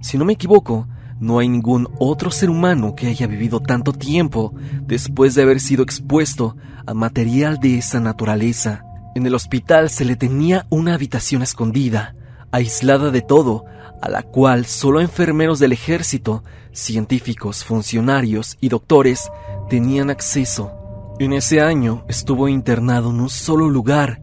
Si 0.00 0.18
no 0.18 0.24
me 0.24 0.34
equivoco, 0.34 0.86
no 1.20 1.38
hay 1.38 1.48
ningún 1.48 1.88
otro 1.98 2.30
ser 2.30 2.48
humano 2.48 2.94
que 2.94 3.06
haya 3.06 3.26
vivido 3.26 3.60
tanto 3.60 3.92
tiempo 3.92 4.54
después 4.86 5.34
de 5.34 5.42
haber 5.42 5.60
sido 5.60 5.82
expuesto 5.82 6.56
a 6.86 6.94
material 6.94 7.58
de 7.58 7.78
esa 7.78 8.00
naturaleza. 8.00 8.84
En 9.14 9.26
el 9.26 9.34
hospital 9.34 9.90
se 9.90 10.04
le 10.04 10.16
tenía 10.16 10.66
una 10.70 10.94
habitación 10.94 11.42
escondida, 11.42 12.14
aislada 12.52 13.10
de 13.10 13.20
todo, 13.20 13.64
a 14.00 14.08
la 14.08 14.22
cual 14.22 14.66
solo 14.66 15.00
enfermeros 15.00 15.58
del 15.58 15.72
ejército, 15.72 16.42
científicos, 16.72 17.64
funcionarios 17.64 18.56
y 18.60 18.68
doctores 18.68 19.30
tenían 19.68 20.10
acceso. 20.10 20.72
En 21.18 21.32
ese 21.32 21.60
año 21.60 22.04
estuvo 22.08 22.48
internado 22.48 23.10
en 23.10 23.20
un 23.20 23.28
solo 23.28 23.68
lugar. 23.68 24.22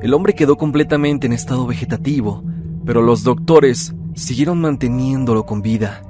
El 0.00 0.14
hombre 0.14 0.34
quedó 0.34 0.56
completamente 0.56 1.26
en 1.26 1.32
estado 1.32 1.66
vegetativo, 1.66 2.42
pero 2.86 3.02
los 3.02 3.22
doctores 3.22 3.94
siguieron 4.14 4.60
manteniéndolo 4.60 5.44
con 5.44 5.60
vida. 5.60 6.02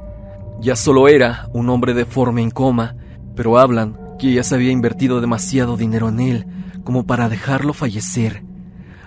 Ya 0.60 0.76
solo 0.76 1.08
era 1.08 1.48
un 1.52 1.68
hombre 1.70 1.94
deforme 1.94 2.42
en 2.42 2.50
coma, 2.50 2.96
pero 3.34 3.58
hablan 3.58 3.98
que 4.18 4.32
ya 4.32 4.42
se 4.42 4.54
había 4.54 4.70
invertido 4.70 5.20
demasiado 5.20 5.76
dinero 5.76 6.08
en 6.08 6.20
él 6.20 6.46
como 6.84 7.06
para 7.06 7.28
dejarlo 7.28 7.72
fallecer. 7.72 8.42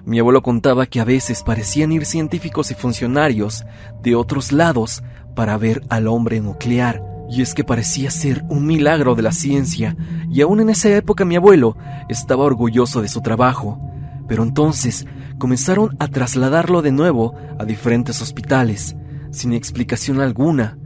Mi 0.05 0.19
abuelo 0.19 0.41
contaba 0.41 0.87
que 0.87 0.99
a 0.99 1.05
veces 1.05 1.43
parecían 1.43 1.91
ir 1.91 2.05
científicos 2.05 2.71
y 2.71 2.73
funcionarios 2.73 3.65
de 4.01 4.15
otros 4.15 4.51
lados 4.51 5.03
para 5.35 5.57
ver 5.57 5.83
al 5.89 6.07
hombre 6.07 6.41
nuclear, 6.41 7.03
y 7.29 7.41
es 7.41 7.53
que 7.53 7.63
parecía 7.63 8.09
ser 8.11 8.43
un 8.49 8.65
milagro 8.65 9.15
de 9.15 9.21
la 9.21 9.31
ciencia, 9.31 9.95
y 10.29 10.41
aún 10.41 10.59
en 10.59 10.69
esa 10.69 10.89
época 10.89 11.23
mi 11.23 11.35
abuelo 11.35 11.77
estaba 12.09 12.43
orgulloso 12.43 13.01
de 13.01 13.07
su 13.07 13.21
trabajo. 13.21 13.79
Pero 14.27 14.43
entonces 14.43 15.05
comenzaron 15.37 15.95
a 15.99 16.07
trasladarlo 16.07 16.81
de 16.81 16.91
nuevo 16.91 17.35
a 17.59 17.65
diferentes 17.65 18.21
hospitales, 18.21 18.95
sin 19.31 19.53
explicación 19.53 20.19
alguna. 20.19 20.77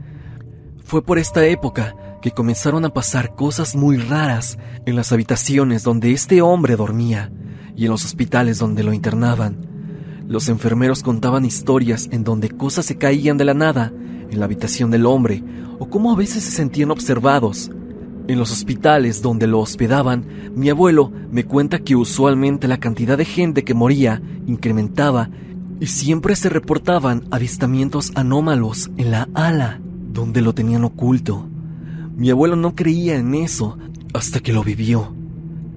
Fue 0.84 1.02
por 1.02 1.18
esta 1.18 1.44
época 1.46 1.96
que 2.26 2.32
comenzaron 2.32 2.84
a 2.84 2.92
pasar 2.92 3.36
cosas 3.36 3.76
muy 3.76 3.98
raras 3.98 4.58
en 4.84 4.96
las 4.96 5.12
habitaciones 5.12 5.84
donde 5.84 6.10
este 6.10 6.42
hombre 6.42 6.74
dormía 6.74 7.30
y 7.76 7.84
en 7.84 7.92
los 7.92 8.04
hospitales 8.04 8.58
donde 8.58 8.82
lo 8.82 8.92
internaban. 8.92 10.24
Los 10.26 10.48
enfermeros 10.48 11.04
contaban 11.04 11.44
historias 11.44 12.08
en 12.10 12.24
donde 12.24 12.50
cosas 12.50 12.84
se 12.84 12.98
caían 12.98 13.36
de 13.36 13.44
la 13.44 13.54
nada 13.54 13.92
en 14.28 14.40
la 14.40 14.44
habitación 14.44 14.90
del 14.90 15.06
hombre 15.06 15.44
o 15.78 15.88
cómo 15.88 16.10
a 16.10 16.16
veces 16.16 16.42
se 16.42 16.50
sentían 16.50 16.90
observados. 16.90 17.70
En 18.26 18.40
los 18.40 18.50
hospitales 18.50 19.22
donde 19.22 19.46
lo 19.46 19.60
hospedaban, 19.60 20.26
mi 20.56 20.68
abuelo 20.68 21.12
me 21.30 21.44
cuenta 21.44 21.78
que 21.78 21.94
usualmente 21.94 22.66
la 22.66 22.80
cantidad 22.80 23.16
de 23.16 23.24
gente 23.24 23.62
que 23.62 23.74
moría 23.74 24.20
incrementaba 24.48 25.30
y 25.78 25.86
siempre 25.86 26.34
se 26.34 26.48
reportaban 26.48 27.22
avistamientos 27.30 28.10
anómalos 28.16 28.90
en 28.96 29.12
la 29.12 29.28
ala 29.32 29.80
donde 30.12 30.40
lo 30.40 30.54
tenían 30.54 30.82
oculto. 30.82 31.48
Mi 32.16 32.30
abuelo 32.30 32.56
no 32.56 32.74
creía 32.74 33.16
en 33.16 33.34
eso 33.34 33.76
hasta 34.14 34.40
que 34.40 34.54
lo 34.54 34.64
vivió. 34.64 35.14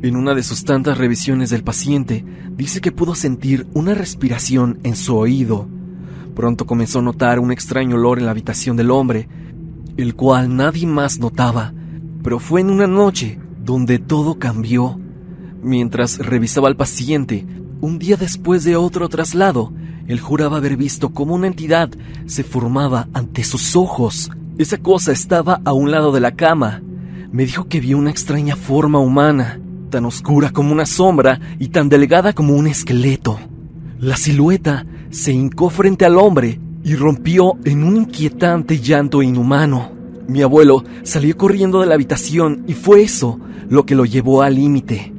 En 0.01 0.15
una 0.15 0.33
de 0.33 0.41
sus 0.41 0.63
tantas 0.63 0.97
revisiones 0.97 1.49
del 1.49 1.65
paciente, 1.65 2.23
dice 2.55 2.79
que 2.79 2.93
pudo 2.93 3.13
sentir 3.13 3.67
una 3.73 3.93
respiración 3.93 4.79
en 4.83 4.95
su 4.95 5.17
oído. 5.17 5.67
Pronto 6.35 6.65
comenzó 6.65 6.99
a 6.99 7.01
notar 7.01 7.39
un 7.39 7.51
extraño 7.51 7.97
olor 7.97 8.19
en 8.19 8.25
la 8.25 8.31
habitación 8.31 8.77
del 8.77 8.89
hombre, 8.89 9.27
el 9.97 10.15
cual 10.15 10.55
nadie 10.55 10.87
más 10.87 11.19
notaba, 11.19 11.73
pero 12.23 12.39
fue 12.39 12.61
en 12.61 12.69
una 12.69 12.87
noche 12.87 13.37
donde 13.61 13.99
todo 13.99 14.39
cambió. 14.39 14.97
Mientras 15.61 16.19
revisaba 16.19 16.69
al 16.69 16.77
paciente, 16.77 17.45
un 17.81 17.99
día 17.99 18.15
después 18.15 18.63
de 18.63 18.77
otro 18.77 19.09
traslado, 19.09 19.73
él 20.07 20.21
juraba 20.21 20.55
haber 20.55 20.77
visto 20.77 21.09
cómo 21.09 21.35
una 21.35 21.47
entidad 21.47 21.89
se 22.27 22.45
formaba 22.45 23.09
ante 23.11 23.43
sus 23.43 23.75
ojos. 23.75 24.31
Esa 24.59 24.77
cosa 24.77 25.13
estaba 25.13 25.61
a 25.63 25.71
un 25.71 25.89
lado 25.89 26.11
de 26.11 26.19
la 26.19 26.35
cama. 26.35 26.83
Me 27.31 27.45
dijo 27.45 27.69
que 27.69 27.79
vio 27.79 27.97
una 27.97 28.11
extraña 28.11 28.57
forma 28.57 28.99
humana 28.99 29.57
tan 29.89 30.03
oscura 30.03 30.51
como 30.51 30.73
una 30.73 30.85
sombra 30.85 31.39
y 31.59 31.69
tan 31.69 31.87
delgada 31.87 32.33
como 32.33 32.57
un 32.57 32.67
esqueleto. 32.67 33.39
La 33.99 34.17
silueta 34.17 34.85
se 35.11 35.31
hincó 35.31 35.69
frente 35.69 36.03
al 36.03 36.17
hombre 36.17 36.59
y 36.83 36.95
rompió 36.95 37.53
en 37.63 37.85
un 37.85 37.95
inquietante 37.95 38.79
llanto 38.79 39.21
inhumano. 39.23 39.91
Mi 40.27 40.41
abuelo 40.41 40.83
salió 41.03 41.37
corriendo 41.37 41.79
de 41.79 41.85
la 41.85 41.93
habitación 41.93 42.65
y 42.67 42.73
fue 42.73 43.01
eso 43.01 43.39
lo 43.69 43.85
que 43.85 43.95
lo 43.95 44.03
llevó 44.03 44.41
al 44.41 44.55
límite. 44.55 45.13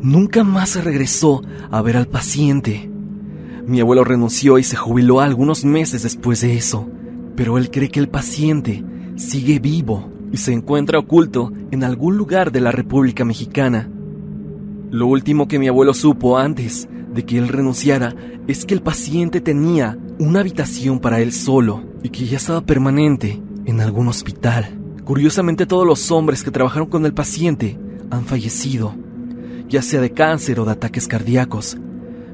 Nunca 0.00 0.42
más 0.42 0.82
regresó 0.82 1.44
a 1.70 1.80
ver 1.82 1.96
al 1.96 2.08
paciente. 2.08 2.90
Mi 3.64 3.78
abuelo 3.78 4.02
renunció 4.02 4.58
y 4.58 4.64
se 4.64 4.74
jubiló 4.74 5.20
algunos 5.20 5.64
meses 5.64 6.02
después 6.02 6.40
de 6.40 6.56
eso, 6.56 6.88
pero 7.36 7.58
él 7.58 7.70
cree 7.70 7.90
que 7.90 8.00
el 8.00 8.08
paciente 8.08 8.84
sigue 9.16 9.58
vivo 9.58 10.10
y 10.32 10.38
se 10.38 10.52
encuentra 10.52 10.98
oculto 10.98 11.52
en 11.70 11.84
algún 11.84 12.16
lugar 12.16 12.52
de 12.52 12.60
la 12.60 12.72
República 12.72 13.24
Mexicana. 13.24 13.90
Lo 14.90 15.06
último 15.06 15.48
que 15.48 15.58
mi 15.58 15.68
abuelo 15.68 15.94
supo 15.94 16.38
antes 16.38 16.88
de 17.12 17.24
que 17.24 17.38
él 17.38 17.48
renunciara 17.48 18.14
es 18.46 18.64
que 18.64 18.74
el 18.74 18.82
paciente 18.82 19.40
tenía 19.40 19.98
una 20.18 20.40
habitación 20.40 20.98
para 21.00 21.20
él 21.20 21.32
solo 21.32 21.82
y 22.02 22.08
que 22.08 22.26
ya 22.26 22.36
estaba 22.38 22.62
permanente 22.62 23.40
en 23.64 23.80
algún 23.80 24.08
hospital. 24.08 24.78
Curiosamente 25.04 25.66
todos 25.66 25.86
los 25.86 26.10
hombres 26.10 26.42
que 26.42 26.50
trabajaron 26.50 26.88
con 26.88 27.04
el 27.06 27.12
paciente 27.12 27.78
han 28.10 28.24
fallecido, 28.24 28.94
ya 29.68 29.82
sea 29.82 30.00
de 30.00 30.12
cáncer 30.12 30.60
o 30.60 30.64
de 30.64 30.72
ataques 30.72 31.08
cardíacos. 31.08 31.76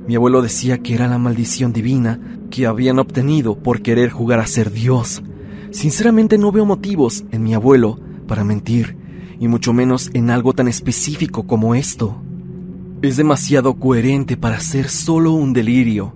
Mi 0.06 0.16
abuelo 0.16 0.42
decía 0.42 0.78
que 0.78 0.94
era 0.94 1.08
la 1.08 1.18
maldición 1.18 1.72
divina 1.72 2.37
que 2.50 2.66
habían 2.66 2.98
obtenido 2.98 3.58
por 3.58 3.82
querer 3.82 4.10
jugar 4.10 4.40
a 4.40 4.46
ser 4.46 4.70
Dios. 4.70 5.22
Sinceramente 5.70 6.38
no 6.38 6.52
veo 6.52 6.64
motivos 6.64 7.24
en 7.30 7.42
mi 7.42 7.54
abuelo 7.54 8.00
para 8.26 8.44
mentir, 8.44 8.96
y 9.40 9.48
mucho 9.48 9.72
menos 9.72 10.10
en 10.14 10.30
algo 10.30 10.52
tan 10.52 10.68
específico 10.68 11.46
como 11.46 11.74
esto. 11.74 12.20
Es 13.02 13.16
demasiado 13.16 13.74
coherente 13.74 14.36
para 14.36 14.60
ser 14.60 14.88
solo 14.88 15.32
un 15.32 15.52
delirio. 15.52 16.14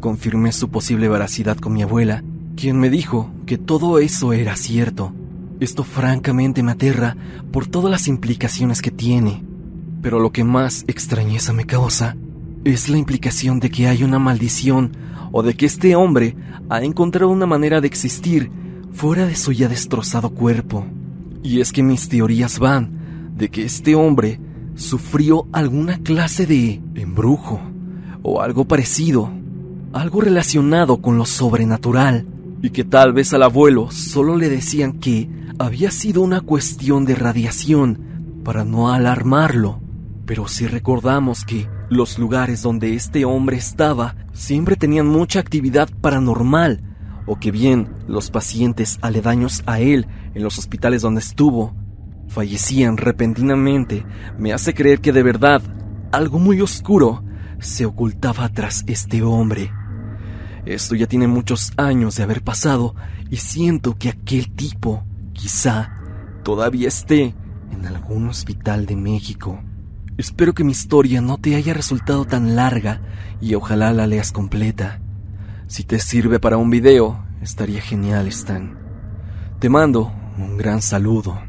Confirmé 0.00 0.52
su 0.52 0.68
posible 0.68 1.08
veracidad 1.08 1.56
con 1.56 1.72
mi 1.72 1.82
abuela, 1.82 2.22
quien 2.56 2.78
me 2.78 2.90
dijo 2.90 3.30
que 3.46 3.56
todo 3.56 3.98
eso 3.98 4.32
era 4.32 4.56
cierto. 4.56 5.14
Esto 5.60 5.82
francamente 5.82 6.62
me 6.62 6.72
aterra 6.72 7.16
por 7.52 7.66
todas 7.66 7.90
las 7.90 8.06
implicaciones 8.08 8.82
que 8.82 8.90
tiene. 8.90 9.42
Pero 10.02 10.20
lo 10.20 10.30
que 10.30 10.44
más 10.44 10.84
extrañeza 10.88 11.52
me 11.54 11.64
causa 11.64 12.16
es 12.64 12.88
la 12.88 12.98
implicación 12.98 13.60
de 13.60 13.70
que 13.70 13.86
hay 13.86 14.04
una 14.04 14.18
maldición 14.18 14.92
o 15.36 15.42
de 15.42 15.54
que 15.54 15.66
este 15.66 15.96
hombre 15.96 16.36
ha 16.68 16.84
encontrado 16.84 17.28
una 17.28 17.44
manera 17.44 17.80
de 17.80 17.88
existir 17.88 18.52
fuera 18.92 19.26
de 19.26 19.34
su 19.34 19.50
ya 19.50 19.68
destrozado 19.68 20.30
cuerpo. 20.30 20.86
Y 21.42 21.58
es 21.58 21.72
que 21.72 21.82
mis 21.82 22.08
teorías 22.08 22.60
van 22.60 23.32
de 23.36 23.48
que 23.48 23.64
este 23.64 23.96
hombre 23.96 24.38
sufrió 24.76 25.48
alguna 25.50 25.98
clase 25.98 26.46
de 26.46 26.80
embrujo 26.94 27.60
o 28.22 28.42
algo 28.42 28.66
parecido, 28.66 29.28
algo 29.92 30.20
relacionado 30.20 30.98
con 31.02 31.18
lo 31.18 31.26
sobrenatural. 31.26 32.28
y 32.62 32.70
que 32.70 32.84
tal 32.84 33.12
vez 33.12 33.34
al 33.34 33.42
abuelo 33.42 33.90
solo 33.90 34.36
le 34.36 34.48
decían 34.48 34.94
que 34.94 35.28
había 35.58 35.90
sido 35.90 36.22
una 36.22 36.40
cuestión 36.42 37.04
de 37.06 37.16
radiación 37.16 37.98
para 38.44 38.64
no 38.64 38.90
alarmarlo. 38.92 39.80
Pero 40.26 40.46
si 40.46 40.66
recordamos 40.68 41.44
que 41.44 41.66
los 41.90 42.18
lugares 42.18 42.62
donde 42.62 42.94
este 42.94 43.24
hombre 43.24 43.56
estaba 43.56 44.16
siempre 44.32 44.76
tenían 44.76 45.06
mucha 45.06 45.40
actividad 45.40 45.88
paranormal, 46.00 46.82
o 47.26 47.38
que 47.38 47.50
bien 47.50 47.88
los 48.06 48.30
pacientes 48.30 48.98
aledaños 49.00 49.62
a 49.66 49.80
él 49.80 50.06
en 50.34 50.42
los 50.42 50.58
hospitales 50.58 51.02
donde 51.02 51.20
estuvo 51.20 51.74
fallecían 52.28 52.96
repentinamente, 52.96 54.04
me 54.38 54.52
hace 54.52 54.74
creer 54.74 55.00
que 55.00 55.12
de 55.12 55.22
verdad 55.22 55.62
algo 56.12 56.38
muy 56.38 56.60
oscuro 56.60 57.24
se 57.60 57.86
ocultaba 57.86 58.48
tras 58.48 58.84
este 58.86 59.22
hombre. 59.22 59.72
Esto 60.66 60.94
ya 60.94 61.06
tiene 61.06 61.28
muchos 61.28 61.72
años 61.76 62.16
de 62.16 62.22
haber 62.22 62.42
pasado 62.42 62.94
y 63.30 63.36
siento 63.36 63.96
que 63.96 64.08
aquel 64.08 64.52
tipo 64.54 65.04
quizá 65.32 65.92
todavía 66.42 66.88
esté 66.88 67.34
en 67.70 67.86
algún 67.86 68.28
hospital 68.28 68.86
de 68.86 68.96
México. 68.96 69.62
Espero 70.16 70.54
que 70.54 70.62
mi 70.62 70.70
historia 70.70 71.20
no 71.20 71.38
te 71.38 71.56
haya 71.56 71.74
resultado 71.74 72.24
tan 72.24 72.54
larga 72.54 73.00
y 73.40 73.54
ojalá 73.54 73.92
la 73.92 74.06
leas 74.06 74.30
completa. 74.30 75.00
Si 75.66 75.82
te 75.82 75.98
sirve 75.98 76.38
para 76.38 76.56
un 76.56 76.70
video, 76.70 77.24
estaría 77.42 77.80
genial, 77.80 78.28
Stan. 78.28 78.78
Te 79.58 79.68
mando 79.68 80.12
un 80.38 80.56
gran 80.56 80.82
saludo. 80.82 81.40